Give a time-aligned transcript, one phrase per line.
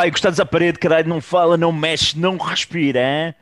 [0.00, 3.34] Pá, encostados à parede, caralho, não fala, não mexe, não respira, hein?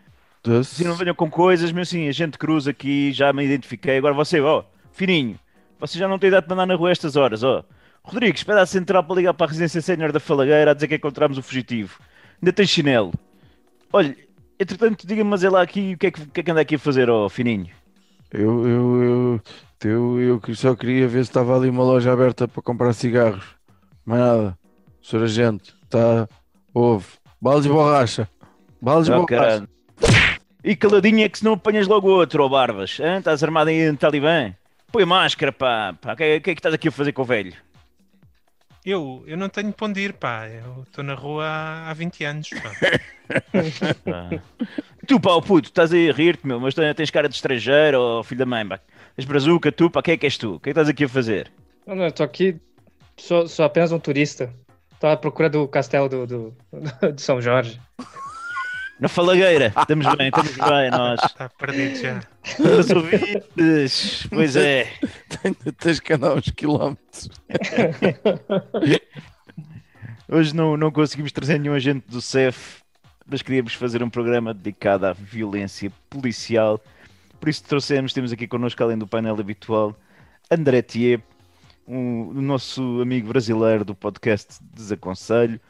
[0.65, 3.99] Se não venham com coisas, meu assim, a gente cruza aqui, já me identifiquei.
[3.99, 5.39] Agora você, ó, fininho,
[5.81, 7.65] você já não tem idade para andar na rua a estas horas, ó.
[8.03, 10.95] Rodrigues, pede à central para ligar para a residência sénior da Falagueira a dizer que
[10.95, 11.99] encontramos o fugitivo.
[12.41, 13.13] Ainda tem chinelo.
[13.93, 14.17] Olha,
[14.59, 16.61] entretanto, diga-me, mas é lá aqui, o que é que, o que é que anda
[16.61, 17.69] aqui a fazer, ó, fininho?
[18.33, 19.41] Eu, eu,
[19.85, 23.45] eu, eu, eu só queria ver se estava ali uma loja aberta para comprar cigarros.
[24.05, 24.59] Mais nada.
[25.03, 26.29] Senhor agente, está.
[26.73, 27.07] Houve.
[27.41, 28.29] Balas de borracha.
[28.81, 29.27] Balas de Oh, borracha.
[29.37, 29.69] caralho.
[30.65, 32.99] E caladinho é que se não apanhas logo outro, ó Barbas.
[33.01, 33.19] hã?
[33.19, 34.53] Estás armado no Talibã?
[34.91, 35.95] Põe máscara, pá.
[36.01, 36.13] pá.
[36.13, 37.53] O que, é- o que é que estás aqui a fazer com o velho?
[38.85, 40.49] Eu, eu não tenho para onde ir, pá.
[40.49, 42.73] Eu estou na rua há, há 20 anos, pá.
[44.05, 44.31] Pá.
[45.07, 48.23] Tu, pá, ó puto, estás aí a rir-te, meu, mas tens cara de estrangeiro, ó
[48.23, 48.81] filho da mãe, pá.
[49.19, 50.55] És brazuca, tu, pá, quem é que és tu?
[50.55, 51.53] O que é que estás aqui a fazer?
[51.87, 52.57] Não, não, eu tô aqui,
[53.19, 54.51] sou, sou apenas um turista.
[54.99, 56.57] Tô à procura do castelo do, do,
[57.15, 57.79] de São Jorge.
[59.01, 61.21] Na falagueira, estamos bem, estamos bem, nós.
[61.25, 62.21] Está perdido já.
[62.59, 64.93] Os ouvintes, pois é.
[65.79, 67.29] Tens que andar uns quilómetros.
[70.29, 72.83] Hoje não, não conseguimos trazer nenhum agente do CEF,
[73.25, 76.81] mas queríamos fazer um programa dedicado à violência policial.
[77.39, 79.97] Por isso trouxemos, temos aqui connosco, além do painel habitual,
[80.51, 81.21] André Thier,
[81.87, 85.61] um, o nosso amigo brasileiro do podcast Desaconselho,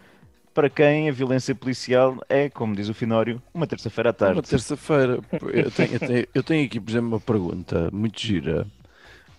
[0.59, 4.35] para quem a violência policial é, como diz o Finório, uma terça-feira à tarde.
[4.39, 5.21] Uma terça-feira.
[5.53, 8.67] Eu tenho, eu, tenho, eu tenho aqui, por exemplo, uma pergunta muito gira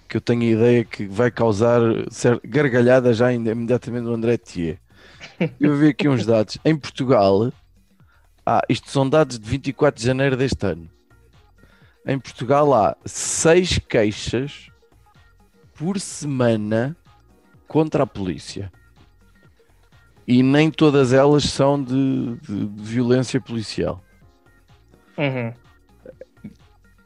[0.07, 1.81] que eu tenho a ideia que vai causar
[2.41, 4.79] gargalhada já ainda imediatamente no André Thier.
[5.59, 6.57] Eu vi aqui uns dados.
[6.63, 7.51] Em Portugal,
[8.45, 10.89] ah, isto são dados de 24 de janeiro deste ano.
[12.07, 14.71] Em Portugal há seis queixas
[15.75, 16.95] por semana
[17.67, 18.71] contra a polícia.
[20.31, 23.99] E nem todas elas são de- de- de violência policial.
[25.17, 25.51] Uhum.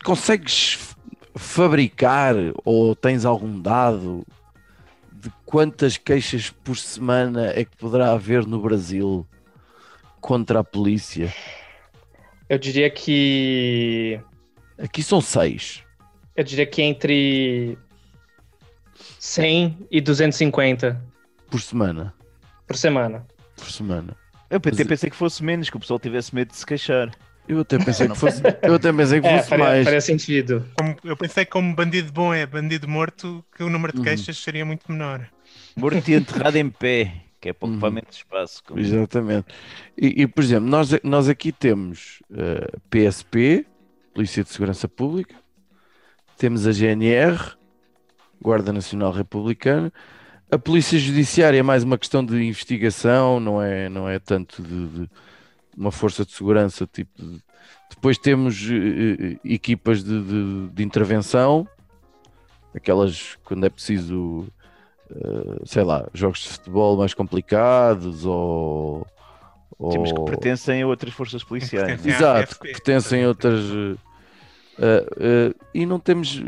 [0.03, 0.93] consegues
[1.33, 2.35] fabricar
[2.65, 4.23] ou tens algum dado
[5.13, 9.25] de quantas queixas por semana é que poderá haver no Brasil
[10.19, 11.33] contra a polícia?
[12.49, 14.19] Eu diria que.
[14.77, 15.81] Aqui são seis.
[16.35, 17.77] Eu diria que entre
[19.17, 21.01] 100 e 250
[21.49, 22.13] por semana.
[22.67, 23.25] Por semana.
[23.55, 24.15] Por semana.
[24.49, 27.11] Eu até Mas- pensei que fosse menos, que o pessoal tivesse medo de se queixar.
[27.47, 29.83] Eu até pensei que fosse, eu até pensei que É, fosse faria, mais.
[29.83, 30.65] faria sentido.
[30.77, 34.05] Como- eu pensei que como bandido bom é bandido morto, que o número de Uhum.
[34.05, 35.27] queixas seria muito menor.
[35.75, 37.73] Morto e enterrado em pé, que é para Uhum.
[37.73, 38.63] ocupamento de espaço.
[38.63, 39.47] como- Exatamente.
[39.97, 43.65] E, e, por exemplo, nós, nós aqui temos eh, PSP,
[44.13, 45.35] Polícia de Segurança Pública,
[46.37, 47.55] temos a GNR,
[48.41, 49.91] Guarda Nacional Republicana,
[50.53, 54.87] a Polícia Judiciária é mais uma questão de investigação, não é, não é tanto de,
[54.87, 55.09] de
[55.77, 56.87] uma força de segurança.
[56.91, 57.41] Tipo de-
[57.89, 61.67] Depois temos eh, eh, equipas de, de- de intervenção,
[62.75, 64.47] aquelas quando é preciso
[65.11, 69.05] eh, sei lá, jogos de futebol mais complicados ou.
[69.91, 71.85] Temos que ou- pertencem a outras forças policiais.
[71.87, 73.59] Pertencem à Exato, que pertencem a outras.
[74.79, 76.41] eh, eh, e não temos,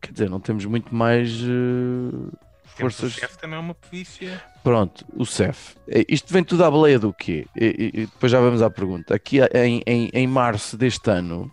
[0.00, 2.32] quer dizer, não temos muito mais Temos
[2.72, 3.16] forças.
[3.16, 4.42] O chefe também é uma polícia.
[4.62, 5.76] Pronto, o CEF.
[5.88, 7.46] Eh, Isto vem tudo à baleia do quê?
[7.56, 9.14] E, e- depois já vamos à pergunta.
[9.14, 11.50] Aqui em, em, em março deste ano,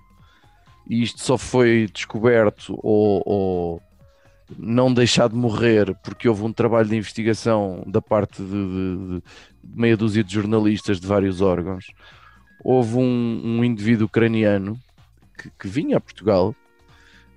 [0.89, 3.81] e isto só foi descoberto ou, ou
[4.57, 9.23] não deixado de morrer porque houve um trabalho de investigação da parte de, de-
[9.63, 11.85] de meia dúzia de jornalistas de vários órgãos.
[12.63, 14.79] Houve um, um indivíduo ucraniano
[15.37, 16.55] que, que vinha a Portugal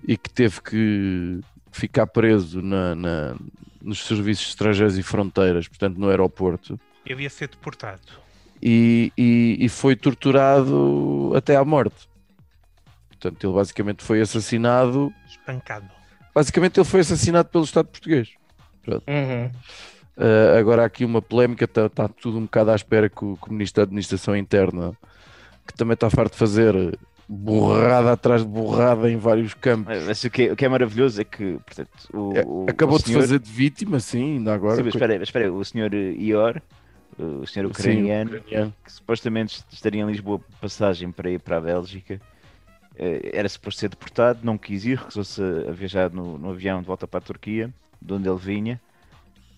[0.07, 3.37] e que teve que ficar preso na- na,
[3.83, 8.01] nos serviços estrangeiros e fronteiras, portanto no aeroporto, Ele ia ser deportado.
[8.63, 12.09] e, e- e foi torturado até à morte.
[13.09, 15.13] Portanto, ele basicamente foi assassinado.
[15.29, 15.89] Espancado.
[16.35, 18.31] Basicamente, ele foi assassinado pelo Estado português.
[18.87, 19.47] Uhum.
[20.17, 23.37] Uh, agora há aqui uma polémica, está tá tudo um bocado à espera que o,
[23.37, 24.93] que o Ministro da Administração Interna,
[25.67, 30.31] que também está farto de fazer borrada atrás de borrada em vários campos, Mas o
[30.31, 33.07] que, é, o que é maravilhoso é que, portanto, o, É, o- acabou o de
[33.07, 34.77] senhor- fazer de vítima, sim, ainda agora.
[34.77, 36.61] Sim, mas espera, mas espera o senhor Ior,
[37.19, 37.71] o senhor Sim,
[38.03, 38.75] ucraniano, ucraniano.
[38.85, 42.21] que supostamente estaria em Lisboa por passagem para ir para a Bélgica,
[42.97, 46.87] eh, era suposto ser deportado, não quis ir, recusou-se a viajar no, no avião de
[46.87, 47.71] volta para a Turquia.
[48.05, 48.81] de onde ele vinha.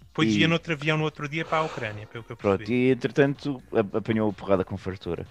[0.08, 2.58] Depois E- ia noutro avião no outro dia para a Ucrânia, pelo que eu Pronto,
[2.58, 2.88] percebi.
[2.88, 3.60] e entretanto
[3.94, 5.26] apanhou a porrada com fartura.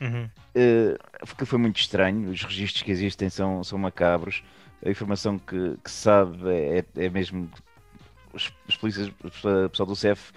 [0.00, 0.28] Uhum.
[0.54, 4.42] Eh, porque foi muito estranho, os registros que existem são, são macabros.
[4.84, 9.86] A informação que, que se sabe é, é mesmo que os, os polícias, o pessoal
[9.86, 10.32] do CEF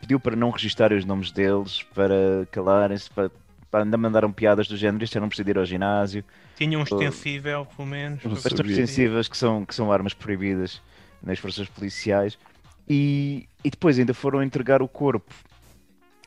[0.00, 3.30] pediu para não registar os nomes deles, para calarem-se, para,
[3.70, 6.24] para ainda mandaram piadas do género, isto era não precisa ir ao ginásio.
[6.56, 8.20] Tinha um extensível, pelo menos.
[8.20, 8.70] Que percebi.
[8.70, 10.82] extensivas que são, que são armas proibidas
[11.22, 12.36] nas forças policiais
[12.88, 15.32] e, e depois ainda foram entregar o corpo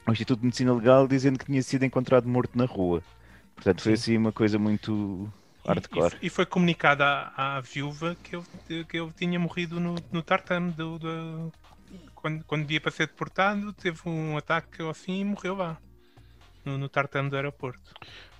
[0.05, 3.01] ao Instituto de Medicina Legal dizendo que tinha sido encontrado morto na rua.
[3.55, 5.31] Portanto, foi assim uma coisa muito
[5.65, 6.15] hardcore.
[6.21, 10.21] E, e foi comunicado à, à viúva que ele, que ele tinha morrido no, no
[10.21, 11.51] tartame do, do-
[12.13, 15.77] quando, quando ia para ser deportado, teve um ataque assim e morreu lá.
[16.65, 17.93] No, no tartame do aeroporto.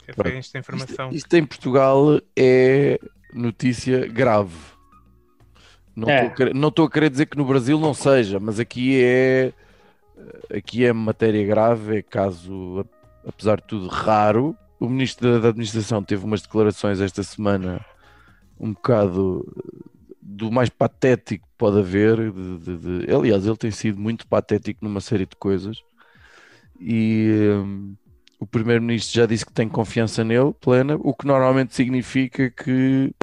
[0.03, 0.35] Foi Pronto.
[0.37, 1.07] esta informação.
[1.07, 2.99] Isto, isto em Portugal é
[3.33, 4.55] notícia grave.
[5.95, 6.15] Não É.
[6.25, 8.99] estou a querer- não estou a querer dizer que no Brasil não seja, mas aqui
[9.01, 9.53] é
[10.53, 12.85] aqui é matéria grave, é caso,
[13.27, 14.55] apesar de tudo, raro.
[14.79, 17.83] O Ministro da- Administração teve umas declarações esta semana
[18.59, 19.45] um bocado
[20.21, 22.31] do mais patético que pode haver.
[22.31, 25.77] de- de- de- Aliás, ele tem sido muito patético numa série de coisas.
[26.79, 27.29] E
[27.63, 27.95] hum,
[28.39, 33.13] o Primeiro-Ministro já disse que tem confiança nele, plena, o que normalmente significa que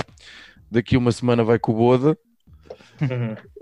[0.70, 2.16] daqui uma semana vai com o Boda.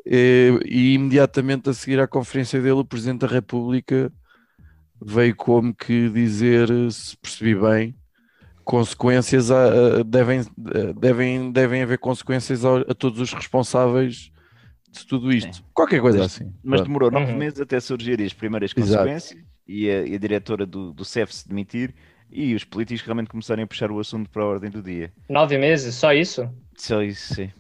[0.07, 0.13] Uhum.
[0.13, 4.13] E, e imediatamente a seguir à conferência dele, o Presidente da República
[5.03, 7.95] veio como que dizer, se percebi bem,
[8.65, 10.43] consequências a- a- devem,
[10.99, 14.31] devem, devem haver consequências ao- a, todos os responsáveis
[14.91, 15.63] de tudo isto.
[15.73, 16.53] Qualquer coisa Mas- assim.
[16.63, 17.39] Mas demorou nove Uhum.
[17.39, 18.93] meses até surgirem as primeiras Exato.
[19.05, 21.95] consequências e a, e a diretora do, do CEF se demitir
[22.31, 25.13] e os políticos realmente começarem a puxar o assunto para a ordem do dia.
[25.29, 26.49] Nove meses, só isso?
[26.77, 27.51] Só isso, sim.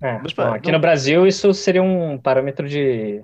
[0.00, 3.20] É, Mas, pá, aqui não- no Brasil isso seria um parâmetro de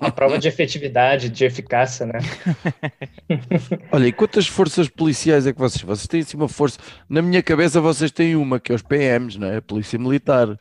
[0.00, 2.12] uma prova de efetividade, de eficácia, né?
[3.92, 5.82] Olha, e quantas forças policiais é que vocês?
[5.82, 6.78] Vocês têm assim uma força.
[7.08, 9.56] Na minha cabeça vocês têm uma, que é os PMs, não é?
[9.56, 10.56] A Polícia Militar.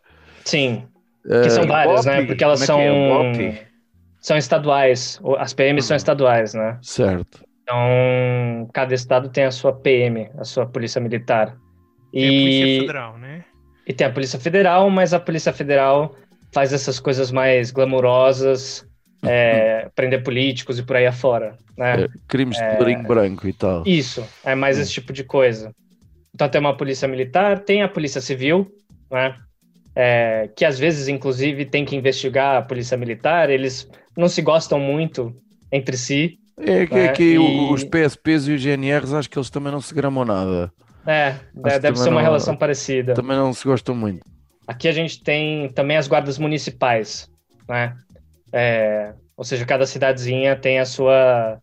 [0.45, 0.87] Sim,
[1.29, 2.25] Eh, que são e o várias, né?
[2.25, 3.51] Porque elas Como é é?
[3.53, 3.69] São
[4.21, 5.19] são estaduais.
[5.37, 5.97] As PMs são Uhum.
[5.97, 6.77] estaduais, né?
[6.81, 7.43] certo.
[7.63, 11.55] Então, cada estado tem a sua PM, a sua polícia militar.
[12.15, 13.45] É a Polícia E, Federal, né?
[13.89, 16.15] E tem a Polícia Federal, mas a Polícia Federal
[16.53, 18.85] faz essas coisas mais glamurosas,
[19.23, 22.03] é, prender políticos e por aí afora, né?
[22.03, 23.83] É, crimes de colorinho branco e tal.
[23.87, 25.73] Isso, é mais esse tipo de coisa.
[26.35, 28.67] Então tem uma polícia militar, tem a polícia civil,
[29.11, 29.35] né?
[29.95, 33.49] É, que às vezes, inclusive, tem que investigar a polícia militar.
[33.49, 35.35] Eles não se gostam muito
[35.71, 36.37] entre si.
[36.59, 37.37] É que, É, é que e-
[37.73, 40.71] os PSPs e os GNRs acho que eles também não se gramam nada.
[41.09, 43.13] É, que deve ser uma não- relação parecida.
[43.13, 44.23] Também não se gostam muito.
[44.67, 47.27] Aqui a gente tem também as guardas municipais,
[47.67, 47.95] né?
[48.53, 51.59] É, ou seja, cada cidadezinha tem a sua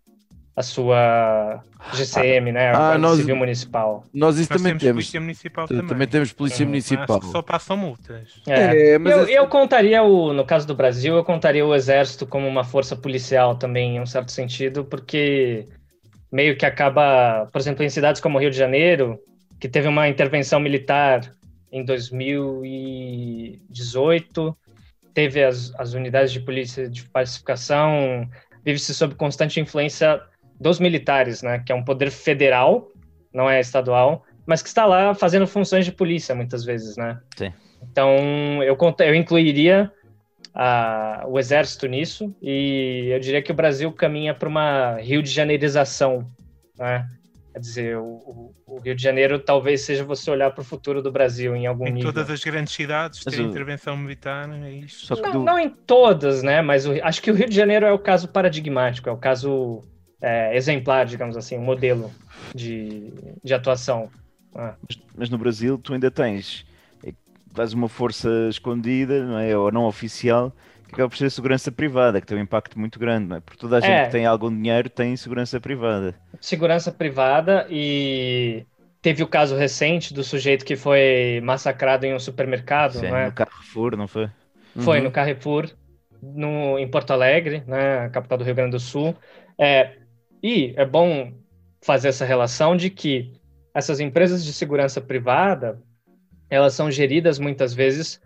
[0.57, 1.63] a sua
[1.93, 2.69] GCM, né?
[2.69, 4.05] A ah, Guarda nós- Civil Municipal.
[4.13, 4.95] Nós isso Nós também temos temos.
[5.05, 5.87] Polícia Municipal Também.
[5.87, 6.09] também.
[6.09, 7.23] temos Polícia Mas Municipal.
[7.23, 8.41] só passam multas.
[8.49, 8.95] É.
[8.95, 12.49] É, mas eu, eu contaria o, no caso do Brasil, eu contaria o exército como
[12.49, 15.69] uma força policial também, em um certo sentido, porque
[16.33, 19.19] meio que acaba, por exemplo, em cidades como Rio de Janeiro,
[19.59, 21.21] que teve uma intervenção militar
[21.73, 24.57] em 2018,
[25.13, 28.29] teve as, as unidades de polícia de pacificação,
[28.65, 30.21] vive-se sob constante influência
[30.61, 32.89] dos militares, né, que é um poder federal,
[33.33, 37.21] não é estadual, mas que está lá fazendo funções de polícia muitas vezes, né?
[37.37, 37.53] Sim.
[37.83, 39.93] Então, eu, eu incluiria
[40.55, 45.31] a- o exército nisso e eu diria que o Brasil caminha para uma Rio de
[45.31, 46.27] Janeirização,
[46.79, 47.07] né?
[47.57, 51.11] Quer dizer, o, o- Rio de Janeiro talvez seja você olhar para o futuro do
[51.11, 52.13] Brasil em algum Em nível.
[52.13, 55.07] todas as grandes cidades ter o- intervenção militar, é isto.
[55.07, 56.61] Só que Não, do- não em todas, né?
[56.61, 59.83] Mas o- acho que o Rio de Janeiro é o caso paradigmático, é o caso
[60.21, 62.13] é, exemplar, digamos assim, um modelo
[62.55, 63.11] de,
[63.43, 64.11] de atuação.
[64.55, 66.67] Ah, Mas, mas no Brasil tu ainda tens
[67.03, 67.15] é,
[67.55, 69.57] quase uma força escondida, não é?
[69.57, 70.55] Ou não oficial,
[70.87, 73.41] que acaba por ser a segurança privada, que tem um impacto muito grande, não é?
[73.41, 74.03] Porque toda a gente É.
[74.03, 76.15] que tem algum dinheiro tem segurança privada.
[76.41, 78.67] segurança privada e
[79.03, 83.27] teve o caso recente do sujeito que foi massacrado em um supermercado, Sim, né?
[83.27, 84.31] No Carrefour, não foi?
[84.77, 85.05] Foi Uhum.
[85.05, 85.71] no Carrefour,
[86.23, 89.17] no, em Porto Alegre, né, capital do Rio Grande do Sul.
[89.59, 89.99] É,
[90.43, 91.33] e é bom
[91.85, 93.33] fazer essa relação de que
[93.75, 95.81] essas empresas de segurança privada,
[96.51, 98.21] elas são geridas muitas vezes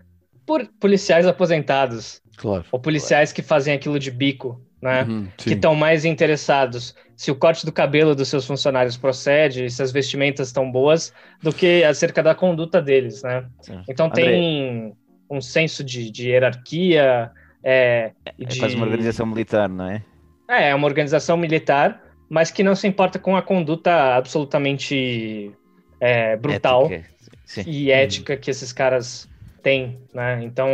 [0.50, 2.64] por policiais aposentados Claro.
[2.72, 5.04] ou policiais que fazem aquilo de bico, né?
[5.04, 9.80] Uhum, que estão mais interessados se o corte do cabelo dos seus funcionários procede, se
[9.80, 13.46] as vestimentas estão boas, do que acerca da conduta deles, né?
[13.60, 13.80] Sim.
[13.88, 14.92] Então André, tem
[15.30, 17.30] um senso de, de hierarquia.
[17.62, 18.58] É, É de...
[18.58, 20.02] quase uma organização militar, não é?
[20.48, 25.52] É, é uma organização militar, mas que não se importa com a conduta absolutamente
[26.00, 27.08] é, brutal Ética.
[27.44, 27.62] Sim.
[27.68, 29.29] e ética que esses caras
[29.60, 30.42] têm, né?
[30.44, 30.68] Então,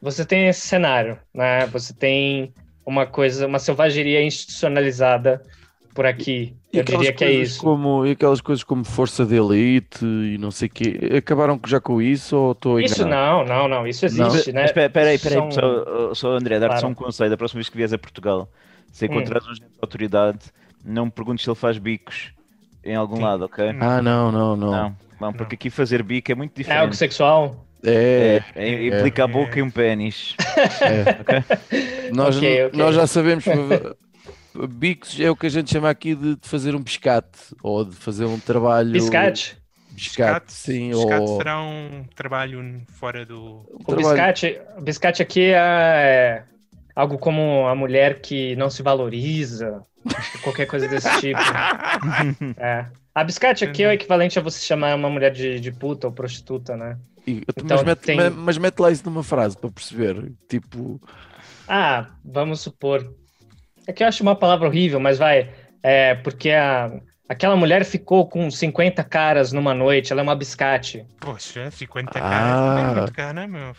[0.00, 1.66] você tem esse cenário, né?
[1.68, 2.54] Você tem
[2.84, 5.44] uma coisa, uma selvageria institucionalizada
[5.94, 6.58] por aqui.
[6.72, 7.60] E Eu diria que é isso.
[7.60, 11.80] Como, e aquelas coisas como força de elite e não sei o quê, acabaram já
[11.80, 13.10] com isso ou estou Isso enganado?
[13.10, 13.86] não, não, não.
[13.86, 14.32] Isso Não.
[14.32, 14.62] existe, né?
[14.62, 16.88] Mas espera aí, espera aí, São- só, só André, dar-te só Claro.
[16.88, 17.30] um conselho.
[17.30, 18.50] Da próxima vez que vieres a Portugal,
[18.92, 20.52] se encontrares um agente de autoridade,
[20.84, 22.32] não me perguntes se ele faz bicos
[22.84, 23.22] em algum Sim.
[23.22, 23.76] lado, ok?
[23.80, 24.90] Ah, não, não, não.
[24.90, 26.96] Não, não, porque aqui fazer bico é muito É algo diferente.
[26.96, 27.66] sexual?
[27.86, 30.34] É, É, é, implica a boca e um pênis.
[30.80, 32.10] é.
[32.12, 32.78] Nós, Ok, ok.
[32.78, 33.44] nós já sabemos.
[34.68, 37.94] Bicos é o que a gente chama aqui de, de fazer um biscate ou de
[37.96, 38.92] fazer um trabalho.
[38.92, 39.58] Biscate?
[39.90, 40.90] Biscate, sim.
[40.90, 41.36] biscate ou...
[41.38, 43.66] será um trabalho fora do.
[43.70, 46.42] um O trabalho- biscate, o biscate aqui é
[46.96, 49.82] algo como a mulher que não se valoriza,
[50.42, 51.40] qualquer coisa desse tipo.
[52.56, 52.86] É.
[53.14, 56.12] A biscate aqui é o equivalente a você chamar uma mulher de, de puta ou
[56.12, 56.98] prostituta, né?
[57.26, 60.32] E- Então, mas, mete, tem- mas- mas mete lá isso numa frase para perceber.
[60.48, 61.00] Tipo,
[61.68, 63.14] Ah, vamos supor.
[63.86, 65.52] É que eu acho uma palavra horrível, mas vai.
[65.82, 66.90] É porque a,
[67.28, 71.06] aquela mulher ficou com 50 caras numa noite, ela é uma biscate.
[71.20, 72.20] Poxa, 50 Ah.
[72.20, 72.92] caras.
[72.92, 73.74] É muito caro, né, meu?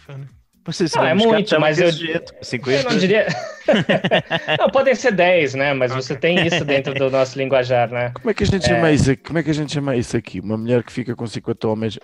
[0.65, 2.33] Vocês Não, é muito, mas eu- jeito.
[2.33, 2.89] Eu 50.
[2.89, 3.27] não diria.
[4.59, 5.73] não, podem ser 10, né?
[5.75, 8.11] Mas você tem isso dentro do nosso linguajar, né?
[8.15, 9.23] como é que a gente chama isso aqui?
[9.23, 10.39] Como é que a gente chama isso aqui?
[10.39, 11.99] Uma mulher que fica com 50 homens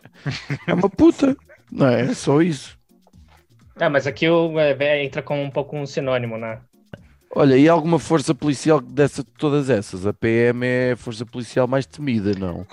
[0.68, 1.36] é uma puta,
[1.72, 2.02] não é?
[2.02, 2.78] É só isso.
[3.80, 6.60] Ah, mas aqui o, é, entra como um pouco um sinônimo, né?
[7.34, 10.06] Olha, e alguma força policial dessa todas essas?
[10.06, 12.68] A PM é a força policial mais temida, não?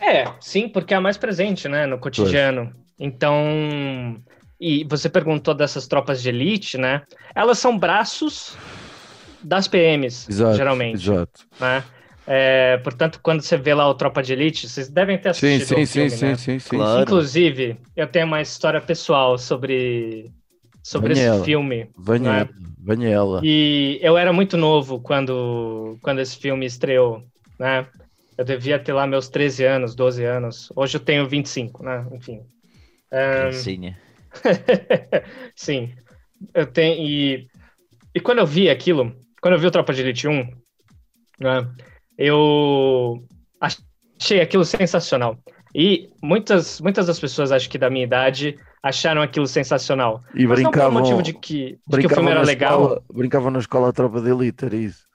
[0.00, 2.72] É, sim, porque é a mais presente, né, no cotidiano.
[2.98, 3.36] Então,
[4.62, 7.02] e você perguntou dessas tropas de elite, né?
[7.34, 8.56] Elas são braços
[9.42, 10.56] das PMs, Exato.
[10.56, 11.46] geralmente, Exato.
[11.60, 11.84] né?
[12.24, 15.66] É, portanto, quando você vê lá o Tropa de Elite, vocês devem ter Sim, assistido
[15.66, 16.36] sim, o sim, filme, sim, né?
[16.36, 16.76] sim, sim.
[16.76, 17.02] Claro.
[17.02, 20.30] Inclusive, eu tenho uma história pessoal sobre
[20.84, 21.36] sobre Daniela.
[21.36, 21.90] esse filme.
[21.98, 22.48] Venha Né?
[23.42, 27.22] E eu era muito novo quando, quando esse filme estreou,
[27.58, 27.86] né?
[28.36, 30.68] Eu devia ter lá meus 13 anos, 12 anos.
[30.74, 32.06] Hoje eu tenho 25, né?
[32.12, 32.40] Enfim.
[33.12, 33.98] Ahn, Criancinha.
[35.54, 35.92] Sim.
[36.54, 37.06] Eu tenho.
[37.06, 37.46] E,
[38.14, 40.48] e quando eu vi aquilo, quando eu vi o Tropa de Elite 1,
[41.40, 41.68] né,
[42.18, 43.24] eu
[43.60, 45.38] achei aquilo sensacional.
[45.74, 50.22] E muitas, muitas das pessoas, acho que da minha idade, acharam aquilo sensacional.
[50.34, 52.82] E Mas brincavam, motivo de que, de que o filme era legal.
[52.82, 55.06] escola, brincavam na escola tropa de elite, era isso.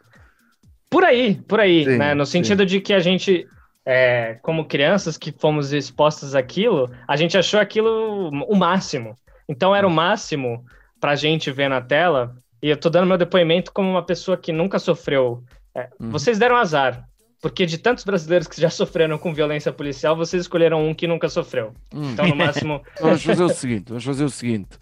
[0.90, 2.14] Por aí, por aí, Sim, né?
[2.14, 2.40] No sim.
[2.40, 3.46] sentido de que a gente,
[3.90, 9.16] é, como crianças que fomos expostas àquilo, a gente achou aquilo o máximo.
[9.48, 10.66] Então era o máximo
[11.00, 12.36] pra gente ver na tela.
[12.62, 15.42] E eu tô dando meu depoimento como uma pessoa que nunca sofreu.
[15.74, 16.10] é, Uhum.
[16.10, 17.08] Vocês deram azar.
[17.42, 21.30] Porque de tantos brasileiros que já sofreram com violência policial, vocês escolheram um que nunca
[21.30, 21.72] sofreu.
[21.94, 22.12] Hum.
[22.12, 24.78] Então, no máximo, Vamos fazer o seguinte, vamos fazer o seguinte.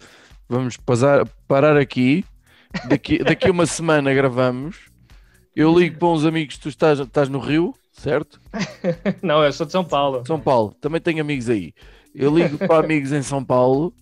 [0.48, 2.24] Vamos pasar, parar aqui.
[2.88, 4.90] Daqui, daqui uma semana gravamos.
[5.54, 8.40] Eu ligo para uns amigos, tu estás, estás no Rio, certo?
[9.22, 10.24] não, eu sou de São Paulo.
[10.26, 11.72] São Paulo, também tenho amigos aí.
[12.14, 13.92] Eu ligo para amigos em São Paulo,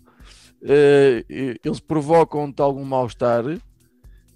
[0.62, 1.24] eh,
[1.64, 3.44] eles provocam-te algum mal-estar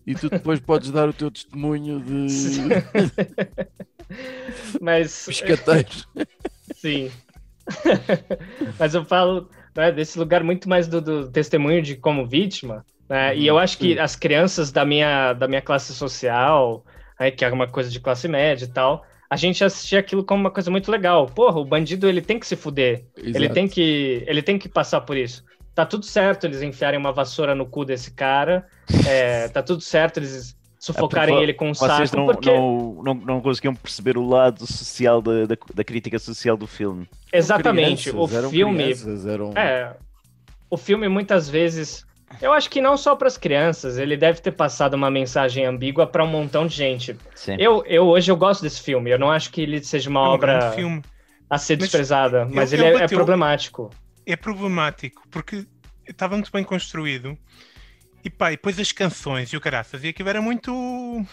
[0.07, 2.27] e tu depois podes dar o teu testemunho de
[4.81, 6.09] Mas pescateiros.
[6.75, 7.11] Sim.
[8.79, 13.37] Mas eu falo né, desse lugar muito mais do, do testemunho de como vítima, né?
[13.37, 16.85] E eu acho que as crianças da minha, da minha classe social,
[17.19, 20.41] né, que é uma coisa de classe média e tal, a gente assistia aquilo como
[20.41, 21.27] uma coisa muito legal.
[21.27, 23.05] Porra, o bandido ele tem que se fuder.
[23.17, 25.45] Ele tem que, ele tem que passar por isso.
[25.75, 28.67] Tá tudo certo eles enfiarem uma vassoura no cu desse cara.
[29.07, 32.17] é, tá tudo certo eles sufocarem vo- ele com um Vocês saco.
[32.17, 32.51] não, porque...
[32.51, 37.09] não, não, não conseguiam perceber o lado social da, da, da crítica social do filme.
[37.33, 38.11] Exatamente.
[38.11, 38.83] Crianças, o eram filme.
[38.83, 39.53] crianças, eram...
[39.57, 39.95] É,
[40.71, 42.05] o filme muitas vezes,
[42.41, 46.07] eu acho que não só para as crianças, ele deve ter passado uma mensagem ambígua
[46.07, 47.17] para um montão de gente.
[47.35, 47.57] Sim.
[47.59, 50.23] Eu, eu hoje eu gosto desse filme, eu não acho que ele seja uma É
[50.25, 50.69] um obra
[51.51, 53.91] a ser Mas desprezada, mas ele ele é, é bateu- problemático.
[54.27, 55.67] É problemático porque
[56.07, 57.37] estava muito bem construído.
[58.25, 61.25] E pá, e depois as canções e o caraças, e aquilo era muito.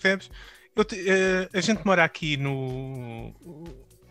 [0.00, 0.30] Percebes?
[0.74, 3.32] Eu te- eh, a gente mora aqui no.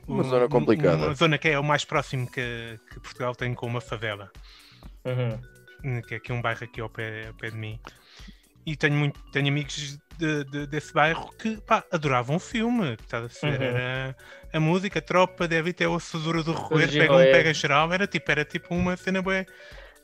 [0.08, 1.08] Uma zona complicada.
[1.08, 4.31] Uma zona que é o mais próximo que, que Portugal tem com uma favela.
[5.05, 5.39] Uhum.
[5.83, 7.79] Hum, que é aqui um bairro aqui ao pé, ao pé de mim.
[8.65, 12.93] e tenho, muito, tenho amigos de, de- desse bairro que pá, adoravam o filme.
[13.01, 13.48] Estás a?
[13.48, 13.53] Uhum.
[13.53, 14.15] Era
[14.53, 17.91] a música, a tropa, deve ter a ossadura do roer, pega um, pega geral.
[17.93, 19.45] Era tipo, era tipo uma cena bué.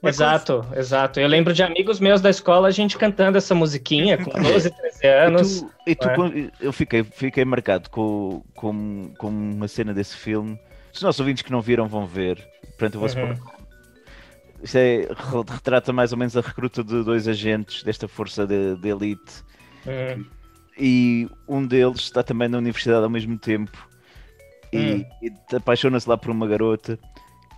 [0.01, 1.19] bué Exato, exato.
[1.19, 5.07] Eu lembro de amigos meus da escola, a gente cantando essa musiquinha com 12, 13
[5.07, 5.57] anos.
[5.57, 6.15] E tu, e tu é?
[6.61, 10.57] eu fiquei, fiquei marcado com, com, com uma cena desse filme.
[10.93, 12.37] Os nossos ouvintes que não viram vão ver.
[12.77, 13.35] Portanto, eu vou Uhum.
[14.65, 18.75] Isto é, re- retrata mais ou menos a recruta de dois agentes desta força de,
[18.77, 19.43] de elite.
[19.85, 20.25] Hum,
[20.77, 23.87] E um deles está também na universidade ao mesmo tempo.
[24.73, 25.05] E, Hum.
[25.21, 26.99] e apaixona-se lá por uma garota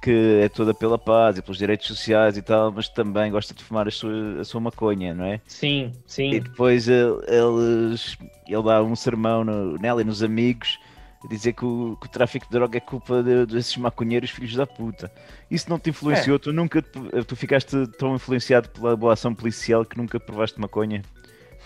[0.01, 3.63] que é toda pela paz e pelos direitos sociais e tal, mas também gosta de
[3.63, 5.41] fumar a sua, a sua maconha, não é?
[5.47, 5.91] sim,
[6.29, 6.41] E sim.
[6.41, 10.79] depois ele, eles, ele dá um sermão no, nela e nos amigos
[11.29, 14.67] dizer que o, que o tráfico de droga é culpa de- desses maconheiros filhos da
[14.67, 15.11] puta.
[15.49, 16.37] Isso não te influenciou?
[16.37, 21.01] Tu nunca tu ficaste tão influenciado pela boa ação policial que nunca provaste maconha,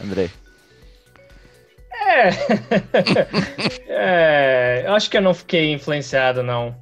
[0.03, 0.29] André?
[1.93, 2.29] É.
[3.93, 6.75] É, eu acho que eu não fiquei influenciado, não.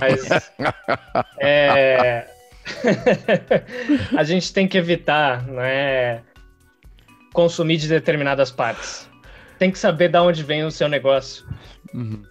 [0.00, 0.50] Mas.
[1.38, 2.26] é,
[4.16, 6.22] a gente tem que evitar, né?
[7.32, 9.08] Consumir de determinadas partes.
[9.58, 11.44] Tem que saber de onde vem o seu negócio.
[11.92, 12.22] Uhum.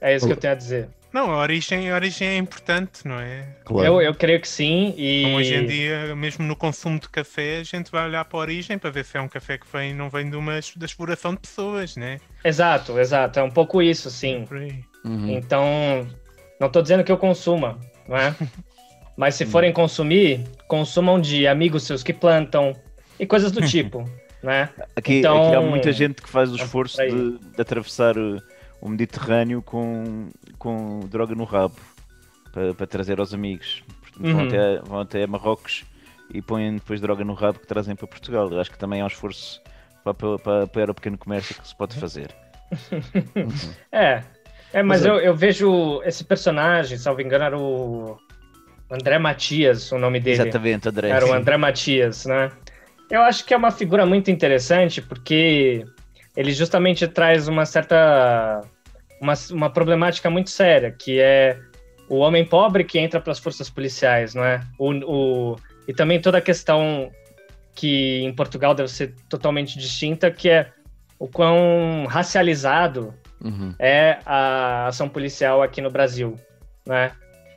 [0.00, 0.88] É isso que eu tenho a dizer.
[1.12, 3.56] Não, a origem, a origem é importante, não é?
[3.64, 3.86] Claro.
[3.86, 4.94] Eu, eu creio que sim.
[4.96, 5.24] E...
[5.24, 8.42] Como hoje em dia, mesmo no consumo de café, a gente vai olhar para a
[8.42, 11.34] origem para ver se é um café que vem, não vem de uma da exploração
[11.34, 12.20] de pessoas, né?
[12.44, 13.40] Exato, exato.
[13.40, 14.44] É um pouco isso, sim.
[15.04, 15.30] Uhum.
[15.30, 16.06] Então,
[16.60, 18.34] não estou dizendo que eu consuma, não é?
[19.16, 22.74] Mas se forem consumir, consumam de amigos seus que plantam
[23.18, 24.08] e coisas do tipo,
[24.42, 24.68] né?
[24.96, 28.40] Aqui, Então- aqui há muita gente que faz o É esforço de, de atravessar o,
[28.80, 30.28] o Mediterrâneo com,
[30.58, 31.76] com droga no rabo
[32.52, 33.82] para, para trazer aos amigos.
[34.00, 34.48] Portanto, vão, Uhum.
[34.48, 35.84] até, vão até Marrocos
[36.32, 38.50] e põem depois droga no rabo que trazem para Portugal.
[38.50, 39.60] Eu acho que também é um esforço
[40.04, 42.30] para, para, para, para o pequeno comércio que se pode fazer.
[43.92, 44.22] É,
[44.72, 48.16] é mas é- eu, eu vejo esse personagem, salvo engano, era o
[48.90, 50.42] André Matias, o nome dele.
[50.42, 51.08] Exatamente, André.
[51.10, 51.32] Era o.
[51.32, 52.50] André Matias, né?
[53.10, 55.84] Eu acho que é uma figura muito interessante porque
[56.36, 58.60] ele justamente traz uma certa
[59.20, 61.58] uma, uma problemática muito séria, que é
[62.08, 64.60] o homem pobre que entra para as forças policiais, não é?
[64.78, 65.56] O, o,
[65.86, 67.10] e também toda a questão
[67.74, 70.70] que em Portugal deve ser totalmente distinta, que é
[71.18, 73.74] o quão racializado Uhum.
[73.78, 76.36] é a ação policial aqui no Brasil,
[76.86, 77.12] né?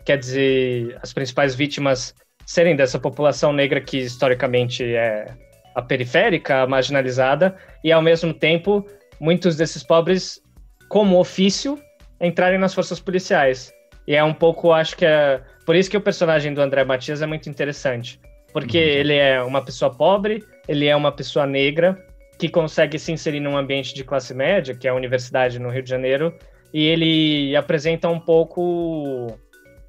[0.05, 5.27] Quer dizer, as principais vítimas serem dessa população negra que historicamente é
[5.75, 8.85] a periférica, a marginalizada, e ao mesmo tempo
[9.19, 10.41] muitos desses pobres,
[10.89, 11.79] como ofício,
[12.19, 13.73] entrarem nas forças policiais.
[14.07, 17.21] E é um pouco, acho que é por isso que o personagem do André Matias
[17.21, 18.19] é muito interessante,
[18.51, 18.83] porque Uhum.
[18.83, 21.97] ele é uma pessoa pobre, ele é uma pessoa negra
[22.37, 25.83] que consegue se inserir num ambiente de classe média, que é a universidade no Rio
[25.83, 26.33] de Janeiro,
[26.73, 29.37] e ele apresenta um pouco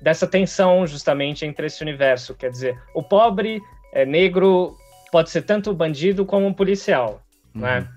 [0.01, 3.61] dessa tensão justamente entre esse universo, quer dizer, o pobre
[3.93, 4.77] é, negro
[5.15, 7.23] pode ser tanto bandido como um policial,
[7.55, 7.89] né?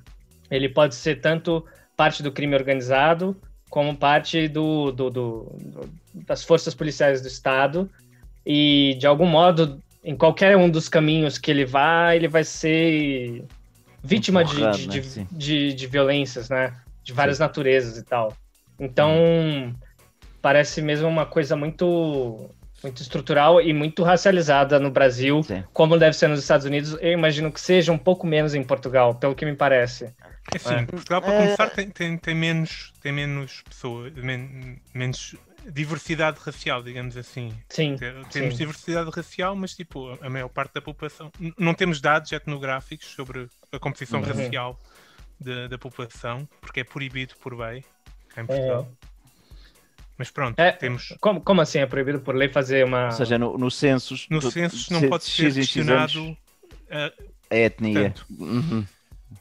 [0.51, 3.35] Ele pode ser tanto parte do crime organizado
[3.71, 5.55] como parte do, do- do-
[6.13, 7.89] das forças policiais do Estado
[8.45, 13.43] e de algum modo em qualquer um dos caminhos que ele vá ele vai ser
[14.03, 14.93] vítima de, Empurrado, de, né?
[14.93, 15.27] de, Sim.
[15.31, 16.75] de- de violências, né?
[17.03, 18.31] De várias naturezas e tal.
[18.79, 19.73] Então
[20.39, 22.47] parece mesmo uma coisa muito
[22.83, 25.63] muito estrutural e muito racializada no Brasil, Sim.
[25.73, 26.97] como deve ser nos Estados Unidos.
[27.01, 30.05] Eu imagino que seja um pouco menos em Portugal, pelo que me parece.
[30.53, 30.85] É assim, É.
[30.85, 31.37] Portugal, para É.
[31.43, 35.35] começar, tem, tem, tem menos, tem menos pessoas, men- menos
[35.69, 37.51] diversidade racial, digamos assim.
[37.67, 37.95] Sim.
[37.97, 38.57] Te- Temos sim.
[38.59, 41.29] diversidade racial, mas tipo, a maior parte da população.
[41.57, 44.25] Não temos dados etnográficos sobre a composição Uhum.
[44.27, 44.79] racial
[45.39, 47.83] da, da população, porque é proibido por lei
[48.37, 48.85] em É.
[50.17, 51.13] Mas pronto, É, temos.
[51.19, 53.05] Como, como assim é proibido por lei fazer uma.
[53.05, 56.37] Ou seja, no, no censos, No censos não pode ser X em X anos, questionado.
[56.89, 57.11] ah,
[57.51, 58.03] a etnia.
[58.11, 58.25] tanto.
[58.39, 58.85] Uhum.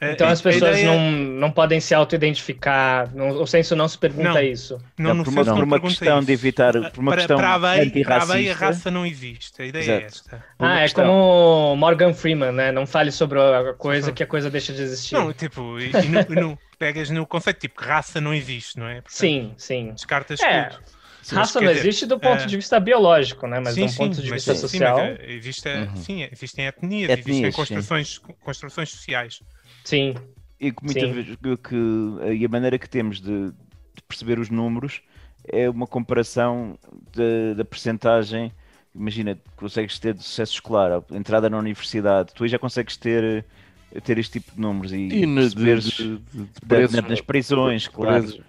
[0.01, 3.09] A- Então as pessoas ideia- não, não podem se auto-identificar.
[3.17, 4.41] O censo não se pergunta Não.
[4.43, 4.79] isso.
[4.99, 6.27] Não, Não, por uma, por uma questão isso.
[6.27, 8.91] de evitar, por uma para, questão para a lei, para a lei, a antirracista, raça
[8.91, 9.63] não existe.
[9.63, 10.07] A ideia é Exato.
[10.07, 10.45] esta.
[10.59, 12.73] por uma Ah, é questão- como Morgan Freeman, né?
[12.73, 15.15] Não fale sobre a coisa que a coisa deixa de existir.
[15.15, 18.79] Não, tipo, e, e no, e no- pegas no conceito, tipo, que raça não existe,
[18.79, 18.95] não é?
[19.01, 19.93] Portanto, sim, sim.
[19.93, 20.83] Descartas É, tudo.
[21.33, 23.59] Raça quer não dizer, existe do ponto é- de vista biológico, né?
[23.59, 25.01] Mas sim, de um ponto de mas vista sim, social.
[25.01, 25.97] eh, existe, Uhum.
[25.97, 27.57] sim, existem etnias, Etnias, existem sim.
[27.57, 29.41] construções, construções sociais.
[29.87, 30.15] Sim,
[30.59, 31.13] E que muitas Sim.
[31.13, 31.77] vezes que,
[32.39, 35.01] e a maneira que temos de, de perceber os números
[35.49, 36.77] é uma comparação
[37.15, 38.51] da- da percentagem.
[38.95, 43.45] Imagina, consegues ter de sucesso escolar, entrada na universidade, tu aí já consegues ter
[44.03, 46.61] ter este tipo de números e, E perceberes de- de- de
[47.09, 48.25] nas prisões, claro.
[48.25, 48.41] presos.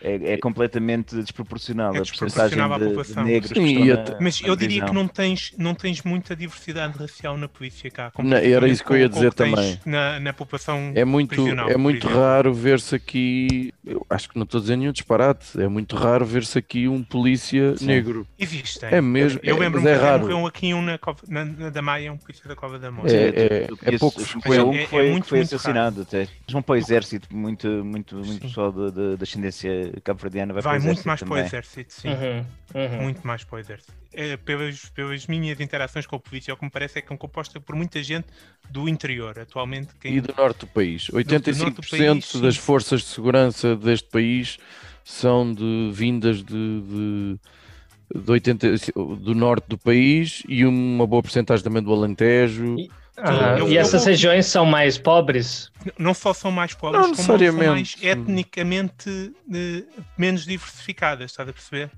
[0.00, 3.24] É, é completamente desproporcional É a desproporcional porcentagem à de, de população.
[3.24, 6.96] negros Sim, e até- na- Mas eu diria que não tens, não tens muita diversidade
[6.96, 8.12] racial na polícia cá.
[8.18, 9.78] Não, era isso que eu ia dizer também.
[9.84, 13.72] Na, na população É muito, é muito raro ver-se aqui.
[13.84, 15.60] Eu acho que não estou a dizer nenhum disparate.
[15.60, 17.86] É muito raro ver-se aqui um polícia Sim.
[17.86, 18.26] negro.
[18.38, 18.90] Existem.
[18.92, 20.20] É mesmo, Eu é- lembro-me mas é que raro.
[20.22, 23.14] morreu aqui um na, Cova- na, na da Maia, um polícia da Cova da Morte.
[23.14, 24.60] É, é- eu- eu é conheço- pouco eu frequente.
[24.60, 26.20] um É- que é foi, muito, que foi muito assassinado até.
[26.22, 28.38] Eles vão para o exército, muito, muito, muito Sim.
[28.40, 31.46] pessoal de, de, de ascendência cabo-verdiana vai, Vai muito mais para o também.
[31.46, 32.08] exército, sim.
[32.08, 33.02] Uhum, uhum.
[33.02, 33.92] Muito mais para o exército.
[34.12, 37.16] É, pelas, pelas minhas interações com a polícia, o que me parece é que é
[37.16, 38.26] composta por muita gente
[38.70, 39.38] do interior.
[39.38, 40.16] Atualmente, quem...
[40.16, 41.08] E do norte do país.
[41.10, 42.60] norte do 85% país, das sim.
[42.60, 44.58] forças de segurança deste país
[45.04, 47.38] são de vindas de, de,
[48.14, 52.76] de 80, do norte do país e uma boa porcentagem também do Alentejo.
[52.78, 52.90] E-
[53.22, 53.58] Aham.
[53.58, 55.70] eu- E eu essas vou- regiões são mais pobres?
[55.98, 59.82] não só são mais pobres, Não como são mais etnicamente eh,
[60.16, 61.90] menos diversificadas, estás a perceber?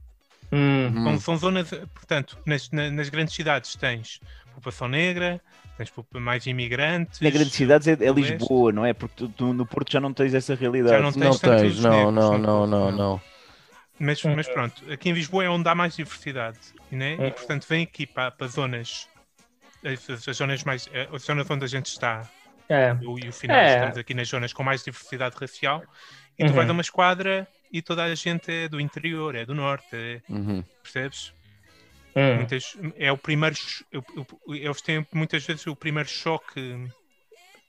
[0.53, 0.93] Hum.
[1.07, 1.19] Hum.
[1.21, 4.21] São, zonas, portanto, nas, na- nas grandes cidades tens
[4.55, 5.41] população negra,
[5.79, 7.21] tens mais imigrantes.
[7.21, 8.11] Na grandes cidades é, é.
[8.13, 8.93] Lisboa, não é?
[8.93, 10.97] Porque tu, tu no Porto já não tens essa realidade.
[10.97, 12.39] Já não tens Não tens, não, negros, não, não.
[12.39, 12.99] não, não, Não.
[12.99, 13.21] não.
[14.03, 16.59] Mas, mas pronto, aqui em Lisboa é onde há mais diversidade,
[16.91, 17.17] né?
[17.19, 17.27] Uhum.
[17.27, 19.07] E portanto vem aqui para, para zonas,
[19.85, 22.29] as, as zonas mais, eh, as zonas onde a gente está,
[22.69, 22.97] É.
[23.03, 23.75] eu e o final, É.
[23.75, 25.83] estamos aqui nas zonas com mais diversidade racial,
[26.39, 26.57] e tu Uhum.
[26.57, 30.23] vais a uma esquadra e toda a gente é do interior, é do norte, é-
[30.29, 30.63] Uhum.
[30.83, 31.33] percebes?
[32.17, 32.37] Hum.
[32.37, 33.55] Muitas, é o primeiro,
[34.49, 36.77] eles têm muitas vezes o primeiro choque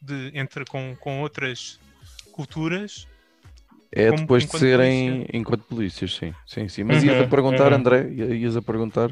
[0.01, 1.79] de, entre com, com outras
[2.31, 3.07] culturas.
[3.91, 6.83] É Como- depois de serem enquanto polícias, sim, sim, sim.
[6.83, 7.77] Mas ias a Uhum, perguntar, uhum.
[7.77, 9.11] André, ias a perguntar?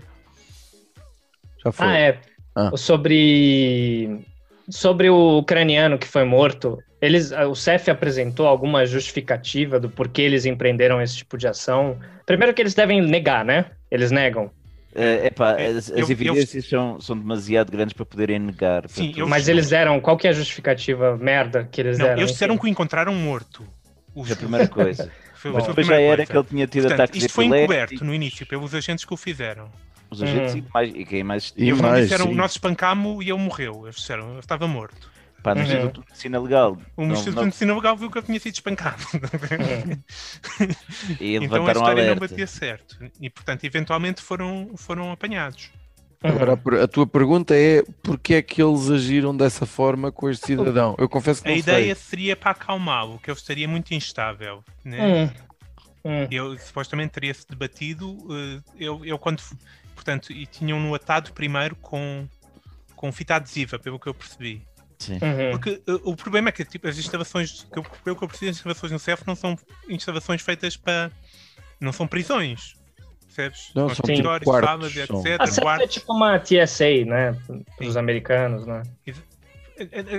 [1.63, 1.85] Já foi.
[1.87, 2.21] Ah, é.
[2.55, 2.71] Ah.
[2.75, 4.25] Sobre
[4.69, 10.45] sobre o ucraniano que foi morto, eles, o CEF apresentou alguma justificativa do porquê eles
[10.45, 11.97] empreenderam esse tipo de ação?
[12.25, 13.65] Primeiro que eles devem negar, né?
[13.89, 14.51] Eles negam.
[14.93, 18.87] É, epá, É, as, as eu- eu- evidências são, são demasiado grandes para poderem negar.
[18.89, 22.19] Sim, eu- Mas eles deram, qual que é a justificativa merda que eles Não, deram?
[22.19, 23.65] eles disseram que o encontraram morto.
[24.13, 25.09] Os- é a primeira coisa.
[25.35, 26.31] foi, Mas depois já primeira era coisa.
[26.31, 29.17] que ele tinha tido Portanto, ataques isto foi encoberto no início pelos agentes que o
[29.17, 29.69] fizeram.
[30.11, 30.59] Os agentes Uhum.
[30.59, 31.53] e, mais, e quem mais.
[31.55, 32.33] E eles não mais, disseram, sim.
[32.35, 33.83] nós espancámos e ele morreu.
[33.85, 35.09] Eles disseram, ele estava morto.
[35.43, 35.67] Pá, no Uhum.
[35.67, 36.77] Instituto de Medicina Legal.
[36.97, 39.03] O Não- Instituto não- de Medicina Legal viu que ele tinha sido espancado.
[41.19, 42.19] E então a história não alerta.
[42.27, 42.97] batia certo.
[43.21, 45.71] E, portanto, eventualmente foram, foram apanhados.
[46.21, 50.47] Agora, a a tua pergunta é porque é que eles agiram dessa forma com este
[50.47, 50.93] cidadão?
[50.99, 52.03] Eu confesso que A não ideia sei.
[52.03, 54.61] seria para acalmá-lo, que ele estaria muito instável.
[54.83, 55.25] Né?
[55.25, 55.29] Hum.
[56.03, 56.27] Hum.
[56.29, 58.17] Ele supostamente teria-se debatido.
[58.31, 59.41] eh, eu, eu quando.
[59.99, 62.25] Portanto, e tinham-no atado primeiro com,
[62.95, 64.65] com fita adesiva, pelo que eu percebi.
[64.97, 65.15] Sim.
[65.15, 65.51] Uhum.
[65.51, 68.49] Porque eh, o problema é que tipo, as instalações, que eu, pelo que eu percebi,
[68.49, 69.57] as instalações no CEF não são
[69.89, 71.11] instalações feitas para.
[71.81, 72.75] não são prisões.
[73.25, 73.71] Percebes?
[73.75, 75.41] Não, São escritórios, quartos, salas, são- etc.
[75.41, 77.37] A CEF é tipo uma TSA, né?
[77.77, 78.83] Dos americanos, né?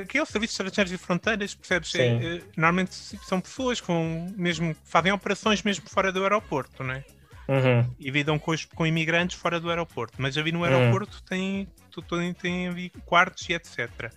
[0.02, 1.94] Aqueles serviços estrangeiros e fronteiras, percebes?
[1.94, 6.92] É, é, normalmente são pessoas que vão mesmo, fazem operações mesmo fora do aeroporto, não
[6.94, 7.04] é?
[7.50, 7.94] Uhum.
[7.98, 10.14] E lidam com, os- com imigrantes fora do aeroporto.
[10.18, 14.12] Mas ali no aeroporto tem, tu- tem, tem ali quartos e etc.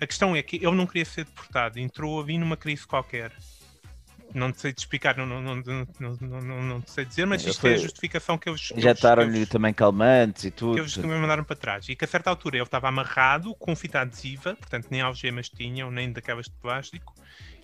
[0.00, 3.32] A questão é que ele não queria ser deportado, entrou ali numa crise qualquer.
[4.32, 5.62] Não te sei te explicar, não, não, não,
[5.98, 9.38] não, não, não, te sei dizer, mas isto é a justificação que eles, eles- Injetaram-lhe
[9.38, 10.78] eles- também calmantes e que tudo.
[10.78, 11.88] eles que me mandaram para trás.
[11.88, 15.90] E que a certa altura ele estava amarrado com fita adesiva, portanto nem algemas tinham,
[15.90, 17.12] nem daquelas de plástico,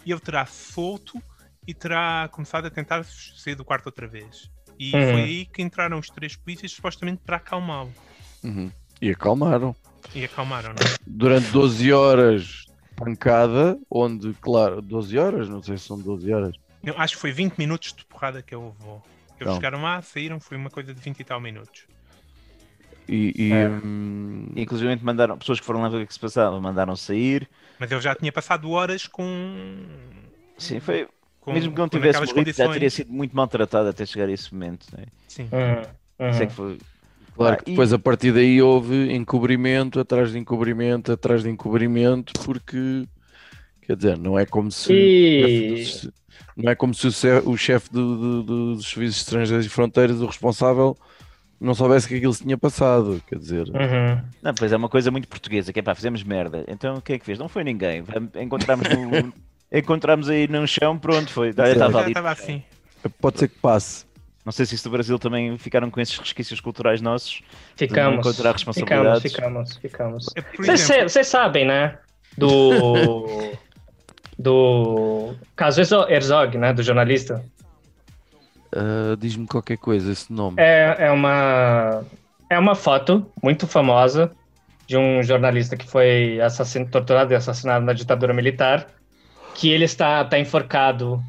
[0.05, 1.22] e ele terá solto
[1.68, 4.50] e terá começado a tentar sair do quarto outra vez.
[4.79, 5.11] E Uhum.
[5.13, 7.93] foi aí que entraram os três polícias supostamente para acalmá-lo.
[8.43, 8.71] Uhum.
[9.01, 9.75] E acalmaram.
[10.15, 10.95] E acalmaram, não é?
[11.07, 16.55] Durante 12 horas de pancada, onde, claro, 12 horas, não sei se são 12 horas.
[16.83, 19.03] Eu acho que foi 20 minutos de porrada que ele levou.
[19.31, 19.55] Eles Então.
[19.57, 21.87] chegaram lá, saíram, foi uma coisa de 20 e tal minutos.
[23.09, 23.69] E, e, É.
[23.69, 27.49] hum, Inclusive mandaram, pessoas que foram lá ver o que se passava, mandaram sair.
[27.79, 29.27] Mas ele já tinha passado horas com.
[30.57, 31.09] Sim, foi.
[31.44, 34.52] Com mesmo que não tivesse morrido, já teria sido muito maltratado até chegar a esse
[34.52, 34.87] momento.
[34.96, 35.04] Né?
[35.28, 35.48] Sim.
[35.52, 36.30] Uhum.
[36.30, 36.78] Isso é que foi.
[37.37, 41.50] claro Ah, que e- depois a partir daí houve encobrimento atrás de encobrimento atrás de
[41.50, 43.07] encobrimento, porque
[43.83, 46.11] quer dizer, não é como se E-
[46.57, 50.20] não é como se o, o chefe do- do- do- dos serviços estrangeiros e fronteiras,
[50.20, 50.96] o responsável,
[51.61, 53.20] não soubesse que aquilo se tinha passado.
[53.26, 54.22] Quer dizer, Uhum.
[54.42, 56.64] Não, pois é uma coisa muito portuguesa, que é pá, fizemos merda.
[56.68, 57.38] Então quem é que fez?
[57.38, 58.04] Não foi ninguém.
[58.40, 59.33] Encontramos, no,
[59.79, 61.51] encontramos aí num chão, pronto, foi.
[61.51, 62.11] Estava ali.
[62.11, 62.63] estava assim.
[63.21, 64.05] pode ser que passe.
[64.45, 67.43] Não sei se isso do Brasil também ficaram com esses resquícios culturais nossos.
[67.77, 68.19] Ficamos.
[68.19, 69.33] encontrar Ficamos, responsabilidades.
[69.33, 70.27] ficamos, ficamos.
[70.37, 71.99] É, por Vocês vocês sabem, né?
[72.37, 73.53] do
[74.39, 77.45] do caso Herzog, né, do jornalista.
[78.75, 80.57] Uh, Diz-me qualquer coisa esse nome.
[80.59, 82.05] É, é uma
[82.51, 84.33] é uma foto muito famosa
[84.87, 88.87] de um jornalista que foi assassin, torturado e assassinado na ditadura militar,
[89.55, 91.23] que ele está, está enforcado,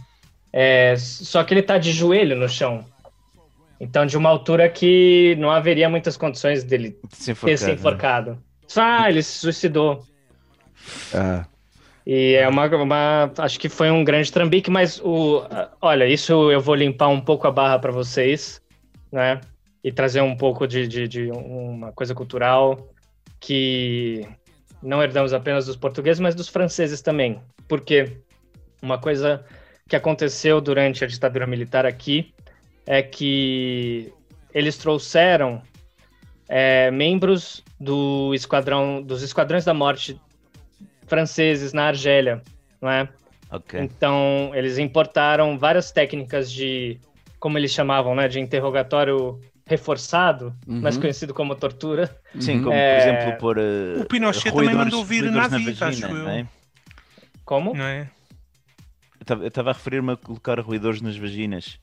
[0.52, 2.84] é, só que ele está de joelho no chão.
[3.80, 8.38] Então, de uma altura que não haveria muitas condições dele se ter se enforcado.
[8.76, 10.04] Ah, ele se suicidou.
[11.14, 11.46] Ah.
[12.06, 15.44] E é uma, uma, Acho que foi um grande trambique, mas o.
[15.82, 18.62] Olha, isso eu vou limpar um pouco a barra para vocês,
[19.12, 19.42] né?
[19.84, 22.90] E trazer um pouco de, de, de, uma coisa cultural
[23.40, 24.28] que
[24.82, 27.40] não herdamos apenas dos portugueses, mas dos franceses também.
[27.68, 28.18] Porque
[28.82, 29.44] uma coisa
[29.88, 32.34] que aconteceu durante a ditadura militar aqui
[32.86, 34.12] é que
[34.54, 35.62] eles trouxeram
[36.48, 40.20] é, membros do esquadrão, dos esquadrões da morte
[41.08, 42.42] franceses na Argélia,
[42.82, 43.10] não é?
[43.52, 43.82] Okay.
[43.82, 47.00] Então, eles importaram várias técnicas de,
[47.40, 50.82] como eles chamavam, né, de interrogatório reforçado, uhum.
[50.82, 52.16] mais conhecido como tortura.
[52.40, 52.98] Sim, como é...
[52.98, 56.30] por exemplo por uh, o Pinochet também mandou vir nazis, na acho eu.
[56.30, 56.48] É?
[57.46, 57.74] Como?
[57.76, 58.10] Não é?
[59.28, 61.80] Eu estava a referir-me a colocar ruidores nas vaginas.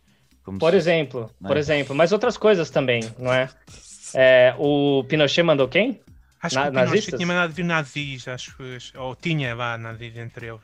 [0.59, 0.77] por se...
[0.77, 1.49] exemplo, é?
[1.49, 3.49] por exemplo, mas outras coisas também, não é?
[4.15, 6.01] é o Pinochet mandou quem?
[6.43, 7.19] Acho Na, que o Pinochet nazistas?
[7.19, 8.57] tinha mandado vir nazis, acho
[8.97, 10.61] ou tinha vá nazis entre eles.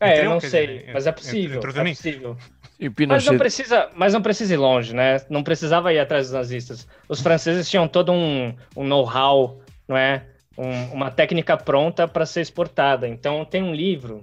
[0.00, 1.56] É, entre eu não sei, dizer, mas é possível.
[1.56, 2.36] Entre, entre é possível.
[2.78, 3.06] Pinochet...
[3.06, 5.20] Mas não precisa, mas não precisa ir longe, né?
[5.30, 6.86] Não precisava ir atrás dos nazistas.
[7.08, 10.26] Os franceses tinham todo um, um know-how, não é?
[10.56, 13.08] Um, uma técnica pronta para ser exportada.
[13.08, 14.22] Então tem um livro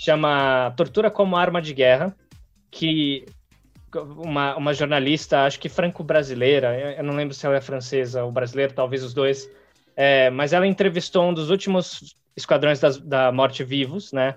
[0.00, 2.16] chama Tortura como Arma de Guerra,
[2.70, 3.26] que
[3.94, 8.72] uma, uma jornalista, acho que franco-brasileira, eu não lembro se ela é francesa ou brasileira,
[8.72, 9.50] talvez os dois,
[9.94, 14.36] é, mas ela entrevistou um dos últimos esquadrões das, da morte vivos, né?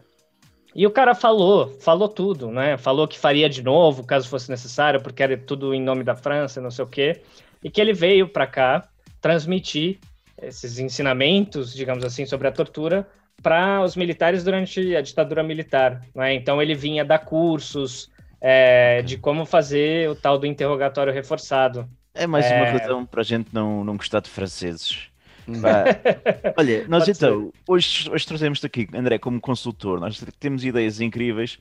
[0.75, 2.75] E o cara falou, falou tudo, né?
[2.77, 6.59] Falou que faria de novo, caso fosse necessário, porque era tudo em nome da França,
[6.59, 7.21] não sei o quê.
[7.63, 8.89] E que ele veio para cá
[9.21, 9.99] transmitir
[10.45, 13.07] esses ensinamentos, digamos assim, sobre a tortura
[13.41, 16.01] para os militares durante a ditadura militar.
[16.15, 16.33] Né?
[16.33, 21.87] Então ele vinha dar cursos é, de como fazer o tal do interrogatório reforçado.
[22.13, 22.57] É mais é...
[22.57, 25.09] uma razão para a gente não, não gostar de franceses.
[26.57, 31.59] Olha, nós Pode então, hoje, hoje trazemos aqui, André, como consultor, nós temos ideias incríveis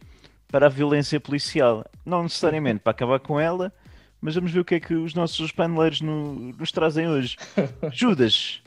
[0.49, 1.85] para a violência policial.
[2.05, 3.73] Não necessariamente para acabar com ela,
[4.21, 7.37] mas vamos ver o que é que os nossos paneleiros no, nos trazem hoje.
[7.91, 8.62] Judas,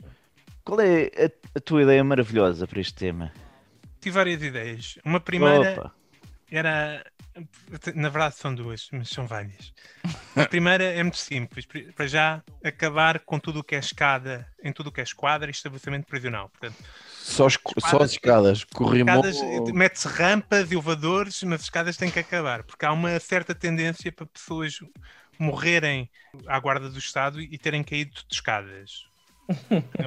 [0.66, 3.32] qual é a, a, tua ideia maravilhosa para este tema?
[4.00, 4.98] Tive várias ideias.
[5.04, 5.94] Uma primeira Opa.
[6.50, 7.06] era.
[7.94, 9.72] Na verdade, são duas, mas são várias.
[10.34, 11.66] A primeira é muito simples.
[11.94, 15.48] Para já, acabar com tudo o que é escada, em tudo o que é esquadra
[15.48, 16.48] e estabelecimento prisional.
[16.48, 19.22] Portanto, só, escadas, só as escadas, corrimão...
[19.72, 24.10] Mete-se rampas e elevadores, mas as escadas têm que acabar, porque há uma certa tendência
[24.10, 24.78] para pessoas
[25.38, 26.10] morrerem
[26.46, 29.05] à guarda do Estado e terem caído de escadas.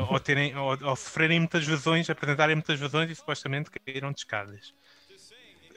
[0.10, 4.74] Ou, terem, ou, ou, sofrerem muitas lesões, apresentarem muitas lesões e supostamente caíram de escadas.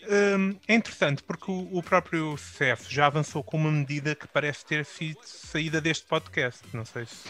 [0.08, 4.64] Hum, é interessante porque o, o, próprio CEF já avançou com uma medida que parece
[4.64, 6.60] ter sido saída deste podcast.
[6.72, 7.28] Não sei se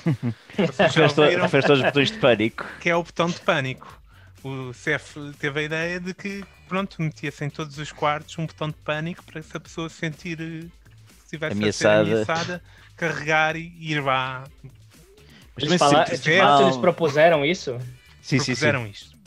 [0.94, 1.44] já viram.
[1.44, 2.66] os botões de pânico.
[2.80, 4.00] Que é o botão de pânico.
[4.42, 8.68] O CEF teve a ideia de que, pronto, metia-se em todos os quartos um botão
[8.68, 10.70] de pânico para se a pessoa sentir se
[11.24, 12.00] estivesse ameaçada.
[12.00, 12.62] a ser ameaçada,
[12.96, 14.44] carregar e ir lá
[15.58, 17.78] eles, fala, de fato, eles propuseram isso?
[18.20, 18.92] Sim, propuseram sim, sim.
[18.92, 19.18] isto.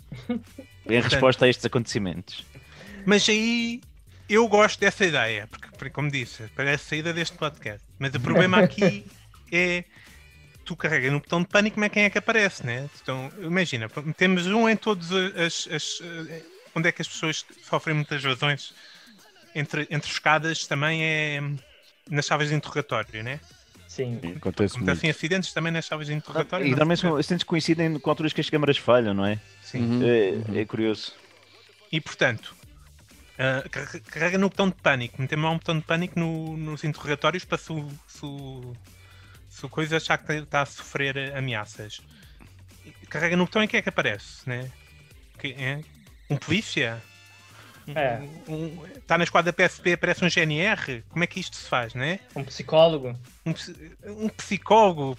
[0.88, 2.46] Em resposta a estes acontecimentos.
[3.06, 3.82] Mas aí
[4.30, 7.86] eu gosto dessa ideia, porque, como disse, parece saída deste podcast.
[8.00, 9.06] Mas o problema aqui
[9.52, 9.84] é
[10.66, 12.90] tu carregas no botão de pânico, mas quem é que aparece, né?
[13.02, 16.42] Então, imagina, temos um em todos as, as, eh,
[16.74, 18.74] onde é que as pessoas sofrem muitas razões
[19.54, 21.42] entre, entre escadas também é
[22.10, 23.40] nas chaves de interrogatório, né?
[23.95, 24.19] Sim.
[24.36, 26.65] Acontece Acontecem acidentes também nas chaves de interrogatório.
[26.65, 29.39] E normalmente são acidentes coincidem com alturas que as câmaras falham, não é?
[29.62, 29.79] Sim.
[29.79, 30.03] Uhum.
[30.03, 30.60] É, uhum.
[30.60, 31.13] é, curioso.
[31.89, 32.53] E portanto,
[33.39, 35.21] uh, carrega no botão de pânico.
[35.21, 37.73] Metem lá um botão de pânico no, nos interrogatórios para se,
[38.05, 38.25] se,
[39.49, 42.01] se o coisa achar que está a sofrer ameaças.
[43.08, 44.41] Carrega no botão e quem é que aparece?
[44.45, 44.69] Né?
[45.39, 45.79] Que, é?
[46.29, 47.01] Um polícia?
[47.93, 48.19] É.
[48.48, 51.04] Um, tá na esquadra PSP, aparece um GNR.
[51.10, 52.19] Como é que isto se faz, né?
[52.36, 53.15] Um psicólogo.
[53.45, 53.54] Um,
[54.26, 55.15] um psicólogo.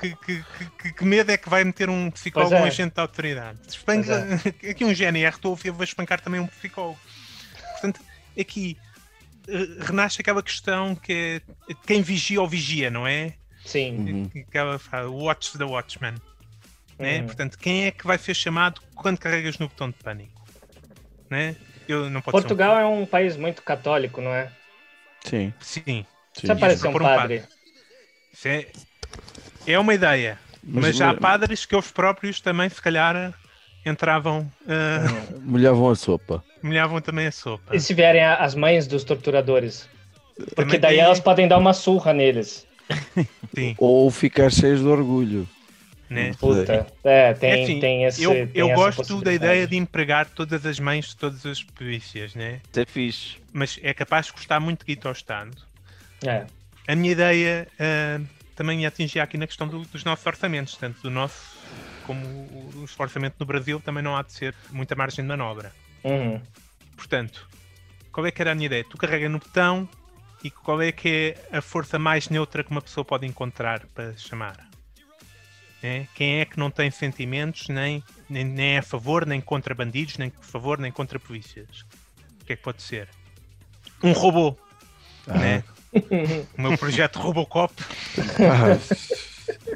[0.00, 0.44] Que, que,
[0.78, 2.60] que, que, medo é que vai meter um psicólogo, é.
[2.60, 3.58] um agente da autoridade?
[3.68, 4.26] Espanca,
[4.64, 4.70] é.
[4.70, 6.98] Aqui um GNR, estou a ouvir, vou espancar também um psicólogo.
[7.72, 8.00] Portanto,
[8.38, 8.76] aqui
[9.48, 13.34] eh, renasce aquela questão que é quem vigia ou vigia, não é?
[13.64, 13.96] Sim.
[13.96, 14.42] Uhum.
[14.48, 16.14] Aquela watch the watchman.
[16.98, 17.20] né?
[17.20, 17.26] Uhum.
[17.26, 20.42] Portanto, quem é que vai ser chamado quando carregas no botão de pânico?
[21.30, 21.56] Né?
[21.88, 24.50] Eu não pode Portugal é um país muito católico, não é?
[25.24, 25.52] Sim, um...
[25.60, 26.06] Sim, sim.
[26.32, 27.42] Precisa aparecer um um padre.
[28.44, 28.66] é...
[29.66, 30.38] é uma ideia.
[30.64, 33.34] Mas, há padres que eles próprios também, se calhar,
[33.84, 36.44] entravam, uh, molhavam a sopa.
[36.62, 37.74] molhavam também a sopa.
[37.74, 39.88] E se vierem as mães dos torturadores?
[40.36, 42.66] Porque Também daí tem- elas podem dar uma surra neles.
[43.54, 45.48] Sim, Ou ficar cheios de orgulho.
[46.12, 46.32] Né?
[46.38, 46.86] Puta.
[47.04, 48.22] É, tem, É assim, tem esse.
[48.22, 51.62] eu tem eu essa gosto da ideia de empregar todas as mães de todas as
[51.62, 52.60] polícias, né?
[52.70, 53.36] Isso é fixe.
[53.52, 55.56] mas é capaz de custar muito guito ao Estado.
[56.24, 56.44] É.
[56.86, 58.20] A minha ideia ah,
[58.54, 61.60] também ia atingir aqui na questão do- dos nossos orçamentos, tanto do nosso
[62.04, 65.72] como o, o orçamento no Brasil também não há de ser muita margem de manobra.
[66.04, 66.40] Uhum.
[66.96, 67.48] Portanto,
[68.10, 68.84] qual é que era a minha ideia?
[68.88, 69.88] Tu carrega no botão
[70.42, 74.16] e qual é que é a força mais neutra que uma pessoa pode encontrar para
[74.16, 74.68] chamar?
[75.82, 76.06] Né?
[76.14, 80.16] Quem é que não tem sentimentos, nem, nem, nem é a favor, nem contra bandidos,
[80.16, 81.84] nem a favor, nem contra polícias?
[82.40, 83.08] O que é que pode ser?
[84.02, 84.56] Um robô,
[85.26, 85.64] né?
[86.56, 87.74] O meu projeto Robocop
[88.40, 88.78] Ah,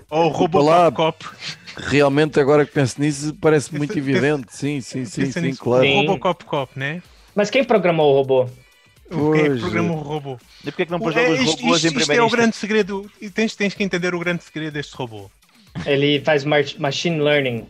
[0.08, 0.28] ou.
[0.28, 1.24] Robocop.
[1.76, 4.46] realmente, agora que penso nisso, parece muito Pensa- evidente.
[4.56, 5.62] Sim, sim, sim, sim, nisso.
[5.62, 5.84] claro.
[5.84, 5.94] Sim.
[6.06, 7.02] Robocop Cop, né?
[7.34, 8.48] Mas quem programou o robô?
[9.10, 10.38] O Quem é programou o robô?
[10.62, 12.30] E porquê é que não pôs É, os isto, robôs isto- em isto é o
[12.30, 13.10] grande segredo.
[13.20, 15.30] E tens, tens que entender o grande segredo deste robô.
[15.84, 17.66] Ele faz machine learning.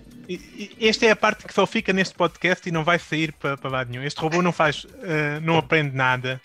[0.81, 3.71] Esta é a parte que só fica neste podcast e não vai sair para, para
[3.71, 4.03] lado nenhum.
[4.03, 6.40] Este robô não faz, eh, não aprende nada.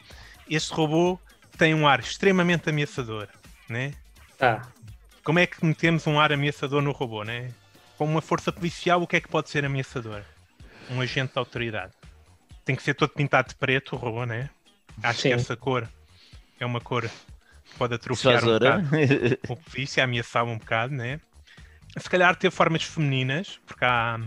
[0.50, 1.20] Este robô
[1.58, 3.28] tem um ar extremamente ameaçador,
[3.68, 3.94] né?
[4.38, 4.68] Tá.
[5.24, 7.52] Como é que metemos um ar ameaçador no robô, né?
[7.98, 10.22] Com uma força policial, o que é que pode ser ameaçador?
[10.90, 11.94] Um agente de autoridade.
[12.64, 14.50] Tem que ser todo pintado de preto, o robô, né?
[15.02, 15.30] Acho Sim.
[15.30, 15.88] que essa cor
[16.60, 18.90] é uma cor que pode atrofiar um bocado
[19.50, 21.20] o polícia, ameaçava um bocado, né?
[21.98, 24.20] Se calhar ter formas femininas, porque há.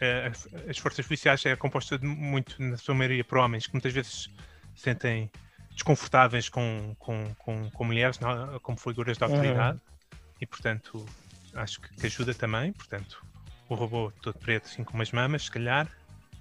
[0.00, 3.72] eh, as- as forças policiais é composta de muito, na sua maioria, por homens que
[3.74, 4.30] muitas vezes
[4.74, 5.30] se sentem
[5.72, 9.78] desconfortáveis com, com, com, com mulheres não- como figuras de autoridade
[10.40, 11.04] e, portanto,
[11.54, 12.72] acho que, que ajuda também.
[12.72, 13.22] Portanto,
[13.68, 15.86] o robô todo preto, assim com umas mamas, se calhar,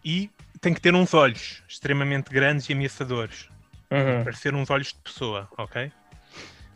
[0.06, 0.30] e
[0.62, 3.50] tem que ter uns olhos extremamente grandes e ameaçadores
[3.92, 4.24] Uhum.
[4.24, 5.92] parecer uns olhos de pessoa, ok?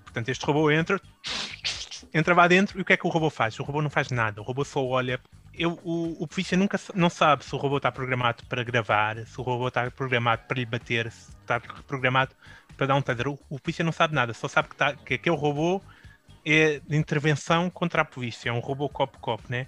[0.03, 0.99] Portanto, este robô entra,
[2.13, 3.59] entra lá dentro e o que é que o robô faz?
[3.59, 5.19] O robô não faz nada, o robô só olha.
[5.53, 9.39] Eu, o, o polícia nunca não sabe se o robô está programado para gravar, se
[9.39, 12.35] o robô está programado para lhe bater, se está programado
[12.75, 13.27] para dar um taser.
[13.27, 15.81] O, o polícia não sabe nada, só sabe que, tá, que aquele robô
[16.45, 19.67] é de intervenção contra a polícia, é um robô cop-cop, né?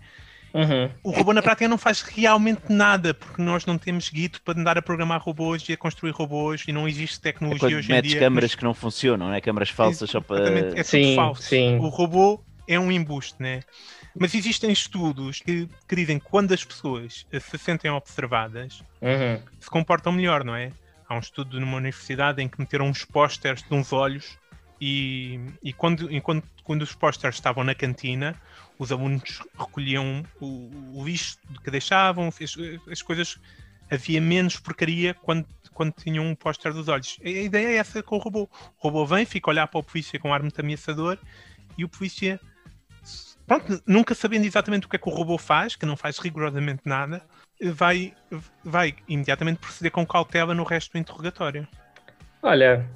[0.56, 0.90] Uhum.
[1.04, 4.78] O robô na prática não faz realmente nada, porque nós não temos guito para andar
[4.78, 7.96] a programar robôs e a construir robôs e não existe É tecnologia quando hoje em
[7.96, 8.20] metes dia.
[8.22, 9.42] câmaras que não funcionam, não é?
[9.42, 10.40] Câmaras falsas só para.
[10.40, 11.42] Exatamente, é tudo Sim, falso.
[11.44, 11.78] sim.
[11.80, 13.60] O robô é um embuste, né?
[14.18, 19.42] Mas existem estudos que, que dizem que quando as pessoas se sentem observadas, Uhum.
[19.60, 20.72] se comportam melhor, não é?
[21.08, 24.38] Há um estudo numa universidade em que meteram uns pósteres de uns olhos
[24.80, 28.36] e, e quando, e quando, quando os pósteres estavam na cantina,
[28.78, 32.56] os alunos recolhiam o, o lixo que deixavam, as,
[32.92, 33.40] as coisas.
[33.90, 37.20] Havia menos porcaria quando, quando tinham um póster dos olhos.
[37.24, 38.50] A, a ideia é essa com o robô.
[38.80, 41.20] O robô vem, fica a olhar para o polícia com um ar muito ameaçador
[41.78, 42.40] e o polícia,
[43.46, 46.82] pronto, nunca sabendo exatamente o que é que o robô faz, que não faz rigorosamente
[46.86, 47.24] nada,
[47.74, 48.14] vai,
[48.64, 51.68] vai imediatamente proceder com cautela no resto do interrogatório.
[52.42, 52.90] Olha,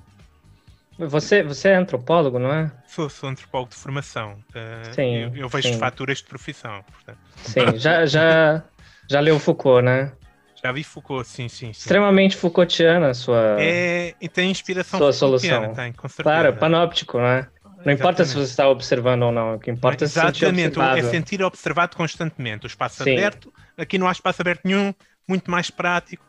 [1.08, 2.72] você, você é antropólogo, não é?
[2.88, 4.34] Sou, sou antropólogo de formação.
[4.50, 5.78] uh, Sim, eu, eu vejo sim.
[5.78, 6.84] faturas de profissão.
[6.92, 7.20] portanto.
[7.44, 8.64] Sim, já, já,
[9.10, 10.12] já leu Foucault, né?
[10.62, 11.68] Já vi Foucault, sim, sim.
[11.68, 11.72] sim.
[11.72, 13.56] Extremamente Foucaultiana a sua.
[13.60, 15.74] É, e tem inspiração Sua solução.
[15.74, 16.24] Tem, com certeza.
[16.24, 17.48] Claro, panóptico, né?
[17.86, 18.34] Não importa se Exatamente.
[18.34, 21.10] você está observando ou não, o que importa é se sentir Exatamente, é observado.
[21.10, 22.66] sentir observado constantemente.
[22.66, 23.14] O espaço Sim.
[23.14, 24.94] aberto, aqui não há espaço aberto nenhum,
[25.26, 26.26] muito mais prático.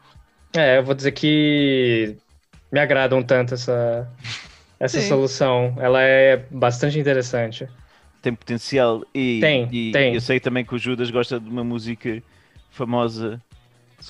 [0.57, 2.17] É, eu vou dizer que
[2.71, 4.09] me agrada um tanto essa,
[4.81, 5.09] essa Sim.
[5.09, 5.75] solução.
[5.79, 7.69] Ela é bastante interessante.
[8.23, 9.03] Tem potencial.
[9.15, 10.15] E, Tem, e tem.
[10.15, 12.21] eu sei também que o Judas gosta de uma música
[12.71, 13.41] famosa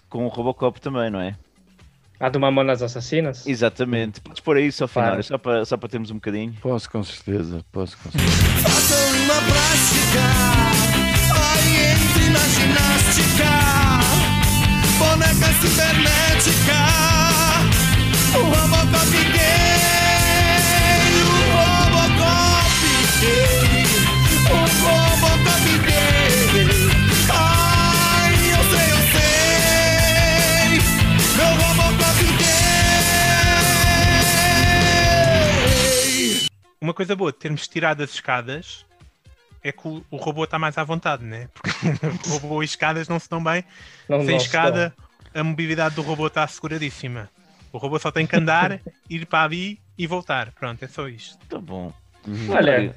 [0.08, 1.34] com o Robocop também, não é?
[2.18, 3.46] A do Mamonas Assassinas?
[3.46, 4.20] Exatamente.
[4.20, 5.22] Podes pôr aí só final, Claro.
[5.22, 6.52] só para, só para termos um bocadinho.
[6.60, 8.32] Posso com certeza, posso com certeza.
[8.62, 9.40] Façam uma
[11.80, 13.50] entre na ginástica,
[14.98, 16.78] boneca cibernética,
[18.38, 19.39] o Robocop
[23.20, 23.84] Robocop gay,
[24.48, 26.64] o Robocop gay.
[27.30, 30.80] Ai, eu sei, eu sei,
[31.36, 32.22] meu Robocop
[36.30, 36.48] gay.
[36.80, 38.86] Uma coisa boa de termos tirado as escadas
[39.62, 41.50] é que o, o robô está mais à vontade, né?
[41.52, 41.70] Porque
[42.30, 43.62] o robô e escadas não se dão bem.
[44.08, 44.94] Não, Sem não, escada,
[45.34, 47.28] a mobilidade do robô está asseguradíssima.
[47.70, 50.52] O robô só tem que andar, ir para ali e voltar.
[50.52, 51.36] Pronto, é só isto.
[51.46, 51.92] Tá bom.
[52.48, 52.94] Olha,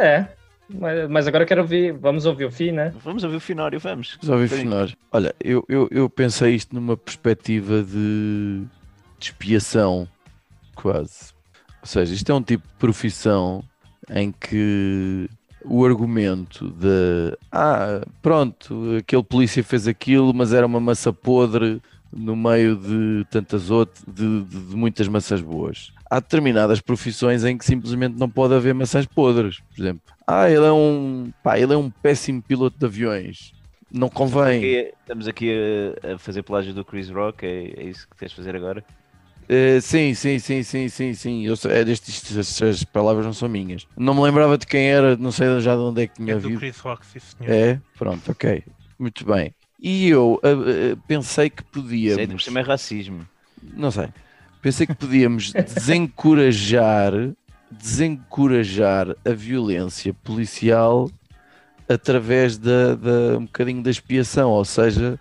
[0.00, 0.28] é.
[0.68, 1.92] Mas, mas agora eu quero ouvir.
[1.92, 2.92] Vamos ouvir o fim, né?
[3.04, 4.18] Vamos ouvir o Finório, vamos.
[4.22, 4.56] Já ouvi Sim.
[4.60, 4.94] finais.
[5.12, 8.62] Olha, eu, eu, eu pensei isto numa perspectiva de,
[9.18, 10.08] de expiação,
[10.74, 11.32] quase.
[11.82, 13.62] Ou seja, isto é um tipo de profissão
[14.10, 15.28] em que
[15.66, 21.80] o argumento de ah, pronto, aquele polícia fez aquilo, mas era uma maçã podre
[22.10, 25.92] no meio de tantas outras, de, de- de muitas maçãs boas.
[26.14, 29.58] Há determinadas profissões em que simplesmente não pode haver maçãs podres.
[29.74, 33.50] Por exemplo, ah, ele é um, pá, ele é um péssimo piloto de aviões.
[33.92, 34.58] Não convém.
[34.58, 35.50] Aqui- estamos aqui
[36.04, 38.84] a, a fazer plágio do Chris Rock, é, é isso que tens de fazer agora?
[39.48, 41.46] Eh, sim, sim, sim, sim, sim, sim.
[41.46, 43.84] Eu é destes, estas palavras não são minhas.
[43.96, 46.38] Não me lembrava de quem era, não sei já de onde é que tinha É
[46.38, 46.60] do visto.
[46.60, 47.52] Chris Rock, sim senhor.
[47.52, 48.62] É, pronto, ok.
[48.98, 49.52] Muito bem.
[49.80, 52.44] E eu ah, ah, pensei que Isso por podíamos.
[52.44, 53.26] cima é racismo.
[53.76, 54.08] Não sei.
[54.64, 57.12] Pensei que podíamos desencorajar,
[57.70, 61.10] desencorajar a violência policial
[61.86, 65.20] através da, da- um bocadinho da expiação, ou seja,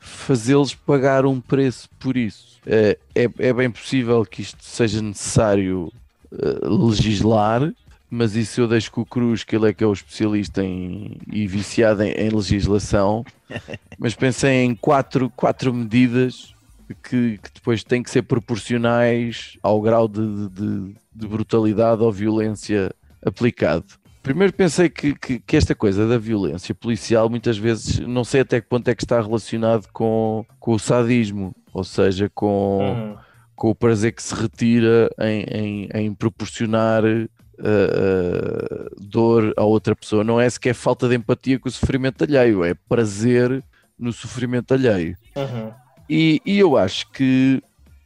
[0.00, 2.58] fazê-los pagar um preço por isso.
[2.66, 5.92] É, é, é bem possível que isto seja necessário
[6.32, 7.72] eh, legislar,
[8.10, 11.18] mas isso eu deixo com o Cruz, que ele é que é o especialista em,
[11.32, 13.24] e viciado em, em legislação.
[13.96, 16.51] Mas pensei em quatro, quatro medidas
[16.94, 22.90] que, que depois têm que ser proporcionais ao grau de, de- de brutalidade ou violência
[23.24, 23.84] aplicado.
[24.22, 28.60] Primeiro pensei que, que- que esta coisa da violência policial muitas vezes não sei até
[28.60, 33.16] que ponto é que está relacionado com, com o sadismo, ou seja, com, Uhum.
[33.56, 37.28] com o prazer que se retira em, em- em proporcionar uh,
[37.66, 40.24] uh, dor a outra pessoa.
[40.24, 43.62] Não é sequer falta de empatia com o sofrimento alheio, é prazer
[43.98, 45.16] no sofrimento alheio.
[45.36, 45.72] Uhum.
[46.14, 47.62] E, e eu acho que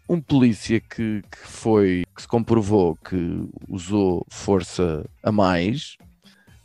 [0.09, 5.97] um polícia que, que foi, que se comprovou que usou força a mais,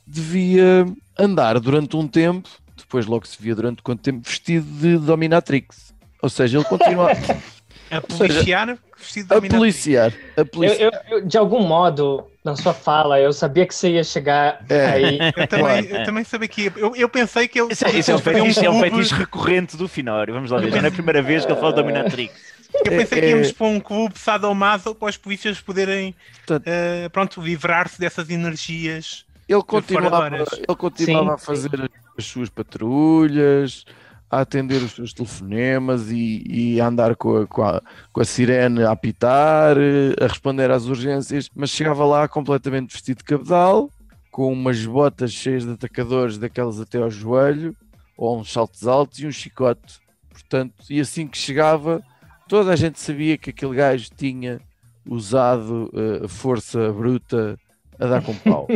[0.05, 0.85] devia
[1.17, 5.95] andar durante um tempo, depois logo se via durante quanto tempo, vestido de dominatrix.
[6.21, 7.09] Ou seja, ele continua
[7.89, 9.59] A policiar vestido de a dominatrix.
[9.59, 10.13] policiar.
[10.37, 10.79] A Eu, policiar.
[11.09, 14.85] eu- eu, de algum modo, na sua fala, eu sabia que você ia chegar É.
[14.85, 15.19] aí.
[15.35, 16.73] Eu também, eu também sabia que ia.
[16.77, 17.71] Eu, eu pensei que ele.
[17.73, 20.33] Isso é, isso é um fazia fetiche, é um fetiche recorrente do Finório.
[20.33, 22.33] Vamos lá ver, já não é a primeira vez que ele fala de Dominatrix.
[22.73, 26.63] Eu pensei É- que é- íamos para um clube sadomaso para os polícias poderem Portanto-
[26.67, 29.25] eh, pronto, livrar-se dessas energias.
[29.49, 30.49] Ele fora continuava, horas.
[30.53, 33.85] ele continuava Sim, a fazer as suas patrulhas,
[34.31, 37.81] a atender os seus telefonemas e, e a andar com a, com, a,
[38.13, 43.17] com a sirene a apitar, eh, a responder às urgências, mas chegava lá completamente vestido
[43.17, 43.89] de cabedal,
[44.31, 47.75] com umas botas cheias de atacadores daquelas até ao joelho,
[48.15, 49.99] ou uns saltos altos e um chicote.
[50.29, 52.01] Portanto, e assim que chegava,
[52.47, 54.61] toda a gente sabia que aquele gajo tinha
[55.05, 57.59] usado eh, força bruta
[57.99, 58.67] a dar com pau.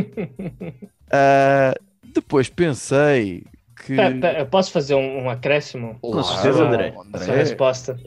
[1.12, 3.45] Ah, depois pensei
[3.86, 3.95] que.
[3.95, 5.97] Pera, pera, eu posso fazer um, um acréscimo?
[6.01, 6.93] Com certeza, André.
[7.23, 7.99] sua resposta.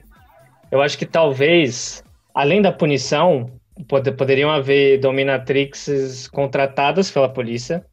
[0.70, 2.02] Eu acho que talvez,
[2.34, 3.50] além da punição,
[3.88, 7.84] pode- poderiam haver dominatrixes contratadas pela polícia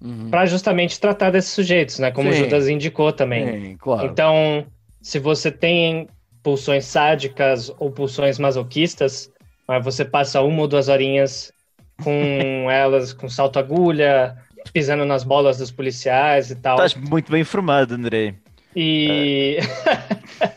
[0.00, 0.30] Uhum.
[0.30, 2.10] para justamente tratar desses sujeitos, né?
[2.10, 2.40] Como o Sim.
[2.40, 3.46] Judas indicou também.
[3.70, 4.06] Sim, claro.
[4.06, 4.66] Então,
[5.00, 6.08] se você tem
[6.42, 9.30] pulsões sádicas ou pulsões masoquistas,
[9.82, 11.52] você passa uma ou duas horinhas
[12.02, 12.12] com
[12.70, 14.36] elas, com salto-agulha,
[14.70, 16.74] pisando nas bolas dos policiais e tal.
[16.84, 18.34] Estás muito bem informado, André.
[18.74, 19.58] E.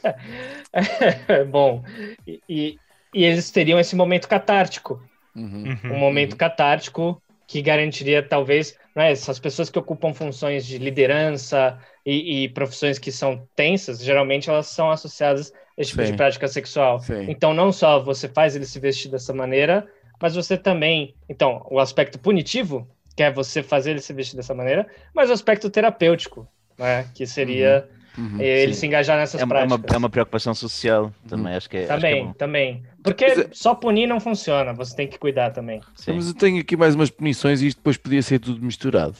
[1.50, 1.84] Bom,
[2.28, 2.80] e, e-
[3.14, 5.02] eles teriam esse momento catártico
[5.36, 5.78] Uhum.
[5.92, 12.44] um momento catártico que garantiria talvez né, essas pessoas que ocupam funções de liderança e,
[12.46, 16.12] e profissões que são tensas, geralmente elas são associadas a esse tipo Sim.
[16.12, 17.00] de prática sexual.
[17.00, 17.26] Sim.
[17.30, 19.86] Então não só você faz ele se vestir dessa maneira,
[20.22, 24.54] mas você também, então, o aspecto punitivo, que é você fazer ele se vestir dessa
[24.54, 26.48] maneira, mas o aspecto terapêutico,
[26.78, 27.88] né, que seria
[28.18, 28.40] Uhum.
[28.40, 28.80] ele Sim.
[28.80, 29.94] se engajar nessas É uma, é, uma, práticas.
[29.94, 31.80] é uma preocupação social também, acho que é.
[31.82, 32.34] acho que é Também, bom.
[32.34, 32.84] também.
[33.04, 35.82] Porque Mas é- só punir não funciona, você tem que cuidar também.
[35.96, 36.14] Sim.
[36.14, 39.16] Mas eu tenho aqui mais umas punições e isto depois podia ser tudo misturado.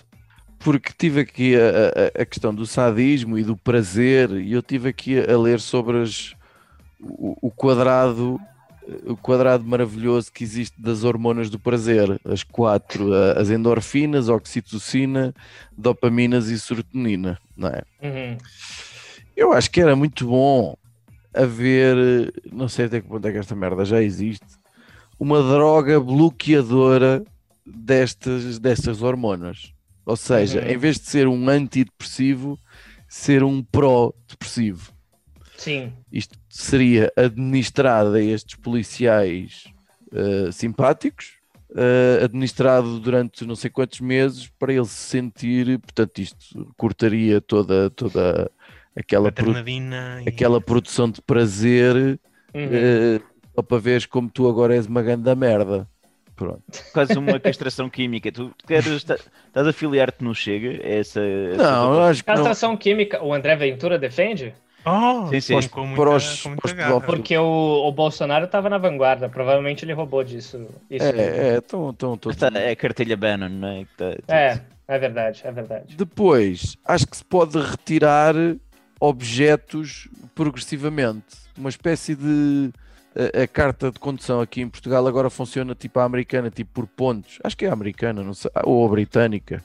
[0.60, 4.88] Porque tive aqui a, a- a questão do sadismo e do prazer, e eu tive
[4.90, 6.34] aqui a, a ler sobre as-
[7.02, 8.40] o, o quadrado
[9.06, 15.34] o quadrado maravilhoso que existe das hormonas do prazer, as quatro, as endorfinas, oxitocina,
[15.78, 17.82] dopaminas e serotonina, não é?
[18.02, 18.38] Uhum.
[19.36, 20.76] Eu acho que era muito bom
[21.34, 24.46] haver, não sei até que ponto é que esta merda já existe,
[25.20, 27.24] uma droga bloqueadora
[27.66, 29.74] destas, destas hormonas.
[30.06, 30.68] Ou seja, Uhum.
[30.68, 32.60] em vez de ser um antidepressivo,
[33.10, 34.92] ser um pró-depressivo.
[35.58, 35.94] Sim.
[36.12, 39.66] Isto seria administrado a estes policiais
[40.14, 41.34] eh, simpáticos,
[41.76, 47.90] eh, administrado durante não sei quantos meses para ele se sentir, portanto, isto cortaria toda,
[47.90, 48.50] toda
[48.96, 50.22] aquela, Adrenalina.
[50.26, 51.96] e- aquela produção de prazer
[52.54, 52.70] Uhum.
[52.72, 53.20] eh,
[53.54, 55.88] só para veres como tu agora és uma grande merda.
[56.36, 56.62] Pronto.
[56.92, 58.30] Quase uma castração química.
[58.30, 59.22] Tu queres, estás
[59.56, 60.80] a afiliar-te no Chega?
[60.86, 62.36] Essa, essa Não, acho que não.
[62.36, 64.54] Castração química, o André Ventura defende?
[64.86, 65.68] Oh, Sim, sim.
[65.70, 66.90] com muita, Para os- com muita para os garra.
[66.90, 67.16] pedófilos.
[67.18, 69.28] Porque o, o Bolsonaro estava na vanguarda.
[69.28, 70.68] Provavelmente ele roubou disso.
[70.90, 71.10] Isso É,
[71.54, 72.42] é, estão estão todos.
[72.42, 73.86] Esta é a cartilha Bannon, não é?
[73.98, 75.96] Tá- tá- é, é verdade, é verdade.
[75.96, 78.36] Depois, acho que se pode retirar
[79.00, 81.26] objetos progressivamente.
[81.58, 82.72] Uma espécie de.
[83.38, 86.86] A, a carta de condução aqui em Portugal agora funciona tipo a americana, tipo por
[86.86, 87.40] pontos.
[87.44, 89.64] Acho que é a americana, não sei, ou a britânica.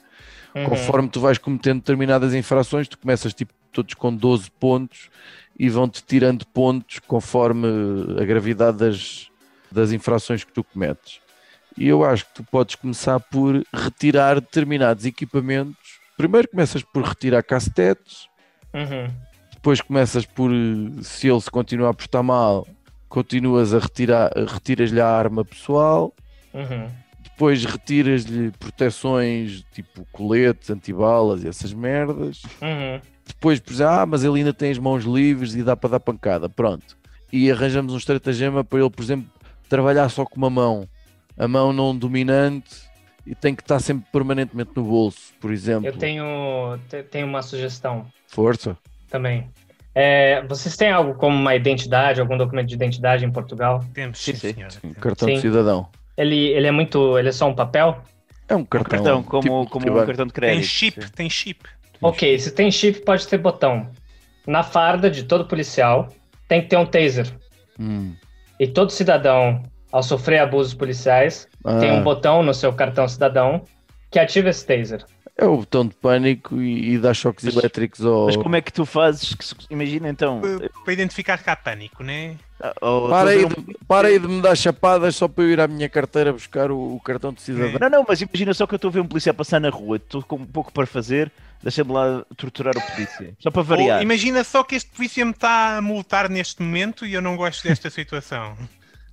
[0.55, 0.65] Uhum.
[0.69, 5.09] Conforme tu vais cometendo determinadas infrações, tu começas tipo todos com 12 pontos
[5.57, 7.67] e vão-te tirando pontos conforme
[8.19, 9.29] a gravidade das,
[9.71, 11.19] das infrações que tu cometes.
[11.77, 15.99] E eu acho que tu podes começar por retirar determinados equipamentos.
[16.17, 18.27] Primeiro começas por retirar castetes,
[18.73, 19.07] Uhum.
[19.53, 20.49] depois começas por,
[21.01, 22.65] se ele se continuar a portar mal,
[23.09, 26.13] continuas a retirar, retiras-lhe a arma pessoal,
[26.53, 26.87] Uhum.
[27.21, 32.41] depois retiras-lhe proteções tipo coletes, antibalas e essas merdas.
[32.61, 33.01] Uhum.
[33.33, 35.99] Depois, por exemplo, ah, mas ele ainda tem as mãos livres e dá para dar
[35.99, 36.47] pancada.
[36.49, 36.97] Pronto.
[37.31, 39.27] E arranjamos um estratagema para ele, por exemplo,
[39.69, 40.87] trabalhar só com uma mão.
[41.37, 42.75] A mão não dominante
[43.25, 45.87] e tem que estar sempre permanentemente no bolso, por exemplo.
[45.87, 48.77] Eu tenho, te- tenho uma sugestão Força.
[49.09, 49.49] também.
[49.95, 53.83] É, vocês têm algo como uma identidade, algum documento de identidade em Portugal?
[53.93, 54.65] Temos, Sim, sim, sim.
[54.83, 55.41] Um cartão de Sim.
[55.41, 55.87] cidadão.
[56.17, 57.17] Ele, ele é muito.
[57.17, 58.01] Ele é só um papel?
[58.47, 58.89] É um cartão.
[58.89, 60.57] Cartão, como, tipo como de um cartão de crédito.
[60.59, 61.59] Tem chip, tem chip.
[62.01, 63.89] Ok, se tem chip, pode ter botão.
[64.47, 66.07] Na farda de todo policial,
[66.47, 67.27] tem que ter um taser.
[67.79, 68.15] Hum.
[68.59, 71.47] E todo cidadão, ao sofrer abusos policiais,
[71.79, 73.63] tem um Ah, botão no seu cartão cidadão
[74.09, 75.05] que ativa esse taser.
[75.41, 78.25] É o botão de pânico e, e dá choques Mas- elétricos ao.
[78.27, 79.33] Mas como é que tu fazes?
[79.33, 80.39] que se- Imagina então.
[80.41, 82.35] Para- Para identificar que há pânico, né?
[82.79, 85.59] ou- Para aí, tu- de, para aí de me dar chapadas só para eu ir
[85.59, 87.79] à minha carteira buscar o, o cartão de cidadão.
[87.79, 89.97] Não, não, mas imagina só que eu estou a ver um polícia passar na rua,
[89.97, 91.31] estou com um pouco para fazer,
[91.63, 93.33] deixa-me lá torturar o polícia.
[93.39, 93.97] Só para variar.
[93.97, 97.35] Ou imagina só que este polícia me está a multar neste momento e eu não
[97.35, 98.55] gosto desta situação.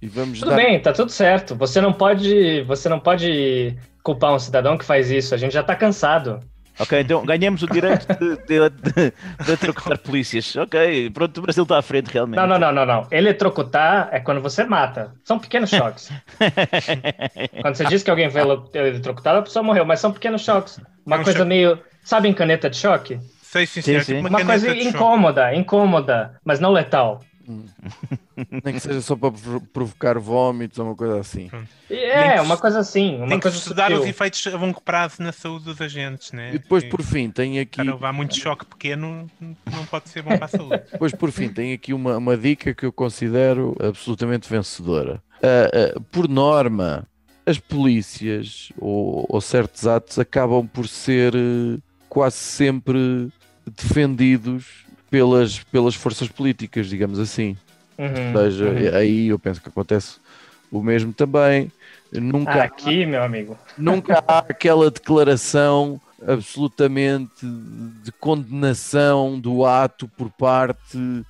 [0.01, 0.57] E vamos Tudo dar.
[0.57, 1.55] bem, tá tudo certo.
[1.57, 5.35] Você não pode, você não pode culpar um cidadão que faz isso.
[5.35, 6.41] A gente já tá cansado.
[6.81, 9.13] Ok, então ganhamos o direito de, de, de,
[9.45, 10.55] de trocar polícias.
[10.55, 12.37] Ok, pronto, o Brasil está à frente realmente.
[12.39, 13.07] Não, não, não, não, não.
[13.11, 15.13] Eletrocutar é quando você mata.
[15.25, 16.09] São pequenos choques.
[17.61, 20.79] quando você diz que alguém foi ele- eletrocutado, a pessoa morreu, mas são pequenos choques.
[21.05, 21.49] Uma É um coisa choque.
[21.49, 21.81] meio.
[22.05, 23.19] Sabe em caneta de choque?
[23.43, 24.15] Sei, sim, Sim, sim.
[24.17, 24.89] tipo Uma caneta coisa de choque.
[24.97, 27.21] incômoda, incômoda, mas não letal.
[28.65, 31.51] Nem que seja só para provo- provocar vómitos ou uma coisa assim.
[31.91, 33.17] É, que- uma coisa assim.
[33.17, 34.03] Uma Tem que coisa estudar sutil.
[34.03, 36.51] os efeitos a longo prazo na saúde dos agentes, né?
[36.51, 40.37] E depois, por fim, tem aqui, Cara, levar muito choque pequeno não pode ser bom
[40.37, 40.83] para a saúde.
[40.93, 45.23] depois, por fim, tem aqui uma, uma dica que eu considero absolutamente vencedora.
[45.43, 47.07] Ah, ah, por norma,
[47.47, 51.79] as polícias ou, ou certos atos acabam por ser eh,
[52.09, 53.29] quase sempre
[53.77, 57.57] defendidos pelas, pelas forças políticas, digamos assim.
[57.99, 58.97] Uhum, Ou seja, uhum.
[58.97, 60.17] aí eu penso que acontece
[60.71, 61.71] o mesmo também.
[62.13, 63.59] Nunca, Aqui, meu amigo.
[63.77, 67.45] nunca há aquela declaração absolutamente
[68.03, 71.25] de condenação do ato por parte,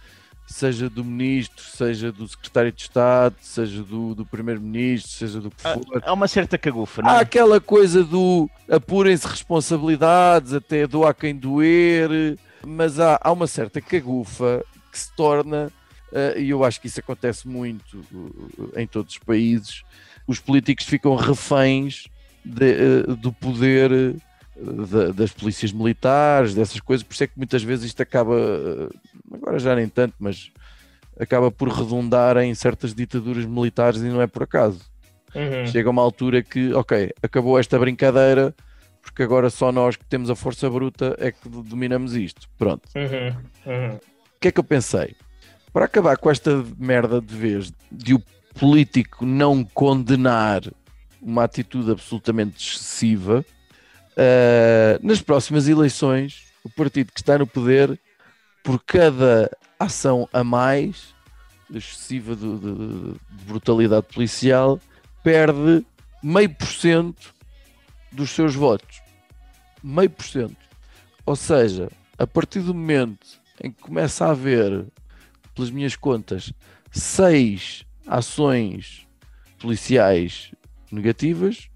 [0.46, 5.56] seja do ministro, seja do secretário de Estado, seja do, do primeiro-ministro, seja do que
[5.64, 6.02] Ah, for.
[6.04, 7.20] Há uma certa cagufa, não Há é?
[7.22, 14.64] aquela coisa do apurem-se responsabilidades, até doar quem doer, mas há, há uma certa cagufa
[14.90, 15.70] que se torna,
[16.36, 18.04] e eu acho que isso acontece muito
[18.74, 19.82] eh, em todos os países,
[20.26, 22.06] os políticos ficam reféns
[22.44, 24.16] de, eh, do poder
[24.90, 28.34] da- das polícias militares, dessas coisas, por isso é que muitas vezes isto acaba,
[29.32, 30.50] agora já nem tanto, mas
[31.18, 34.80] acaba por redundar em certas ditaduras militares e não é por acaso
[35.34, 35.66] Uhum.
[35.66, 38.54] chega uma altura que, ok, acabou esta brincadeira,
[39.02, 42.48] porque agora só nós que temos a força bruta é que dominamos isto.
[42.56, 42.88] Pronto.
[42.96, 43.72] Uhum.
[43.72, 43.94] Uhum.
[43.96, 45.14] O que é que eu pensei?
[45.72, 48.22] Para acabar com esta merda de vez de o
[48.58, 50.62] político não condenar
[51.20, 53.44] uma atitude absolutamente excessiva,
[54.16, 57.98] ah, nas próximas eleições, o partido que está no poder,
[58.64, 61.14] por cada ação a mais
[61.72, 64.80] excessiva de, de- de brutalidade policial,
[65.22, 65.84] perde
[66.22, 67.34] meio por cento
[68.10, 69.00] dos seus votos.
[69.82, 70.56] meio por cento.
[71.24, 71.88] Ou seja,
[72.18, 73.26] a partir do momento
[73.62, 74.86] em que começa a haver,
[75.58, 76.52] pelas minhas contas,
[76.92, 79.06] seis ações
[79.58, 80.52] policiais
[80.92, 81.68] negativas,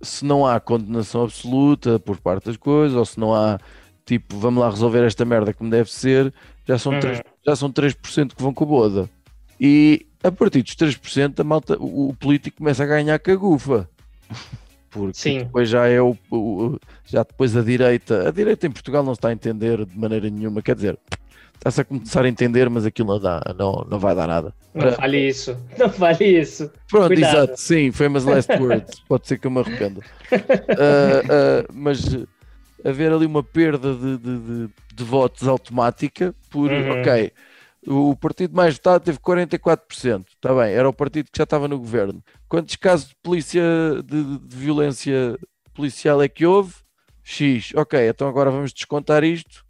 [0.00, 3.58] se não há condenação absoluta por parte das coisas, ou se não há
[4.06, 6.32] tipo, vamos lá resolver esta merda como deve ser,
[6.64, 7.00] já são, Uhum.
[7.00, 9.10] 3, já são 3% que vão com a boda.
[9.58, 13.88] E a partir dos 3%, a malta, o, o político começa a ganhar cagufa.
[14.90, 15.38] Porque Sim.
[15.38, 19.18] depois já é o, o- já depois a direita, a direita em Portugal não se
[19.18, 20.96] está a entender de maneira nenhuma, quer dizer,
[21.56, 24.54] está-se a começar a entender, mas aquilo não dá, não, não vai dar nada.
[24.74, 25.56] Não vale isso.
[25.78, 26.70] Não vale isso.
[26.88, 27.36] Pronto, Cuidado.
[27.44, 29.00] exato, sim, famous last words.
[29.08, 30.00] Pode ser que eu me arrependa.
[30.32, 32.26] Ah, ah, mas uh,
[32.84, 36.90] haver ali uma perda de, de, de- de votos automática por, Uhum.
[37.00, 37.32] ok,
[37.86, 41.78] o partido mais votado teve 44%, está bem, era o partido que já estava no
[41.78, 42.22] governo.
[42.48, 43.62] Quantos casos de polícia,
[44.04, 45.36] de, de violência
[45.74, 46.74] policial é que houve?
[47.22, 49.63] X, ok, então agora vamos descontar isto.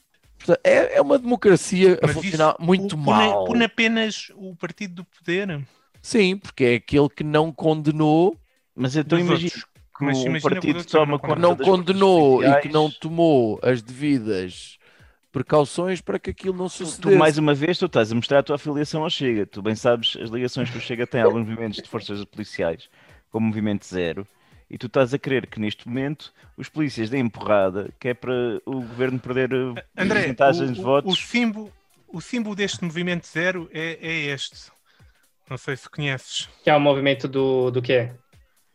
[0.45, 3.45] Portanto, é, é uma democracia a Mas funcionar isso, muito na- mal.
[3.47, 5.61] Por apenas o partido do poder.
[6.03, 8.37] Sim, porque é aquele que não condenou
[8.77, 9.65] Mas então imagina outros.
[9.65, 14.77] que Mas o partido toma não conta não condenou e que não tomou as devidas
[15.33, 17.17] precauções para que aquilo não Tu, sucedesse.
[17.17, 19.47] mais uma vez, tu estás a mostrar a tua afiliação ao Chega.
[19.47, 22.89] Tu bem sabes as ligações que o Chega tem a alguns movimentos de forças policiais,
[23.31, 24.27] como o Movimento Zero,
[24.71, 28.33] e tu estás a querer que neste momento os polícias deem porrada, que é para
[28.65, 31.13] o governo perder uh, André, porcentagens o, de o- votos.
[31.13, 31.73] o símbolo,
[32.09, 34.73] o símbolo deste movimento zero é, é este.
[35.49, 36.49] Não sei se conheces.
[36.63, 38.11] Que é o movimento do, do quê?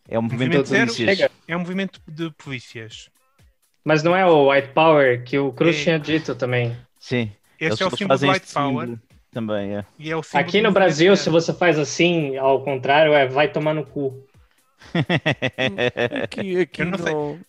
[0.07, 1.17] É um movimento Movimento de Zero polícias.
[1.17, 1.31] Chega.
[1.47, 3.09] É um movimento de polícias.
[3.83, 5.83] Mas não é o White Power que o Cruz É.
[5.83, 6.75] tinha dito também.
[6.99, 8.97] Sim, Este eles é o só símbolo do White Power.
[9.31, 9.85] também, é.
[9.97, 11.23] E é o Aqui no Brasil, zero.
[11.23, 14.27] se você faz assim, ao contrário, é vai tomar no cu.
[16.23, 17.13] Aqui, aqui Eu não sei.
[17.13, 17.39] não-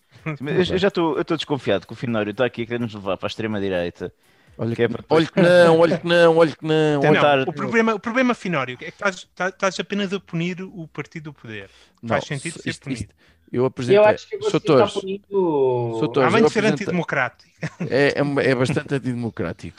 [0.40, 2.94] Mas eu, eu já estou eu desconfiado que o Finório está aqui a querer nos
[2.94, 4.12] levar para a extrema-direita.
[4.58, 7.00] Olha Que que, é para olha que não, olha que não, olha que não.
[7.00, 11.24] Tentar- o problema, o problema Finório, é que estás, estás- apenas a punir o partido
[11.24, 11.70] do poder.
[12.06, 13.00] Faz não, sentido isto- ser isto- punido.
[13.02, 13.14] isto-
[13.50, 13.98] eu apresentei.
[13.98, 14.94] eu acho que você está Torres.
[14.96, 17.50] Além eu de ser antidemocrático.
[17.88, 19.76] é, é, é bastante antidemocrático.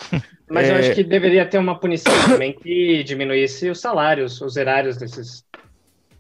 [0.49, 4.58] Mas eu É- acho que deveria ter uma punição também que diminuísse os salários, os
[4.58, 5.45] erários desses...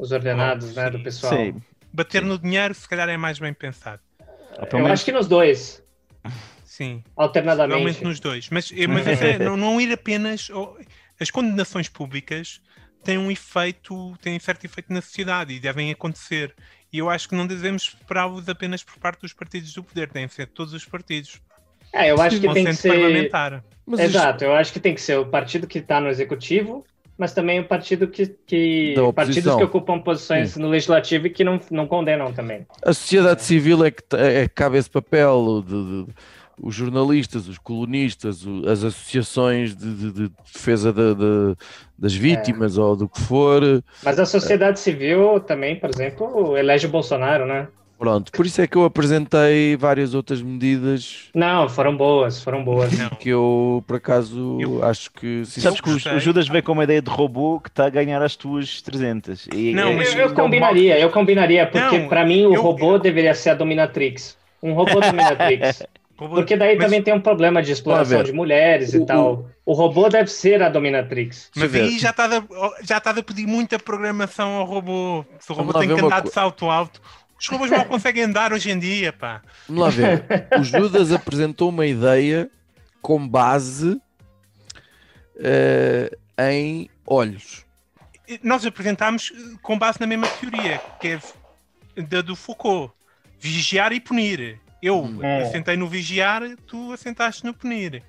[0.01, 1.31] Os ordenados, né, do pessoal.
[1.35, 1.61] Sim.
[1.93, 4.01] Bater no dinheiro, se calhar, é mais bem pensado.
[4.55, 5.83] Pelo Eu menos- acho que nos dois,
[6.65, 7.03] Sim.
[7.15, 7.77] alternadamente.
[7.77, 8.49] Realmente nos dois.
[8.49, 10.49] Mas, eh, mas é, não, não ir apenas.
[11.19, 12.59] As condenações públicas
[13.03, 16.55] têm um efeito, têm certo efeito na sociedade e devem acontecer.
[16.91, 20.27] E eu acho que não devemos esperá-los apenas por parte dos partidos do poder, devem
[20.27, 21.39] ser todos os partidos.
[21.93, 23.31] É, eu acho que tem que ser...
[23.99, 26.85] Exato, eu acho que tem que ser o partido que está no executivo,
[27.17, 28.27] mas também o partido que.
[28.45, 32.65] que partidos que ocupam posições no legislativo e que não, não condenam também.
[32.83, 36.13] A sociedade civil é que, é que cabe esse papel, de, de-
[36.63, 41.55] os jornalistas, os colunistas, o- as associações de, de- de defesa da-
[41.97, 43.61] das vítimas ou do que for.
[44.03, 47.67] Mas a sociedade civil também, por exemplo, elege o Bolsonaro, né?
[48.01, 52.89] Pronto, por isso é que eu apresentei várias outras medidas Não, foram boas, foram boas.
[53.19, 55.45] Que eu, por acaso, Eu- acho que.
[55.45, 58.19] Sabes que o, o Judas veio com uma ideia de robô que está a ganhar
[58.23, 59.47] as tuas 300.
[59.53, 62.97] E, Não, é- mas Eu, eu combinaria, eu combinaria, porque para mim o eu- robô
[62.97, 64.35] deveria ser a dominatrix.
[64.63, 65.83] Um robô dominatrix.
[66.29, 69.45] Porque daí Mas- também tem um problema de exploração de mulheres O- e tal.
[69.65, 71.49] O robô deve ser a dominatrix.
[71.55, 72.43] Mas aí já estás a,
[72.83, 75.25] já estás a pedir muita programação ao robô.
[75.39, 77.01] Se o robô tem que andar co- de salto alto.
[77.41, 79.41] Os robôs mal conseguem andar hoje em dia, pá.
[79.67, 80.23] Vamos lá ver.
[80.59, 82.49] O Judas apresentou uma ideia
[83.01, 83.99] com base
[85.37, 87.65] eh, em olhos.
[88.43, 92.93] Nós apresentámos eh, com base na mesma teoria, que é da do Foucault.
[93.39, 94.59] Vigiar e punir.
[94.81, 95.43] Eu É.
[95.43, 98.03] assentei no vigiar, tu assentaste no punir.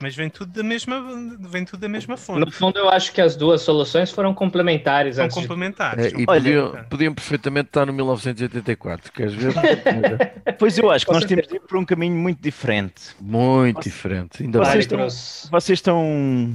[0.00, 1.02] Mas vem tudo da mesma,
[1.40, 2.38] vem tudo da mesma fonte.
[2.40, 6.06] No fundo, eu acho que as duas soluções foram complementares São antes de complementares.
[6.06, 9.12] Eh, e Olha- podiam, podiam perfeitamente estar no 1984.
[9.12, 9.52] Queres ver?
[10.58, 13.14] Pois eu acho que Com nós temos de ir por um caminho muito diferente.
[13.20, 14.42] Muito diferente.
[14.42, 15.04] Ainda Vocês bem.
[15.06, 15.50] estão-.
[15.50, 16.54] Vocês estão.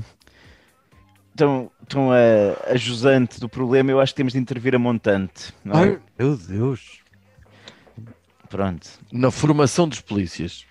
[1.32, 5.52] Estão, estão a, a jusante do problema, eu acho que temos de intervir a montante.
[5.66, 5.84] Não é?
[5.84, 7.00] Ai, meu Deus.
[8.50, 8.88] Pronto.
[9.12, 10.66] Na formação dos polícias.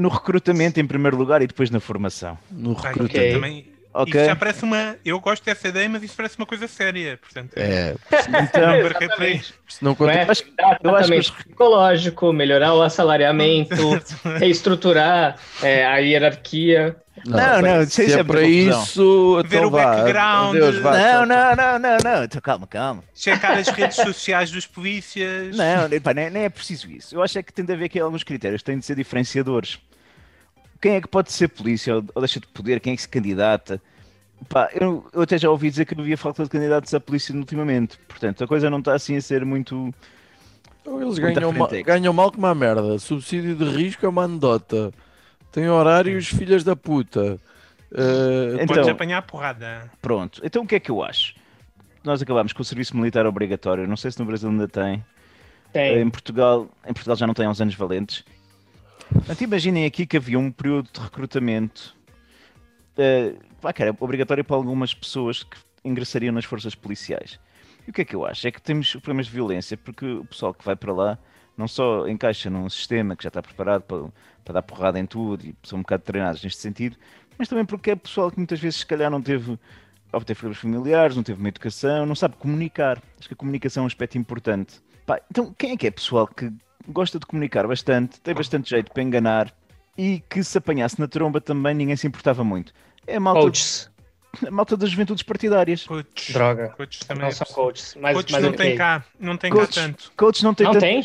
[0.00, 2.38] No recrutamento, em primeiro lugar, e depois na formação.
[2.50, 3.18] No Ah, recrutamento.
[3.18, 3.32] Ok.
[3.34, 4.14] também, Ok?
[4.20, 4.94] Isso já parece uma.
[5.04, 7.18] Eu gosto dessa ideia, mas isso parece uma coisa séria.
[7.20, 8.78] Portanto, É, Então, não
[9.68, 10.12] se não Não conta.
[10.12, 10.30] é?
[10.30, 10.52] acho que-
[10.84, 13.74] eu acho que os- psicológico, melhorar o assalariamento,
[14.38, 16.96] reestruturar é, a hierarquia.
[17.26, 19.96] Não, não, se isso é é para isso, Ver então o vá.
[19.96, 20.56] background.
[20.56, 22.24] Adeus, vá, Não, não, não, não, não.
[22.24, 23.04] Então, calma, calma.
[23.14, 25.54] Checar as redes sociais dos polícias.
[25.56, 27.14] Não, pá, nem, nem é preciso isso.
[27.14, 29.78] Eu acho é que tem de haver aqui alguns critérios, têm de ser diferenciadores.
[30.80, 32.80] Quem é que pode ser polícia ou, ou deixa de poder?
[32.80, 33.80] Quem é que se candidata?
[34.48, 37.98] Pá, eu, eu até já ouvi dizer que havia falta de candidatos à polícia ultimamente.
[38.08, 39.92] Portanto, a coisa não está assim a ser muito.
[40.80, 42.98] Então Eles ganham, ma- ganham mal como uma merda.
[42.98, 44.92] Subsídio de risco é uma anedota.
[45.52, 47.38] Tem horários, filhas da puta.
[47.92, 49.90] Eh, Então- Podes apanhar a porrada.
[50.00, 50.40] Pronto.
[50.42, 51.34] Então o que é que eu acho?
[52.02, 53.86] Nós acabámos com o serviço militar obrigatório.
[53.86, 55.04] Não sei se no Brasil ainda tem.
[55.72, 56.00] Tem.
[56.00, 58.24] Em Portugal, em Portugal já não tem há uns anos valentes.
[59.12, 61.96] Portanto, imaginem aqui que havia um período de recrutamento
[63.60, 67.38] pá, que era obrigatório para algumas pessoas que ingressariam nas forças policiais.
[67.86, 68.46] E o que é que eu acho?
[68.46, 71.18] É que temos problemas de violência, porque o pessoal que vai para lá
[71.56, 74.04] não só encaixa num sistema que já está preparado para,
[74.44, 76.96] para dar porrada em tudo e são um bocado treinados neste sentido,
[77.36, 79.58] mas também porque é pessoal que muitas vezes se calhar não teve
[80.12, 83.00] ou teve problemas familiares, não teve uma educação, não sabe comunicar.
[83.18, 84.82] Acho que a comunicação é um aspecto importante.
[85.06, 86.52] Pá, então, quem é que é pessoal que
[86.88, 89.52] gosta de comunicar bastante, tem bastante jeito para enganar
[89.96, 92.72] e que se apanhasse na tromba também ninguém se importava muito?
[93.06, 93.90] É a malta, Coaches.
[94.46, 95.84] a malta das juventudes partidárias.
[95.86, 96.32] Coaches.
[96.32, 96.68] Droga.
[96.76, 97.22] Coaches também.
[97.22, 97.64] Não é são possível.
[97.64, 97.94] coaches.
[98.00, 98.66] Mas, Coaches mas não ok.
[98.66, 99.04] tem cá.
[99.18, 100.12] Não tem Coaches, cá tanto.
[100.16, 101.02] coaches não tem Não tanto- tem?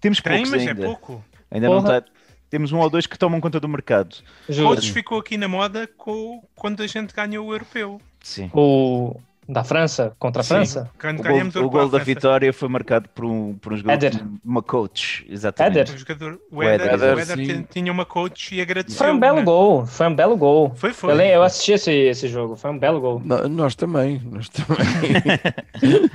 [0.00, 0.82] Temos Tem, poucos mas é ainda.
[0.86, 1.24] pouco.
[1.50, 1.98] Ainda não Porra.
[1.98, 2.10] está.
[2.48, 4.16] Temos um ou dois que tomam conta do mercado.
[4.46, 8.00] Coaches ficou aqui na moda com, quando a gente ganhou o europeu.
[8.22, 8.50] Sim.
[8.52, 10.48] O da França contra a Sim.
[10.54, 10.90] França?
[11.00, 11.20] Quando
[11.60, 14.24] O o gol da vitória foi marcado por um, por um jogador, Éder.
[14.44, 15.78] uma coach, exatamente.
[15.80, 15.94] Éder.
[15.94, 17.18] O jogador, o O Éder, Éder.
[17.18, 18.98] Éder tinha- uma coach e agradeceu.
[18.98, 19.42] Foi um belo né?
[19.44, 19.86] gol.
[19.86, 20.72] Foi um belo gol.
[20.76, 21.12] Foi, foi.
[21.14, 22.54] Eu, eu assisti esse, esse jogo.
[22.54, 23.20] Foi um belo gol.
[23.24, 24.78] no- nós também, nós também.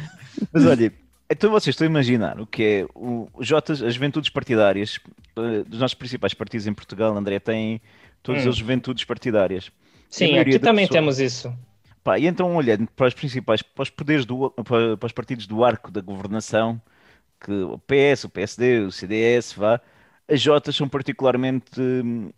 [0.51, 0.93] Mas olha,
[1.29, 4.99] então vocês estão a imaginar o que é o o Jotas, as juventudes partidárias
[5.37, 7.81] eh, dos nossos principais partidos em Portugal, André, tem
[8.23, 8.49] todas Hum.
[8.49, 9.71] as juventudes partidárias.
[10.09, 11.53] Sim, aqui também pessoa- temos isso.
[12.05, 15.47] Pá, e então olhando para os principais, para os poderes do, para, para os partidos
[15.47, 16.81] do arco da governação,
[17.41, 19.81] que o PS, o PSD, o CDS, vá,
[20.29, 22.31] as Jotas são particularmente hum,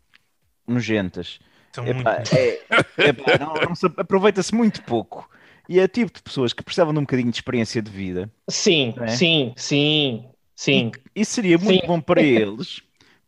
[0.67, 1.39] nojentas.
[1.73, 2.65] São Epá, muito- é-
[3.03, 5.29] epá, não- não se- Aproveita-se muito pouco.
[5.69, 8.31] E é tipo de pessoas que precisavam de um bocadinho de experiência de vida.
[8.49, 9.21] Sim, é?
[9.53, 11.01] sim, sim, sim.
[11.15, 11.79] Isso seria muito Sim.
[11.85, 12.81] bom para eles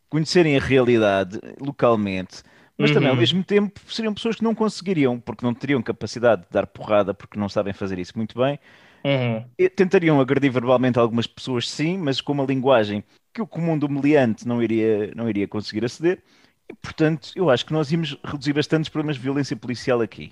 [0.09, 2.43] conhecerem a realidade localmente,
[2.79, 3.17] mas também ao Uhum.
[3.17, 7.39] mesmo tempo seriam pessoas que não conseguiriam, porque não teriam capacidade de dar porrada, porque
[7.39, 8.59] não sabem fazer isso muito bem.
[9.03, 9.49] Uhum.
[9.75, 13.03] Tentariam agredir verbalmente algumas pessoas, sim, mas com uma linguagem
[13.33, 16.23] que o comum do meliante não iria, não iria conseguir aceder.
[16.69, 20.31] E, portanto, eu acho que nós íamos reduzir bastante os problemas de violência policial aqui.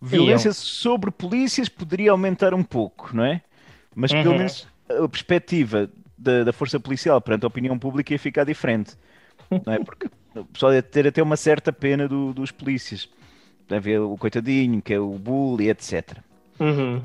[0.00, 3.42] Violência sobre polícias poderia aumentar um pouco, não é?
[3.94, 4.38] Mas pelo Uhum.
[4.38, 8.96] menos a perspectiva da, da força policial perante a opinião pública ia ficar diferente,
[9.66, 9.78] não é?
[9.80, 13.08] Porque o pessoal ia ter até uma certa pena do- dos polícias.
[13.68, 16.18] Deve haver o coitadinho, que é o bully, etc.
[16.58, 17.02] Uhum.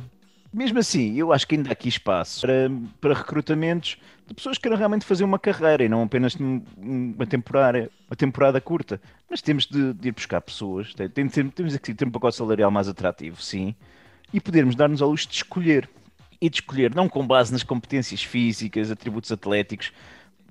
[0.53, 2.69] Mesmo assim, eu acho que ainda há aqui espaço para,
[3.01, 7.25] para recrutamentos de pessoas que queiram realmente fazer uma carreira e não apenas um- uma
[7.25, 8.99] temporada, uma temporada curta.
[9.29, 12.71] Mas temos de, de ir buscar pessoas, tem, tem temos aqui ter um pacote salarial
[12.71, 13.75] mais atrativo, sim,
[14.33, 15.89] e podermos dar-nos ao luxo de escolher.
[16.39, 19.91] E de escolher não com base nas competências físicas, atributos atléticos,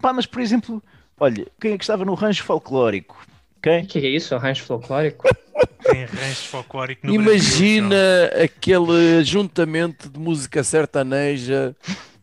[0.01, 0.83] pá, mas por exemplo,
[1.19, 3.17] olha, quem é que estava no rancho folclórico?
[3.59, 3.85] O Quem?
[3.85, 4.37] que é isso?
[4.37, 5.25] Rancho folclórico?
[5.83, 11.75] Tem rancho folclórico no Imagina Brasil, aquele ajuntamento de música sertaneja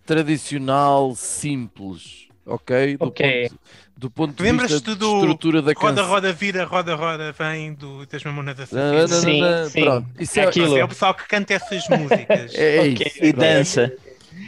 [0.06, 2.98] tradicional, simples, ok?
[2.98, 3.50] Do Ok.
[3.50, 3.60] ponto,
[3.96, 6.08] do ponto de vista de do estrutura da Roda, canção.
[6.08, 9.82] roda, vira, roda, roda, vem do, das Mamonas não, Sim, sim.
[9.82, 10.78] Pronto, isso é, É aquilo.
[10.78, 12.54] É o pessoal que canta essas músicas.
[12.54, 13.08] é, é Ok.
[13.08, 13.24] isso.
[13.26, 13.94] E dança.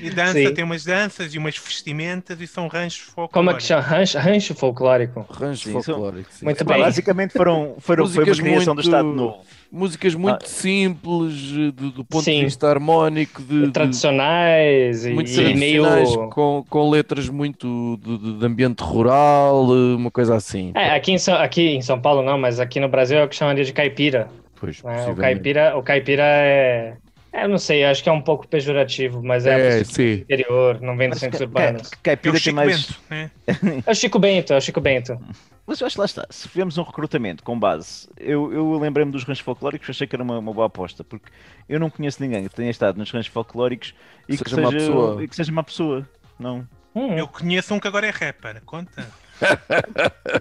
[0.02, 0.54] E dança, Sim.
[0.54, 3.34] tem umas danças e umas vestimentas e são ranchos folclóricos.
[3.34, 3.82] Como é que chama?
[3.82, 5.26] Rancho, rancho folclórico.
[5.30, 6.30] Rancho folclórico.
[6.32, 6.46] sim.
[6.46, 6.80] Muito bem.
[6.80, 9.38] basicamente foram, foram, foi uma Músicas criação do muito- Estado Novo.
[9.72, 10.48] Músicas muito Ah.
[10.48, 12.40] simples, eh, do, do ponto Sim.
[12.40, 15.84] de vista harmónico, de, de- Tradicionais e, muito e meio.
[15.84, 20.72] tradicionais, com, com letras muito de, de- de ambiente rural, eh, uma coisa assim.
[20.76, 23.28] É, aqui em, São, aqui em São Paulo não, mas aqui no Brasil é o
[23.28, 24.28] que chamaria de caipira.
[24.58, 25.08] Pois, né?
[25.10, 26.94] O caipira, o caipira é.
[27.36, 30.14] É, Eu não sei, acho que é um pouco pejorativo, mas é, É, sim.
[30.14, 31.92] interior, não vem dos centros ca- urbanos.
[31.92, 32.86] É o Caipira tem Chico mais.
[32.86, 33.32] Bento, né?
[33.86, 35.20] É o Chico Bento, é o Chico Bento.
[35.68, 36.26] Mas eu acho que lá está.
[36.30, 38.08] Se fizermos um recrutamento com base.
[38.20, 41.32] Eu, eu lembrei-me dos ranchos folclóricos, achei que era uma, uma boa aposta, porque
[41.68, 43.96] eu não conheço ninguém que tenha estado nos ranchos folclóricos
[44.30, 45.24] e que Seja pessoa.
[45.24, 46.08] e que seja uma pessoa.
[46.40, 46.68] Não.
[46.94, 48.62] Hum, Eu conheço um que agora é rapper.
[48.66, 49.08] Conta.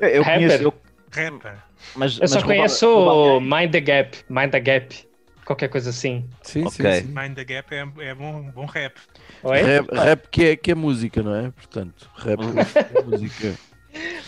[0.01, 0.40] Eu, eu Rapper?
[0.49, 0.62] conheço.
[0.64, 0.74] eu-
[1.11, 1.55] Rapper.
[1.97, 5.09] mas, eu só mas roubar- conheço roubar- Mind the Gap, Mind the Gap,
[5.45, 6.28] qualquer coisa assim.
[6.42, 6.70] Sim, Ok.
[6.70, 7.12] sim, sim.
[7.14, 8.95] Mind the Gap é, é bom, bom rap.
[9.42, 9.62] Oi?
[9.62, 11.51] Rap, rap que, é, que é música, não é?
[11.51, 12.40] Portanto, rap
[12.95, 13.55] é música.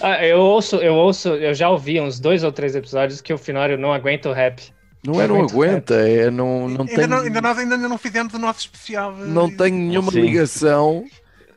[0.00, 3.38] Ah, eu ouço, eu ouço, eu já ouvi uns dois ou três episódios que o
[3.38, 4.62] Finório não aguenta o rap.
[5.04, 8.34] Não é não aguenta, é não, não ainda, tem, não, ainda nós ainda não fizemos
[8.34, 9.12] o nosso especial.
[9.12, 10.20] não tem nenhuma Sim.
[10.22, 11.04] ligação.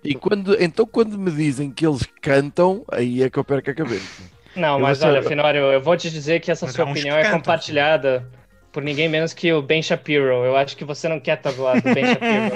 [0.03, 3.73] E quando, então quando me dizem que eles cantam, aí é que eu perco a
[3.73, 4.23] cabeça.
[4.55, 7.23] Não, Eu mas olha, Finório, eu vou te dizer que essa Mas sua opinião é
[7.23, 8.27] cantam, compartilhada
[8.71, 10.25] por ninguém menos que o Ben Shapiro.
[10.45, 12.55] Eu acho que você não quer estar do lado do Ben Shapiro.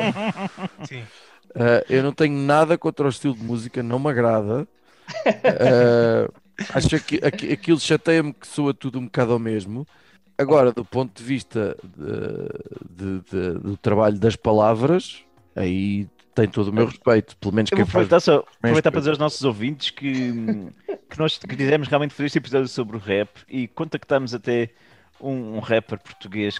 [0.88, 1.02] Sim.
[1.56, 4.68] Uh, eu não tenho nada contra o estilo de música, não me agrada.
[5.18, 6.34] Uh,
[6.74, 9.88] acho que aqui- aquilo chateia-me que soa tudo um bocado ao mesmo.
[10.38, 15.22] Agora, do ponto de vista de- de- de- do trabalho das palavras,
[15.56, 17.38] aí tem todo o meu respeito.
[17.38, 18.06] Pelo menos Eu quem vou faz.
[18.06, 20.32] aproveitar, só, aproveitar para dizer aos nossos ouvintes que,
[21.08, 24.70] que nós quisemos realmente fazer este episódio sobre o rap e contactámos até
[25.24, 26.60] um, um rapper português,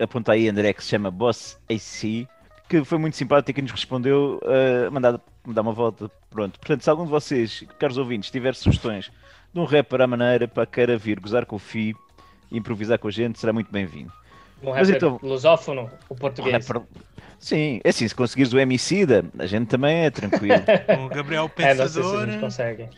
[0.00, 2.26] aponta aí André, que se chama Boss AC,
[2.68, 4.40] que foi muito simpático e nos respondeu
[4.86, 6.10] a mandar, mandar uma volta.
[6.30, 9.10] Pronto, portanto, se algum de vocês, caros ouvintes, tiver sugestões
[9.54, 11.94] de um rapper à maneira para queira vir gozar com o FI
[12.50, 14.12] e improvisar com a gente, será muito bem-vindo.
[14.62, 16.66] Um Mas rapper então- lusófono, o Um português.
[16.66, 16.82] rapper-
[17.38, 20.54] Sim, é assim, se conseguires o Emicida, a gente também é tranquilo.
[21.04, 22.88] O Gabriel É, não sei se a Pensador gente consegue.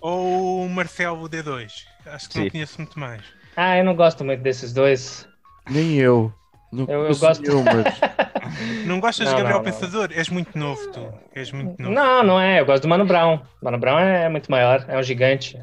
[0.00, 1.84] ou o Marcelo D2.
[2.06, 2.42] Acho que Sim.
[2.44, 3.22] não conheço muito mais.
[3.56, 5.28] Ah, eu não gosto muito desses dois.
[5.68, 6.32] Nem eu.
[6.72, 8.00] Não Eu- eu gosto- nenhum, mas-
[8.86, 9.78] Não gostas Não, de Gabriel não, não.
[9.80, 10.08] Pensador?
[10.12, 11.12] És muito novo, tu.
[11.34, 11.94] És muito novo.
[11.94, 12.60] Não, não é.
[12.60, 13.40] Eu gosto do Mano Brown.
[13.62, 15.58] Mano Brown é muito maior, é um gigante.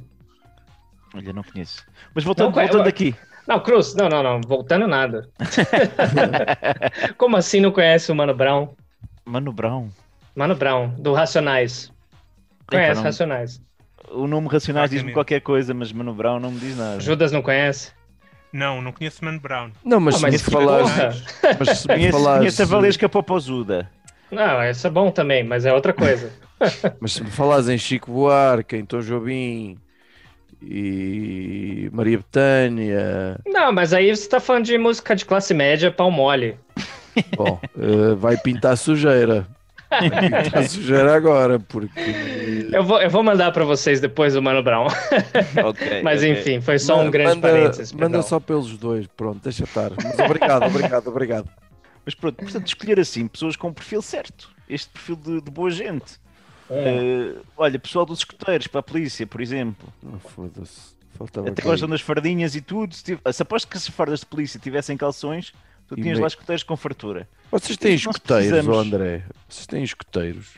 [1.13, 1.83] Olha, não conheço.
[2.15, 3.15] Mas voltando, Não, voltando eu- aqui.
[3.47, 4.41] Não, Cruz, não, não, não.
[4.41, 5.27] Voltando nada.
[7.17, 8.69] Como assim não conhece o Mano Brown?
[9.25, 9.89] Mano Brown.
[10.35, 11.91] Mano Brown, do Racionais.
[12.67, 13.03] Conhece não.
[13.03, 13.61] Racionais.
[14.11, 16.99] O nome Racionais diz-me qualquer coisa, mas Mano Brown não me diz nada.
[16.99, 17.91] Judas não conhece?
[18.51, 19.69] Não, não conheço Mano Brown.
[19.85, 21.23] Não, mas Ah, se mas me isso falares.
[21.59, 22.39] Mas se me Conheço, falares.
[22.39, 23.89] conheço a Valesca Popozuda.
[24.31, 26.31] Não, isso é bom também, mas é outra coisa.
[26.99, 29.77] Mas se me falares em Chico Buarque, em Tom Jobim
[30.61, 36.11] e Maria Betânia, Não, mas aí você tá falando de música de classe média, pau
[36.11, 36.57] mole.
[37.35, 39.47] bom, eh, vai pintar sujeira.
[39.99, 41.99] Pintar sujeira agora, porque.
[42.71, 44.85] Eu vou, eu vou mandar pra vocês depois o Mano Brown.
[45.65, 46.31] Ok, Mas ok.
[46.31, 47.91] enfim, foi só um Ma- grande manda, parênteses.
[47.91, 48.21] Manda perdão.
[48.21, 49.91] só pelos dois, pronto, deixa estar.
[50.01, 51.49] Mas obrigado, obrigado, obrigado.
[52.05, 54.49] Mas pronto, portanto, escolher assim pessoas com o perfil certo.
[54.69, 56.19] Este perfil de, de boa gente.
[56.69, 56.75] É.
[56.75, 59.91] Eh, olha, pessoal dos escuteiros para a polícia, por exemplo.
[60.03, 60.93] Não foda-se.
[61.49, 62.93] Até gostam das fardinhas e tudo.
[62.93, 65.51] Se, tiv- se aposto que se fardas de polícia tivessem calções,
[65.89, 67.27] tu tinhas me- lá escuteiros com fartura.
[67.51, 68.77] Vocês têm Isso escuteiros, precisamos.
[68.77, 69.23] ó André?
[69.47, 70.57] Vocês têm escuteiros?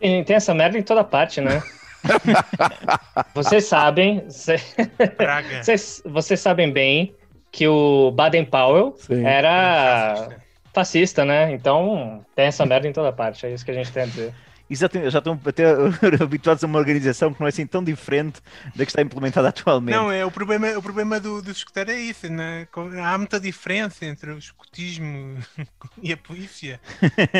[0.00, 1.62] E tem essa merda em toda parte, né?
[3.34, 7.14] vocês sabem, vocês, vocês sabem bem
[7.50, 9.24] que o Baden Powell Sim.
[9.24, 10.28] era
[10.72, 11.52] fascista, né?
[11.52, 14.34] Então tem essa merda em toda parte, é isso que a gente tem a dizer.
[14.70, 15.64] Exatamente, já estão até
[16.22, 18.40] habituados a uma organização que não é assim tão diferente
[18.76, 19.94] da que está implementada atualmente.
[19.96, 22.28] Não, é, o problema, o problema do, do escutar é isso.
[22.30, 22.68] Né?
[23.02, 25.38] Há muita diferença entre o escutismo
[26.02, 26.80] e a polícia.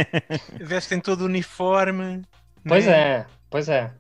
[0.61, 2.23] Vestem todo o uniforme.
[2.67, 2.93] Pois né?
[2.93, 3.93] é, pois é.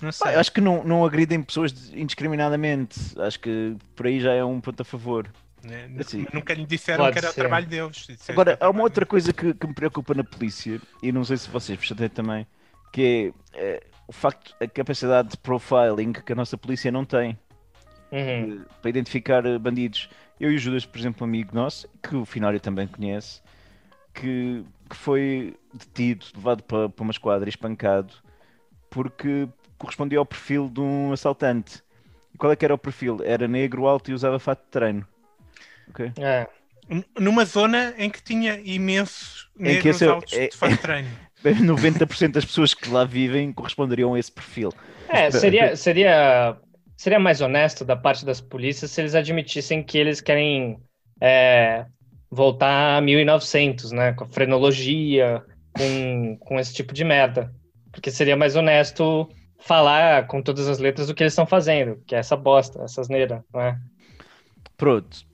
[0.00, 2.98] Não Pá, acho que não, não agridem pessoas indiscriminadamente.
[3.18, 5.32] Acho que por aí já é um ponto a favor.
[5.62, 5.88] né?
[5.98, 7.40] assim, Nunca lhe disseram que era o ser.
[7.40, 8.06] trabalho deles.
[8.06, 11.24] Que Agora, o há uma outra coisa que, que me preocupa na polícia, e não
[11.24, 12.46] sei se vocês percebem também,
[12.96, 17.38] que é, é, o facto, a capacidade de profiling que a nossa polícia não tem
[18.10, 18.64] Uhum.
[18.80, 20.08] para identificar eh, bandidos.
[20.40, 23.42] Eu e o Judas, por exemplo, um amigo nosso, que o Finório também conhece,
[24.14, 28.14] que, que foi detido, levado para, para uma esquadra e espancado
[28.88, 31.82] porque correspondia ao perfil de um assaltante.
[32.32, 33.18] E qual é que era o perfil?
[33.22, 35.06] Era negro, alto e usava fato de treino.
[35.90, 36.12] Ok?
[36.16, 36.46] É.
[37.18, 40.78] Numa zona em que tinha imensos Em que negros esse é- altos é- de fato
[40.78, 41.25] treino.
[41.62, 44.72] 90% das pessoas que lá vivem corresponderiam a esse perfil.
[45.08, 46.56] É, seria, seria,
[46.96, 50.78] seria mais honesto da parte das polícias se eles admitissem que eles querem
[51.20, 51.86] é,
[52.30, 54.12] voltar a 1900, né?
[54.12, 55.42] Com a frenologia,
[55.72, 57.52] com, com esse tipo de merda.
[57.92, 59.28] Porque seria mais honesto
[59.58, 63.00] falar com todas as letras do que eles estão fazendo, que é essa bosta, essa
[63.00, 63.78] asneira, não é?
[64.76, 65.24] Pronto.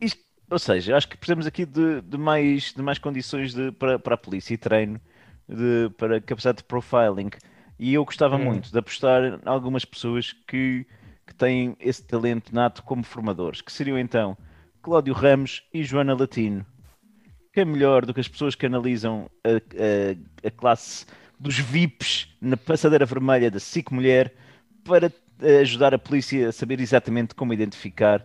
[0.00, 0.20] Isto-
[0.50, 4.14] ou seja, acho que precisamos aqui de, de mais, de mais condições de- para, para
[4.14, 5.00] a polícia e treino
[5.48, 7.30] de, para capacidade de profiling.
[7.78, 8.38] E eu gostava Hum.
[8.38, 10.86] muito de apostar em algumas pessoas que,
[11.26, 14.36] que têm esse talento nato como formadores, que seriam então
[14.82, 16.64] Cláudio Ramos e Joana Latino.
[17.52, 19.50] Que é melhor do que as pessoas que analisam a,
[20.44, 21.06] a- a classe
[21.38, 24.34] dos VIPs na passadeira vermelha da SIC Mulher
[24.84, 28.24] para eh, ajudar a polícia a saber exatamente como identificar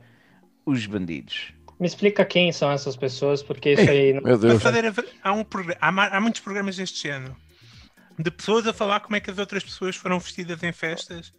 [0.65, 1.53] os bandidos.
[1.81, 4.21] Me explica quem são essas pessoas, porque isso aí não...
[4.21, 4.61] Meu Deus.
[4.61, 7.35] Ver- há, um programa, há, há muitos programas deste género
[8.19, 11.33] de pessoas a falar como é que as outras pessoas foram vestidas em festas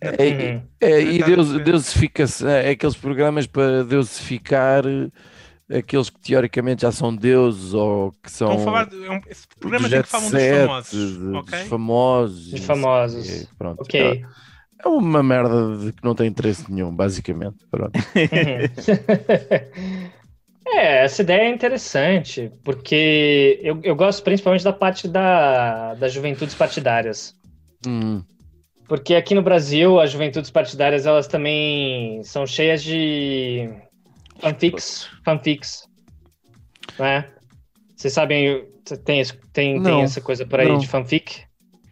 [0.00, 0.62] É, Uhum.
[0.80, 7.14] é, e Deus, deusifica-se, é aqueles programas para deusificar eh, aqueles que teoricamente já são
[7.14, 8.86] deuses ou que são Estão a falar.
[8.86, 11.18] De, é um, esse do programa tem jet que falar um dos famosos.
[11.18, 11.58] de- ok?
[11.58, 13.46] dos famosos, sei famosos.
[13.58, 13.82] pronto.
[13.82, 14.24] Ok.
[14.84, 17.56] É uma merda de que não tem interesse nenhum, basicamente.
[20.68, 26.56] É, essa ideia é interessante, porque eu, eu gosto principalmente da parte da, das juventudes
[26.56, 27.36] partidárias.
[27.86, 28.20] Hum,
[28.88, 33.70] Porque aqui no Brasil, as juventudes partidárias, elas também são cheias de
[34.40, 35.88] fanfics, fanfics,
[36.98, 37.30] né?
[37.94, 38.66] Vocês sabem,
[39.04, 39.22] tem,
[39.52, 40.78] tem, tem essa coisa por aí não.
[40.78, 41.45] de fanfic?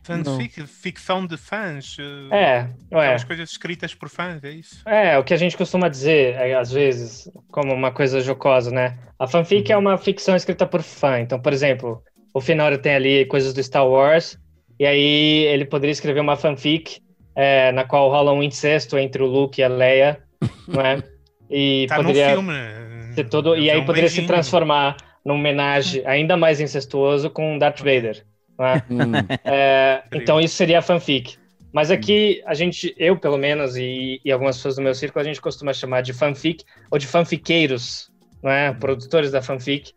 [0.06, 1.96] Fanfic, ficção de fãs.
[2.30, 3.04] eh, É, ué.
[3.04, 4.82] Aquelas coisas escritas por fãs, é isso?
[4.88, 8.98] É, o que a gente costuma dizer, é, às vezes, como uma coisa jocosa, né?
[9.18, 11.20] A fanfic é uma ficção escrita por fã.
[11.20, 12.02] Então, por exemplo,
[12.32, 14.38] o Finório tem ali coisas do Star Wars,
[14.78, 16.98] e aí ele poderia escrever uma fanfic
[17.36, 20.22] é, na qual rola um incesto entre o Luke e a Leia,
[20.68, 21.02] não é?
[21.50, 22.52] E Está poderia filme.
[22.52, 23.12] né?
[23.14, 24.26] ser todo, e É aí um poderia se beijinho.
[24.26, 28.24] transformar num homenagem ainda mais incestuoso com Darth Vader,
[28.58, 28.84] não é?
[28.90, 31.36] hum, É, então isso seria a fanfic.
[31.72, 35.24] Mas aqui a gente, eu pelo menos, e, e algumas pessoas do meu círculo, a
[35.26, 38.10] gente costuma chamar de fanfic ou de fanfiqueiros,
[38.42, 38.72] não é?
[38.72, 39.92] Produtores da fanfic.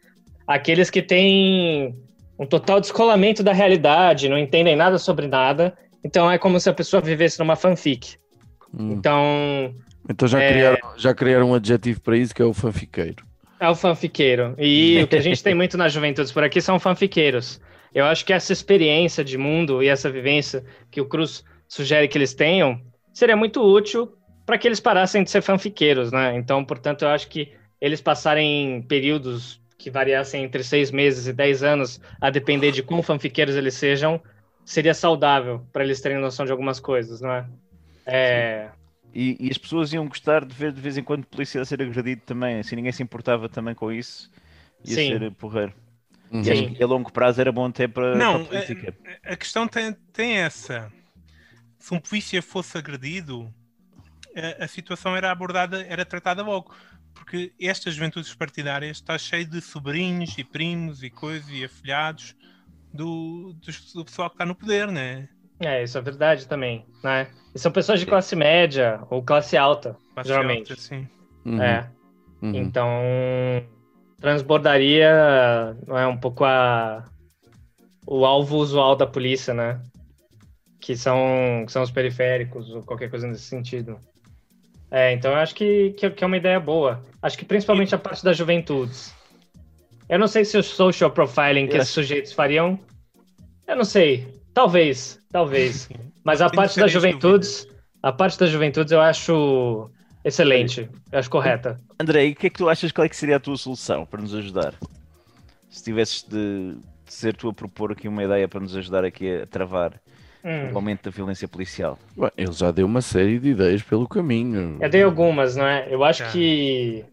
[0.47, 1.95] Aqueles que têm
[2.39, 5.77] um total descolamento da realidade, não entendem nada sobre nada.
[6.03, 8.15] Então é como se a pessoa vivesse numa fanfic.
[8.73, 8.91] hum.
[8.93, 9.73] Então
[10.09, 13.25] Então já, é- criaram, já criaram um adjetivo para isso que é o fanfiqueiro.
[13.59, 14.55] É o fanfiqueiro.
[14.57, 17.59] E o que a gente tem muito nas juventudes por aqui são fanfiqueiros.
[17.97, 22.15] Eu acho que essa experiência de mundo e essa vivência que o Cruz sugere que
[22.15, 22.79] eles tenham
[23.11, 26.37] seria muito útil para que eles parassem de ser fanfiqueiros, né?
[26.37, 31.63] Então, portanto, eu acho que eles passarem períodos que variassem entre seis meses e dez
[31.63, 34.21] anos, a depender de quão fanfiqueiros eles sejam,
[34.63, 37.47] seria saudável para eles terem noção de algumas coisas, não é?
[38.05, 38.69] É,
[39.11, 41.81] E, e as pessoas iam gostar de ver de vez em quando polícia a ser
[41.81, 44.29] agredido também, assim ninguém se importava também com isso.
[44.85, 45.17] Ia Sim.
[45.17, 45.73] ser porreiro.
[46.31, 46.41] Uhum.
[46.43, 48.95] E acho que a longo prazo era bom até para, Não, para a política.
[49.23, 50.91] a questão tem, tem essa.
[51.79, 53.53] Se um polícia fosse agredido,
[54.59, 56.73] a, a situação era abordada, era tratada logo.
[57.13, 62.35] Porque estas juventudes partidárias está cheio de sobrinhos e primos e coisas e afilhados
[62.93, 63.55] do,
[63.95, 65.27] do pessoal que está no poder, né?
[65.59, 67.27] é, isso é verdade também, né?
[67.55, 70.71] E são pessoas de classe média ou classe alta, Classe geralmente.
[70.71, 71.07] alta, assim.
[71.43, 71.89] Uhum, É.
[72.43, 72.55] uhum.
[72.55, 72.87] Então,
[74.19, 77.05] transbordaria não é um pouco a
[78.05, 79.81] o alvo usual da polícia, né?
[80.79, 83.99] Que são, que são os periféricos ou qualquer coisa nesse sentido.
[84.89, 87.03] É, então eu acho que, que, que é uma ideia boa.
[87.21, 89.13] Acho que principalmente a parte das juventudes.
[90.07, 92.79] Eu não sei se o social profiling que Eu esses sujeitos fariam.
[93.67, 94.25] Eu não sei.
[94.53, 95.89] Talvez, talvez.
[96.23, 97.67] Mas a parte das juventudes,
[98.01, 99.91] a parte das juventudes eu acho
[100.27, 100.89] excelente.
[101.11, 101.79] Eu acho correta.
[101.99, 104.05] André, e o que é que tu achas qual é que seria a tua solução
[104.05, 104.73] para nos ajudar?
[105.69, 106.75] Se tivesses de,
[107.05, 109.93] de ser tu a propor aqui uma ideia para nos ajudar aqui a travar
[110.45, 110.71] Hum.
[110.71, 111.99] o aumento da violência policial.
[112.37, 114.77] Ele já deu uma série de ideias pelo caminho.
[114.79, 115.87] Eu dei algumas, não é?
[115.89, 116.31] Eu acho Já.
[116.31, 117.03] que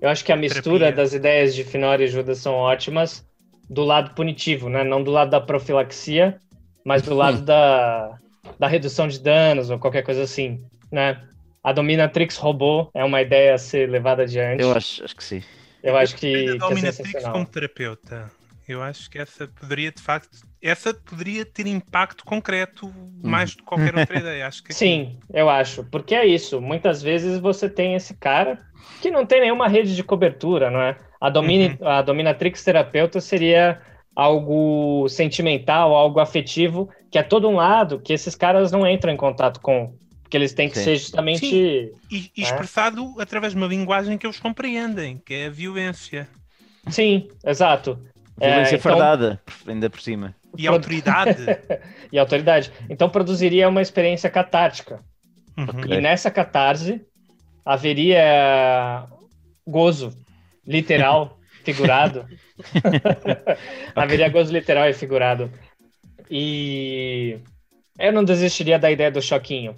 [0.00, 0.96] eu acho que a mistura Terapia.
[0.96, 3.26] das ideias de Finório e Judas são ótimas
[3.68, 4.84] do lado punitivo, né?
[4.84, 6.38] Não do lado da profilaxia,
[6.84, 8.16] mas do lado da,
[8.58, 11.20] da redução de danos ou qualquer coisa assim, né?
[11.62, 14.62] A Dominatrix robô é uma ideia a ser levada adiante.
[14.62, 15.42] Eu acho, acho que sim.
[15.82, 17.32] Eu acho que, que da é Dominatrix sensacional.
[17.32, 18.30] como terapeuta.
[18.68, 20.28] Eu acho que essa poderia, de facto,
[20.62, 22.92] essa poderia ter impacto concreto
[23.22, 24.46] mais do que qualquer outra ideia.
[24.46, 25.84] Acho que Sim, eu acho.
[25.84, 26.60] Porque é isso.
[26.60, 28.58] Muitas vezes você tem esse cara
[29.00, 30.98] que não tem nenhuma rede de cobertura, não é?
[31.18, 33.80] A, domini, a dominatrix terapeuta seria
[34.14, 39.16] algo sentimental, algo afetivo, que é todo um lado que esses caras não entram em
[39.16, 39.96] contato com.
[40.28, 40.84] Porque eles têm que Sim.
[40.84, 41.46] ser justamente.
[41.46, 42.42] E, e É.
[42.42, 46.28] expressado através de uma linguagem que eles compreendem, que é a violência.
[46.90, 47.98] Sim, exato.
[48.38, 50.34] É, Violência então- fardada, ainda por cima.
[50.56, 51.38] E autoridade.
[52.12, 52.70] E autoridade.
[52.90, 55.00] Então produziria uma experiência catártica.
[55.56, 55.94] Uhum.
[55.94, 57.00] E nessa catarse
[57.64, 59.06] haveria
[59.66, 60.10] gozo
[60.66, 62.26] literal, figurado.
[63.94, 65.50] haveria gozo literal e figurado.
[66.30, 67.38] E
[67.98, 69.74] eu não desistiria da ideia do choquinho.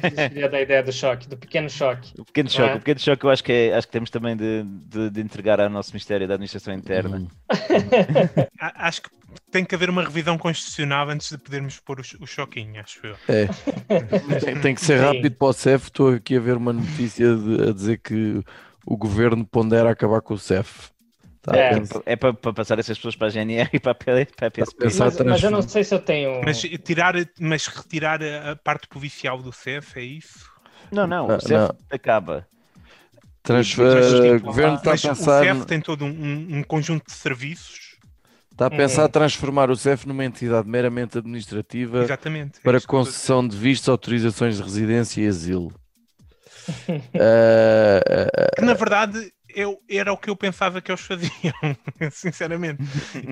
[0.00, 2.12] Desistiria da ideia do choque, do pequeno choque.
[2.18, 2.74] O pequeno choque, É.
[2.74, 5.60] o pequeno choque eu acho que, é, acho que temos também de, de, de entregar
[5.60, 7.26] ao nosso Ministério da Administração Interna.
[8.60, 9.10] A- Acho que
[9.50, 13.00] tem que haver uma revisão constitucional antes de podermos pôr o, cho- o choquinho, acho
[13.06, 13.16] eu.
[13.28, 13.46] É.
[14.44, 15.04] Tem, tem que ser Sim.
[15.04, 15.84] rápido para o CEF.
[15.86, 18.42] Estou aqui a ver uma notícia de- a dizer que
[18.86, 20.90] o governo pondera acabar com o CEF.
[21.42, 21.70] Tá É.
[21.78, 24.48] pensar- É para, para passar essas pessoas para a GNR e para a, PL, para
[24.48, 24.76] a PSP.
[24.78, 26.42] pensar Mas, mas eu não sei se eu tenho.
[26.44, 30.50] Mas tirar, mas retirar a parte policial do CEF, é isso?
[30.92, 31.76] Não, não, Não, o CEF não.
[31.90, 32.46] acaba.
[33.42, 33.94] Transfer...
[33.94, 37.06] Mas, tipo, o governo está a mas o pensar, CEF tem todo um, um- conjunto
[37.06, 37.96] de serviços.
[38.52, 39.08] está a pensar Uhum.
[39.08, 42.58] transformar o CEF numa entidade meramente administrativa Exatamente.
[42.58, 45.72] é para a concessão de vistos, autorizações de residência e asilo.
[47.14, 51.30] Ah, ah, Que na verdade eu, era o que eu pensava que eles faziam,
[52.10, 52.82] sinceramente.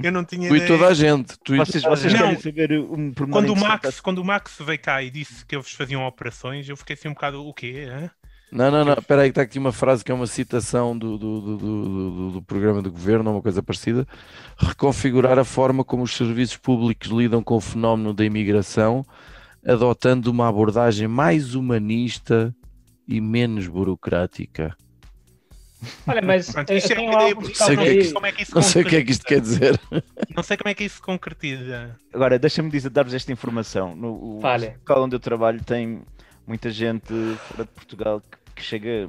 [0.03, 1.39] Eu não tinha tu e toda a gente.
[1.45, 2.21] Tu e Vocês, toda a vocês gente.
[2.23, 2.29] Não.
[2.37, 3.57] querem saber um Quando o?
[3.57, 7.09] Max, quando o Max veio cá e disse que eles faziam operações, eu fiquei assim
[7.09, 7.87] um bocado, o quê?
[7.91, 8.11] hã?
[8.51, 11.19] Não, não, não, espera aí, que está aqui uma frase que é uma citação do,
[11.19, 14.09] do, do, do, do- do programa do governo, ou uma coisa parecida.
[14.57, 19.05] Reconfigurar a forma como os serviços públicos lidam com o fenómeno da imigração,
[19.67, 22.55] adotando uma abordagem mais humanista
[23.07, 24.75] e menos burocrática.
[26.07, 28.33] Olha, mas Pronto, eu, é tenho algo que sei não que é sei como é
[28.33, 29.81] que isso Não sei o que é que isto quer dizer.
[30.35, 31.97] Não sei como é que isso se concretiza.
[32.13, 33.95] Agora, deixa-me dizer, dar-vos esta informação.
[33.97, 36.03] No local onde eu trabalho tem
[36.47, 37.13] muita gente
[37.49, 39.09] fora de Portugal que, que chega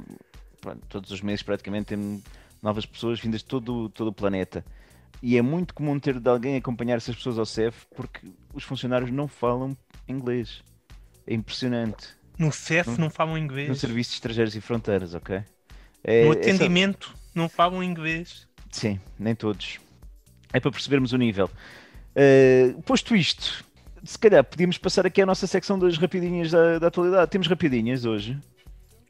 [0.59, 2.23] pronto, todos os meses praticamente tem
[2.61, 4.63] novas pessoas vindas de todo, todo o planeta.
[5.21, 9.11] E é muito comum ter de alguém acompanhar essas pessoas ao CEF porque os funcionários
[9.11, 9.75] não falam
[10.07, 10.63] inglês.
[11.27, 12.07] É impressionante.
[12.37, 13.77] No CEF não falam No inglês.
[13.79, 15.43] Serviço de Estrangeiros e Fronteiras, ok?
[16.03, 18.47] É, No essa- atendimento não falam inglês.
[18.71, 19.79] Sim, nem todos.
[20.53, 21.49] É para percebermos o nível.
[22.15, 23.63] Uh, posto isto,
[24.03, 27.29] se calhar podíamos passar aqui à nossa secção das rapidinhas da, da atualidade.
[27.31, 28.37] Temos rapidinhas hoje.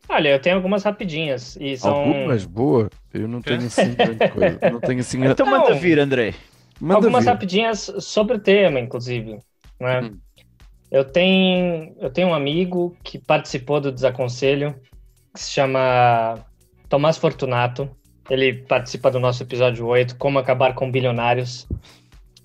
[0.08, 1.56] Olha, eu tenho algumas rapidinhas.
[1.60, 1.94] E são.
[1.94, 2.90] Algumas, boa.
[3.14, 4.60] Eu não tenho assim grande coisa.
[4.72, 5.24] Não tenho assim.
[5.24, 6.34] Então manda vir, André.
[6.80, 7.30] Manda algumas vir.
[7.30, 9.40] rapidinhas sobre o tema, inclusive.
[9.80, 10.02] Né?
[10.02, 10.18] Hum.
[10.92, 14.76] Eu, tenho, eu tenho um amigo que participou do Desaconselho,
[15.34, 16.44] que se chama
[16.90, 17.90] Tomás Fortunato.
[18.30, 21.68] Ele participa do nosso episódio 8, Como Acabar com Bilionários.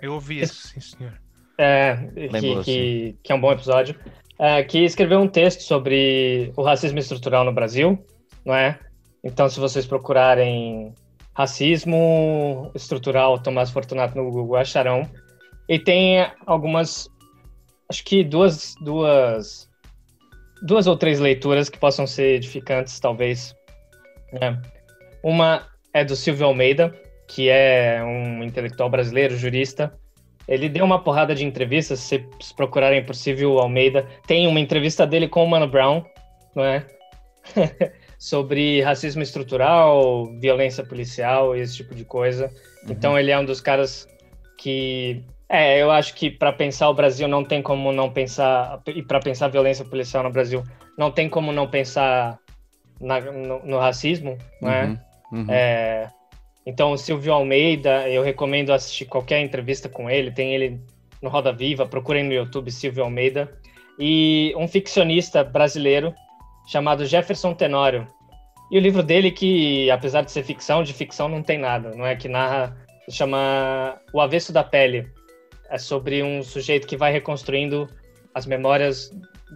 [0.01, 1.13] Eu ouvi isso, sim, senhor.
[1.57, 1.95] É,
[2.39, 3.95] que, que, que é um bom episódio.
[4.37, 8.03] É, que escreveu um texto sobre o racismo estrutural no Brasil,
[8.45, 8.79] não é?
[9.23, 10.93] Então, se vocês procurarem
[11.33, 15.09] racismo estrutural Tomás Fortunato no Google, acharão.
[15.67, 17.09] E tem algumas,
[17.89, 19.69] acho que duas, duas,
[20.61, 23.55] duas ou três leituras que possam ser edificantes, talvez.
[24.39, 24.61] Né?
[25.23, 26.93] Uma é do Silvio Almeida,
[27.27, 29.93] que é um intelectual brasileiro, jurista,
[30.47, 35.05] ele deu uma porrada de entrevistas, se vocês procurarem por Silvio Almeida, tem uma entrevista
[35.05, 36.03] dele com o Mano Brown,
[36.55, 36.85] não é?
[38.19, 42.51] Sobre racismo estrutural, violência policial, esse tipo de coisa.
[42.87, 44.07] Então ele é um dos caras
[44.57, 49.03] que é, eu acho que para pensar o Brasil não tem como não pensar e
[49.03, 50.63] para pensar violência policial no Brasil
[50.97, 52.39] não tem como não pensar
[52.99, 54.85] na- no, no racismo, não é?
[54.85, 54.97] Uhum,
[55.31, 55.45] uhum.
[55.49, 56.09] É,
[56.65, 60.31] então, o Silvio Almeida, eu recomendo assistir qualquer entrevista com ele.
[60.31, 60.81] Tem ele
[61.21, 63.51] no Roda Viva, procurem no YouTube Silvio Almeida.
[63.99, 66.13] E um ficcionista brasileiro
[66.67, 68.07] chamado Jefferson Tenório.
[68.71, 72.05] E o livro dele, que apesar de ser ficção, de ficção não tem nada, não
[72.05, 72.15] é?
[72.15, 72.75] Que narra,
[73.09, 75.07] chama O Avesso da Pele.
[75.69, 77.87] É sobre um sujeito que vai reconstruindo
[78.33, 79.11] as memórias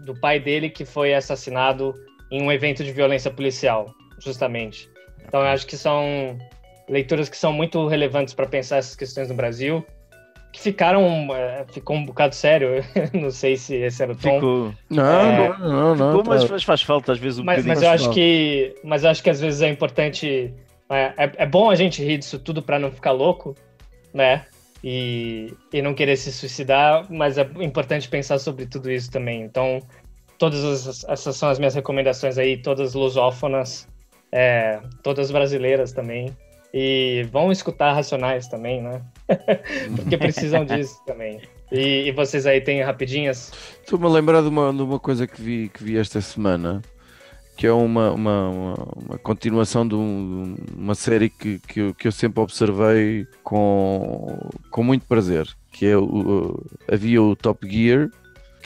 [0.06, 1.94] do pai dele que foi assassinado
[2.32, 4.90] em um evento de violência policial, justamente.
[5.28, 6.38] Então, eu acho que são
[6.88, 9.86] leituras que são muito relevantes para pensar essas questões no Brasil,
[10.52, 14.74] que ficaram, é, ficou um bocado sério, não sei se esse era o tom, Ficou,
[14.90, 15.50] Não, É.
[15.50, 16.18] não, não, não.
[16.18, 16.52] ficou, mas, tá.
[16.52, 19.30] mas faz falta às vezes um mas, mas eu acho que, mas eu acho que
[19.30, 20.52] às vezes é importante,
[20.90, 23.56] é, é, é bom a gente rir disso tudo para não ficar louco,
[24.14, 24.46] né?
[24.84, 29.42] E, e não querer se suicidar, mas é importante pensar sobre tudo isso também.
[29.42, 29.82] Então,
[30.40, 33.88] todas as- essas são as minhas recomendações aí, todas lusófonas,
[34.32, 36.36] é, todas brasileiras também.
[36.74, 39.02] E vão escutar Racionais também, né?
[39.96, 41.42] Porque precisam disso também.
[41.72, 43.52] E, e vocês aí têm rapidinhas?
[43.84, 46.82] Estou-me a lembrar de uma, de uma coisa que vi, que vi esta semana,
[47.58, 52.08] que é uma, uma, uma, uma continuação de, um- uma série que, que, eu, que
[52.08, 54.38] eu sempre observei com,
[54.70, 58.10] com muito prazer, que é o- havia o Top Gear,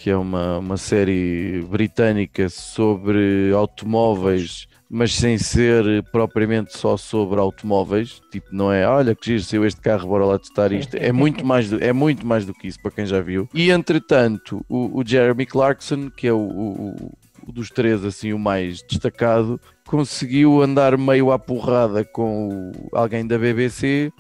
[0.04, 8.22] que é uma, uma série britânica sobre automóveis, mas sem ser propriamente só sobre automóveis,
[8.30, 11.46] tipo, não é, olha que giro, saiu este carro, bora lá testar isto, é muito
[11.46, 13.48] mais do, é muito mais do que isso, para quem já viu.
[13.54, 17.12] E entretanto, o, o Jeremy Clarkson, que é o, o-
[17.48, 19.58] o dos três, assim, o mais destacado,
[19.88, 24.12] conseguiu andar meio à porrada com alguém da BBC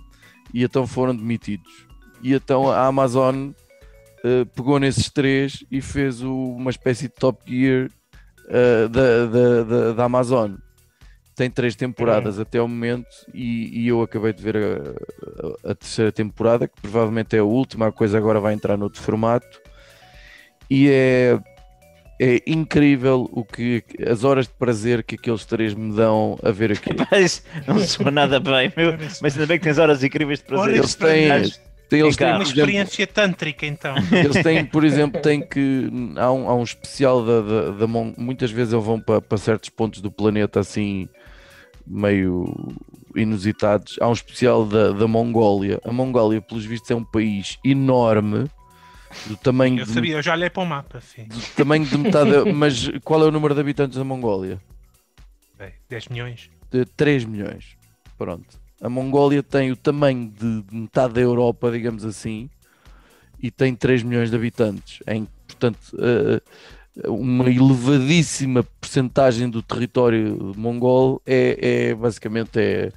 [0.53, 1.71] e então foram demitidos.
[2.21, 3.51] E então a Amazon
[4.23, 7.89] eh, pegou nesses três e fez o- uma espécie de Top Gear
[8.49, 10.55] eh, da, da, da, da Amazon.
[11.35, 14.59] tem três temporadas até ao momento e, e eu acabei de ver a,
[15.67, 19.01] a- a terceira temporada, que provavelmente é a última, a coisa agora vai entrar noutro
[19.01, 19.59] formato
[20.69, 21.39] e é,
[22.21, 26.71] é incrível o que as horas de prazer que aqueles três me dão a ver
[26.71, 26.91] aqui.
[27.11, 28.93] Mas não soa nada bem, meu.
[29.21, 30.75] Mas ainda bem que tens horas incríveis de prazer.
[30.75, 31.29] Eles têm-
[31.91, 32.27] eles têm.
[32.27, 33.95] Uma por exemplo, experiência tântrica, então.
[34.11, 35.89] Eles têm, por exemplo, têm que.
[36.17, 39.69] Há um, há um especial da, da, da Muitas vezes eles vão para, para certos
[39.69, 41.07] pontos do planeta assim,
[41.85, 42.53] meio
[43.15, 43.97] inusitados.
[43.99, 45.79] Há um especial da, da Mongólia.
[45.85, 48.49] A Mongólia, pelos vistos, é um país enorme,
[49.27, 51.25] do tamanho, Eu de, sabia, eu já olhei para o mapa, sim.
[51.25, 52.31] do tamanho de metade.
[52.51, 54.59] Mas qual é o número de habitantes da Mongólia?
[55.57, 56.49] Bem, 10 milhões.
[56.71, 57.77] De 3 milhões.
[58.17, 58.62] Pronto.
[58.83, 62.49] A Mongólia tem o tamanho de de metade da Europa, digamos assim,
[63.41, 64.99] e tem 3 milhões de habitantes.
[65.07, 66.41] Em, portanto, eh,
[67.07, 72.91] uma elevadíssima percentagem do território mongol é, é basicamente é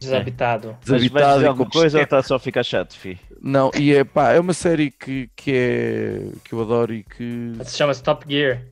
[0.00, 0.76] Desabitado.
[0.80, 1.42] Mas vais desabitado.
[1.42, 3.18] e alguma coisa ou está só a ficar chato, fi?
[3.42, 7.52] Não, e é pá, é uma série que, que, é, que eu adoro e que
[7.64, 8.62] Se chama-se Top Gear.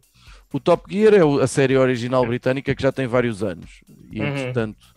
[0.53, 4.27] o Top Gear é a série original britânica que já tem vários anos e Uhum.
[4.29, 4.96] entretanto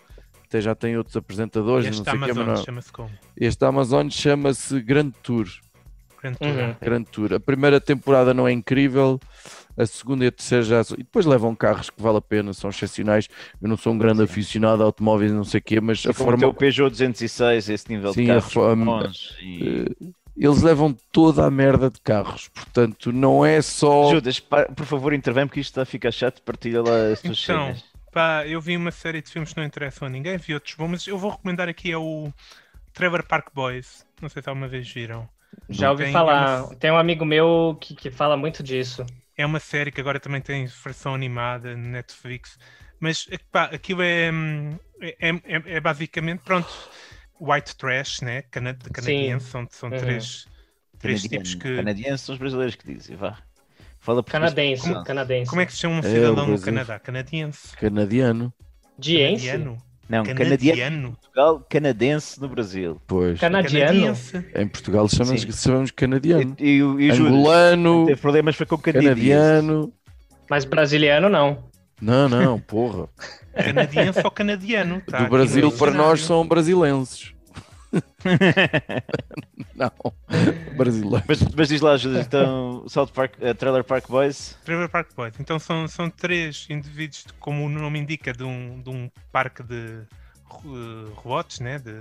[0.49, 3.09] até já tem outros apresentadores, e não Este sei o que, mas Amazon chama-se como?
[3.37, 5.47] Este Amazon chama-se Grand Tour.
[6.21, 6.53] Grande Uhum.
[6.55, 6.75] Tour.
[6.81, 7.33] Grand Tour.
[7.35, 9.19] A primeira temporada não é incrível,
[9.77, 12.51] a segunda e a terceira já são- E depois levam carros que vale a pena,
[12.51, 13.29] são excepcionais.
[13.61, 16.29] Eu não sou um grande aficionado a automóveis, não sei o quê, mas a Como
[16.29, 16.53] o forma.
[16.53, 19.35] Peugeot 206, esse nível Sim, de a carros forma- bons.
[19.41, 19.85] E...
[20.35, 24.09] Eles levam toda a merda de carros, portanto, não é só.
[24.09, 26.41] Judas, por favor, intervém porque isto está a ficar chato.
[26.43, 27.83] Partilha lá as tuas Então, cenas.
[28.11, 30.87] Pá, eu vi uma série de filmes que não interessam a ninguém, vi outros bons,
[30.89, 32.31] mas eu vou recomendar aqui é o
[32.93, 34.05] Trevor Park Boys.
[34.21, 35.29] Não sei se alguma vez viram.
[35.69, 36.65] Já ouvi Tem falar.
[36.65, 39.05] uma- Tem um amigo meu que, que fala muito disso.
[39.37, 42.57] É uma série que agora também tem versão animada no Netflix.
[42.99, 46.67] Mas pá, aquilo é, hum, é, é- é basicamente, pronto,
[47.39, 48.41] white trash, né?
[48.43, 49.97] Cana de canadiense, são, são Uhum.
[49.97, 50.47] três,
[50.99, 51.43] três Canadiano.
[51.43, 51.75] tipos que.
[51.75, 53.37] Canadienses são os brasileiros que dizem, vá.
[54.09, 54.89] Fala por Canadense.
[54.91, 55.49] Como- Canadense.
[55.49, 56.59] Como é que se chama um É, cidadão no.
[56.59, 56.97] Canadá?
[56.99, 57.77] Canadiense?
[57.77, 58.51] Canadiano,
[58.97, 59.45] Diense?
[59.45, 59.77] Canadiano?
[60.09, 62.99] Não, canadiano Portugal, canadense no Brasil.
[63.05, 63.39] pois.
[63.39, 63.85] Canadiano?
[63.85, 64.45] Canadiense?
[64.55, 66.55] Em Portugal chamamos, chamamos canadiano.
[66.59, 67.11] E, e, e?
[67.11, 69.13] Angolano, Teve problemas foi com canadiense.
[69.15, 69.93] canadiano.
[70.49, 71.63] Mas brasiliano não.
[72.01, 73.07] Não, não, porra.
[73.53, 75.01] Canadiense ou canadiano?
[75.05, 77.31] Tá Do Brasil para nós são brasilenses.
[79.75, 79.91] Não,
[80.75, 81.23] brasileiros.
[81.27, 84.57] Mas, mas diz lá, Judas, então, South Park, eh, Trailer Park Boys.
[84.63, 85.33] Trailer Park Boys.
[85.39, 89.63] Então são, são três indivíduos, de- como o nome indica, de um, de um parque
[89.63, 90.01] de
[91.15, 91.79] robots, né?
[91.79, 91.99] De,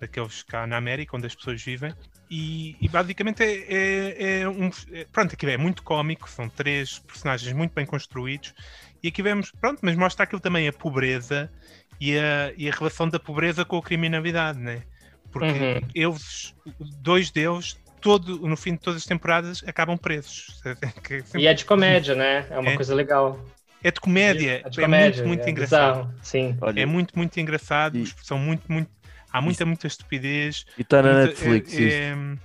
[0.00, 1.94] daqueles cá na América, onde as pessoas vivem.
[2.30, 4.70] E, e basicamente é, é- é um.
[4.92, 8.54] é- pronto, aquilo é muito cómico, são três personagens muito bem construídos.
[9.02, 11.50] E aqui vemos, pronto, mas mostra aquilo também a pobreza
[12.00, 14.82] e a, e a relação da pobreza com a criminalidade, né?
[15.30, 15.88] Porque Uhum.
[15.94, 16.54] eles,
[17.00, 20.60] dois deles, todo, no fim de todas as temporadas, acabam presos.
[21.02, 22.46] Que sempre- E é de comédia, né?
[22.50, 22.76] É uma É.
[22.76, 23.38] coisa legal.
[23.82, 25.24] é de comédia, É de é comédia.
[25.24, 25.94] muito, muito é engraçado.
[26.04, 26.58] bizarro, Sim.
[26.60, 27.96] Olha, É muito, muito engraçado.
[27.96, 28.90] E- São muito, muito.
[29.32, 30.66] Há muita, muita estupidez.
[30.76, 32.40] E está na Muita- Netflix, é, isto.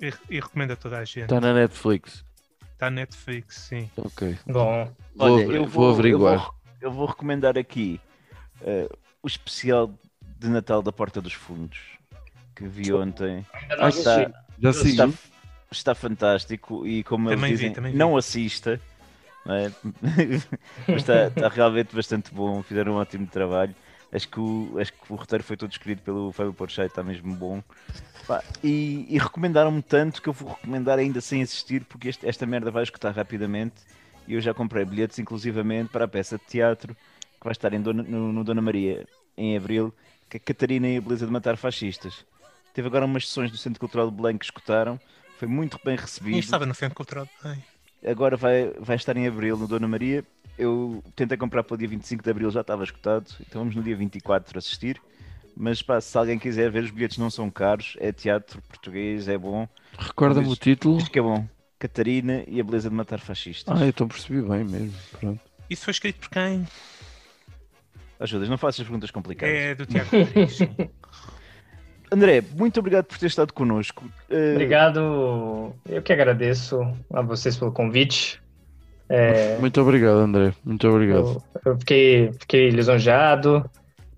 [0.00, 1.24] é, e- e recomendo a toda a gente.
[1.24, 2.24] Está na Netflix.
[2.72, 3.90] Está na Netflix, sim.
[3.96, 4.38] Ok.
[4.46, 4.90] Bom.
[5.14, 6.34] Vou, olha, eu vou averiguar.
[6.34, 8.00] Eu vou, eu vou recomendar aqui
[8.62, 8.88] eh,
[9.22, 9.92] o especial
[10.38, 11.78] de Natal da Porta dos Fundos
[12.62, 13.44] que vi ontem.
[13.78, 14.08] Ah, assisti.
[14.08, 15.14] Está, Já está, sigo.
[15.70, 17.96] está fantástico e como Também eles dizem, vi.
[17.96, 18.80] não assista.
[19.44, 19.70] não é?
[20.88, 23.74] Mas está, está realmente bastante bom, fizeram um ótimo trabalho.
[24.12, 27.34] Acho que o, acho que o roteiro foi todo escrito pelo Fábio Porchat, está mesmo
[27.34, 27.62] bom.
[28.26, 32.46] Pá, e, e recomendaram-me tanto que eu vou recomendar ainda sem assistir, porque este- esta
[32.46, 33.74] merda vai escutar rapidamente.
[34.28, 37.80] E eu já comprei bilhetes, inclusivamente, para a peça de teatro que vai estar em
[37.80, 39.04] Dona- no, no Dona Maria
[39.36, 39.92] em abril,
[40.28, 42.24] que é Catarina e a Beleza de Matar Fascistas.
[42.72, 44.98] Teve agora umas sessões do Centro Cultural de Belém que escutaram,
[45.38, 47.28] foi muito bem E recebido estava no Centro Cultural.
[47.44, 47.62] Ai,
[48.06, 50.24] agora vai, vai estar em Abril no Dona Maria.
[50.58, 53.82] Eu tentei comprar para o dia 25 de Abril, já estava escutado, então vamos no
[53.82, 55.00] dia 24 assistir.
[55.56, 59.36] Mas pá, se alguém quiser ver, os bilhetes não são caros, é teatro português, é
[59.36, 59.68] bom.
[59.98, 60.96] Recorda-me o título.
[60.96, 61.46] Acho que é bom.
[61.78, 63.76] Catarina e a beleza de matar fascistas.
[63.76, 64.94] Ah, então percebi bem mesmo.
[65.18, 65.40] Pronto.
[65.68, 66.66] Isso foi escrito por quem?
[68.20, 69.54] Ajudas, não faças perguntas complicadas.
[69.54, 70.58] É do Tiago Rodrigues.
[72.12, 74.04] André, muito obrigado por ter estado connosco.
[74.28, 75.72] Eh, Obrigado.
[75.88, 76.78] Eu que agradeço
[77.10, 78.38] a vocês pelo convite.
[79.08, 80.52] É, Muito obrigado, André.
[80.62, 81.42] Muito obrigado.
[81.64, 83.68] eu, eu fiquei, fiquei lisonjeado.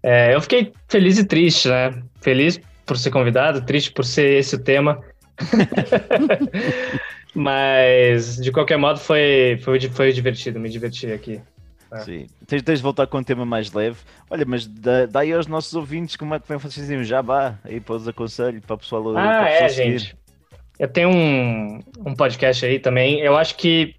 [0.02, 2.02] É, eu fiquei feliz e triste, né?
[2.20, 5.00] Feliz por ser convidado, triste por ser esse o tema.
[7.32, 11.40] Mas, de qualquer modo, foi, foi, foi divertido, me diverti aqui
[11.94, 11.98] É.
[12.00, 12.26] Sim.
[12.46, 13.96] Tens, tens de voltar com um tema mais leve.
[14.28, 17.58] Olha, mas dá, dá aí aos nossos ouvintes como é que vem fazer um jabá
[17.64, 19.12] aí para os aconselho, para o pessoal.
[19.12, 19.98] para Ah, o é, seguir.
[19.98, 20.16] gente.
[20.78, 23.20] Eu tenho um, um podcast aí também.
[23.20, 23.94] Eu acho que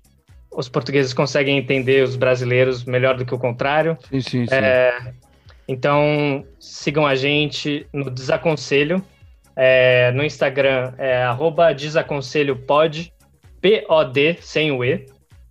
[0.52, 3.98] os portugueses conseguem entender os brasileiros melhor do que o contrário.
[4.10, 4.54] Sim, sim, sim.
[4.56, 5.14] É,
[5.68, 9.02] então, sigam a gente no Desaconselho.
[9.56, 13.12] É, no Instagram é arroba desaconselhopod,
[13.62, 15.06] P-O-D, sem o E.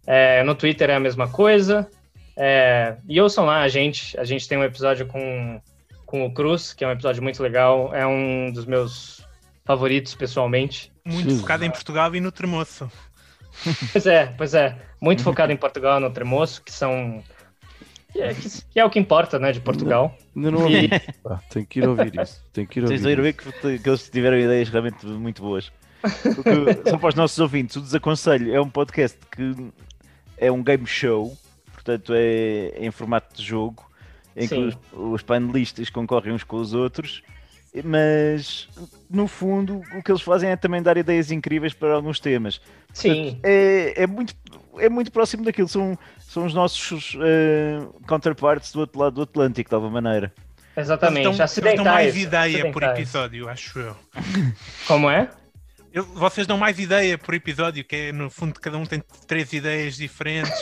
[0.06, 1.88] É, no Twitter é a mesma coisa.
[2.36, 4.18] É, e ouçam lá a gente.
[4.18, 5.60] A gente tem um episódio com,
[6.06, 7.94] com o Cruz, que é um episódio muito legal.
[7.94, 9.24] É um dos meus
[9.64, 10.92] favoritos, pessoalmente.
[11.04, 11.40] Muito Jesus.
[11.42, 12.90] focado em Portugal e no Tremoço.
[13.92, 14.76] Pois é, pois é.
[15.00, 17.22] Muito focado em Portugal, no Tremoço, que são...
[18.12, 20.16] Que é, que- que é o que importa, né, de Portugal.
[20.36, 20.88] Ainda não ouvi.
[21.50, 22.42] Tenho que ir ouvir isso.
[22.52, 23.16] Tenho que ir Vocês ouvir.
[23.16, 23.42] viram isso.
[23.62, 25.72] ver que, que eles tiveram ideias realmente muito boas.
[26.00, 29.72] Porque, só para os nossos ouvintes, o Desaconselho é um podcast que
[30.38, 31.36] é um game show,
[31.84, 33.84] portanto é em formato de jogo,
[34.34, 37.22] em que os, os panelistas concorrem uns com os outros,
[37.84, 38.68] mas
[39.10, 42.60] no fundo o que eles fazem é também dar ideias incríveis para alguns temas.
[42.92, 44.34] Sim, É, é, muito,
[44.78, 49.68] é muito próximo daquilo, são, são os nossos eh, counterparts do outro lado do Atlântico,
[49.68, 50.32] de alguma maneira.
[50.76, 51.26] exatamente.
[51.26, 51.84] Eles dão, eles dão Acidentais.
[51.86, 53.96] mais ideia por episódio, acho eu.
[54.86, 55.28] Como é?
[55.94, 59.52] Eu- Vocês dão mais ideia por episódio, que é no fundo cada um tem três
[59.52, 60.52] ideias diferentes,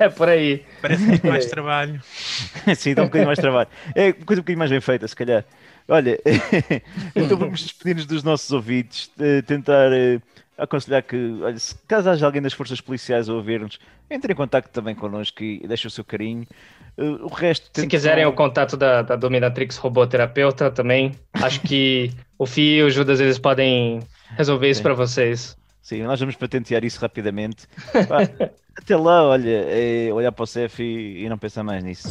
[0.00, 0.64] É por aí.
[0.80, 2.02] parece muito mais trabalho.
[2.74, 3.68] Sim, dá um bocadinho mais trabalho.
[3.94, 5.44] É uma coisa um bocadinho mais bem feita, se calhar.
[5.86, 6.18] Olha,
[7.14, 10.18] então vamos despedir-nos dos nossos ouvintes, eh, tentar eh,
[10.56, 13.78] aconselhar que, olha, se caso haja alguém das forças policiais a ouvir-nos,
[14.08, 16.46] entre em contato também connosco e deixe o seu carinho.
[16.96, 22.46] Eh, o resto, Se quiserem o contato da, da Dominatrix Roboterapeuta também, acho que o
[22.46, 24.00] Fih e o Judas eles podem
[24.36, 25.56] resolver isso para vocês.
[25.82, 27.66] Sim, nós vamos patentear isso rapidamente.
[28.76, 32.08] Até lá, olha, é olhar para o CEF e, e não pensar mais nisso.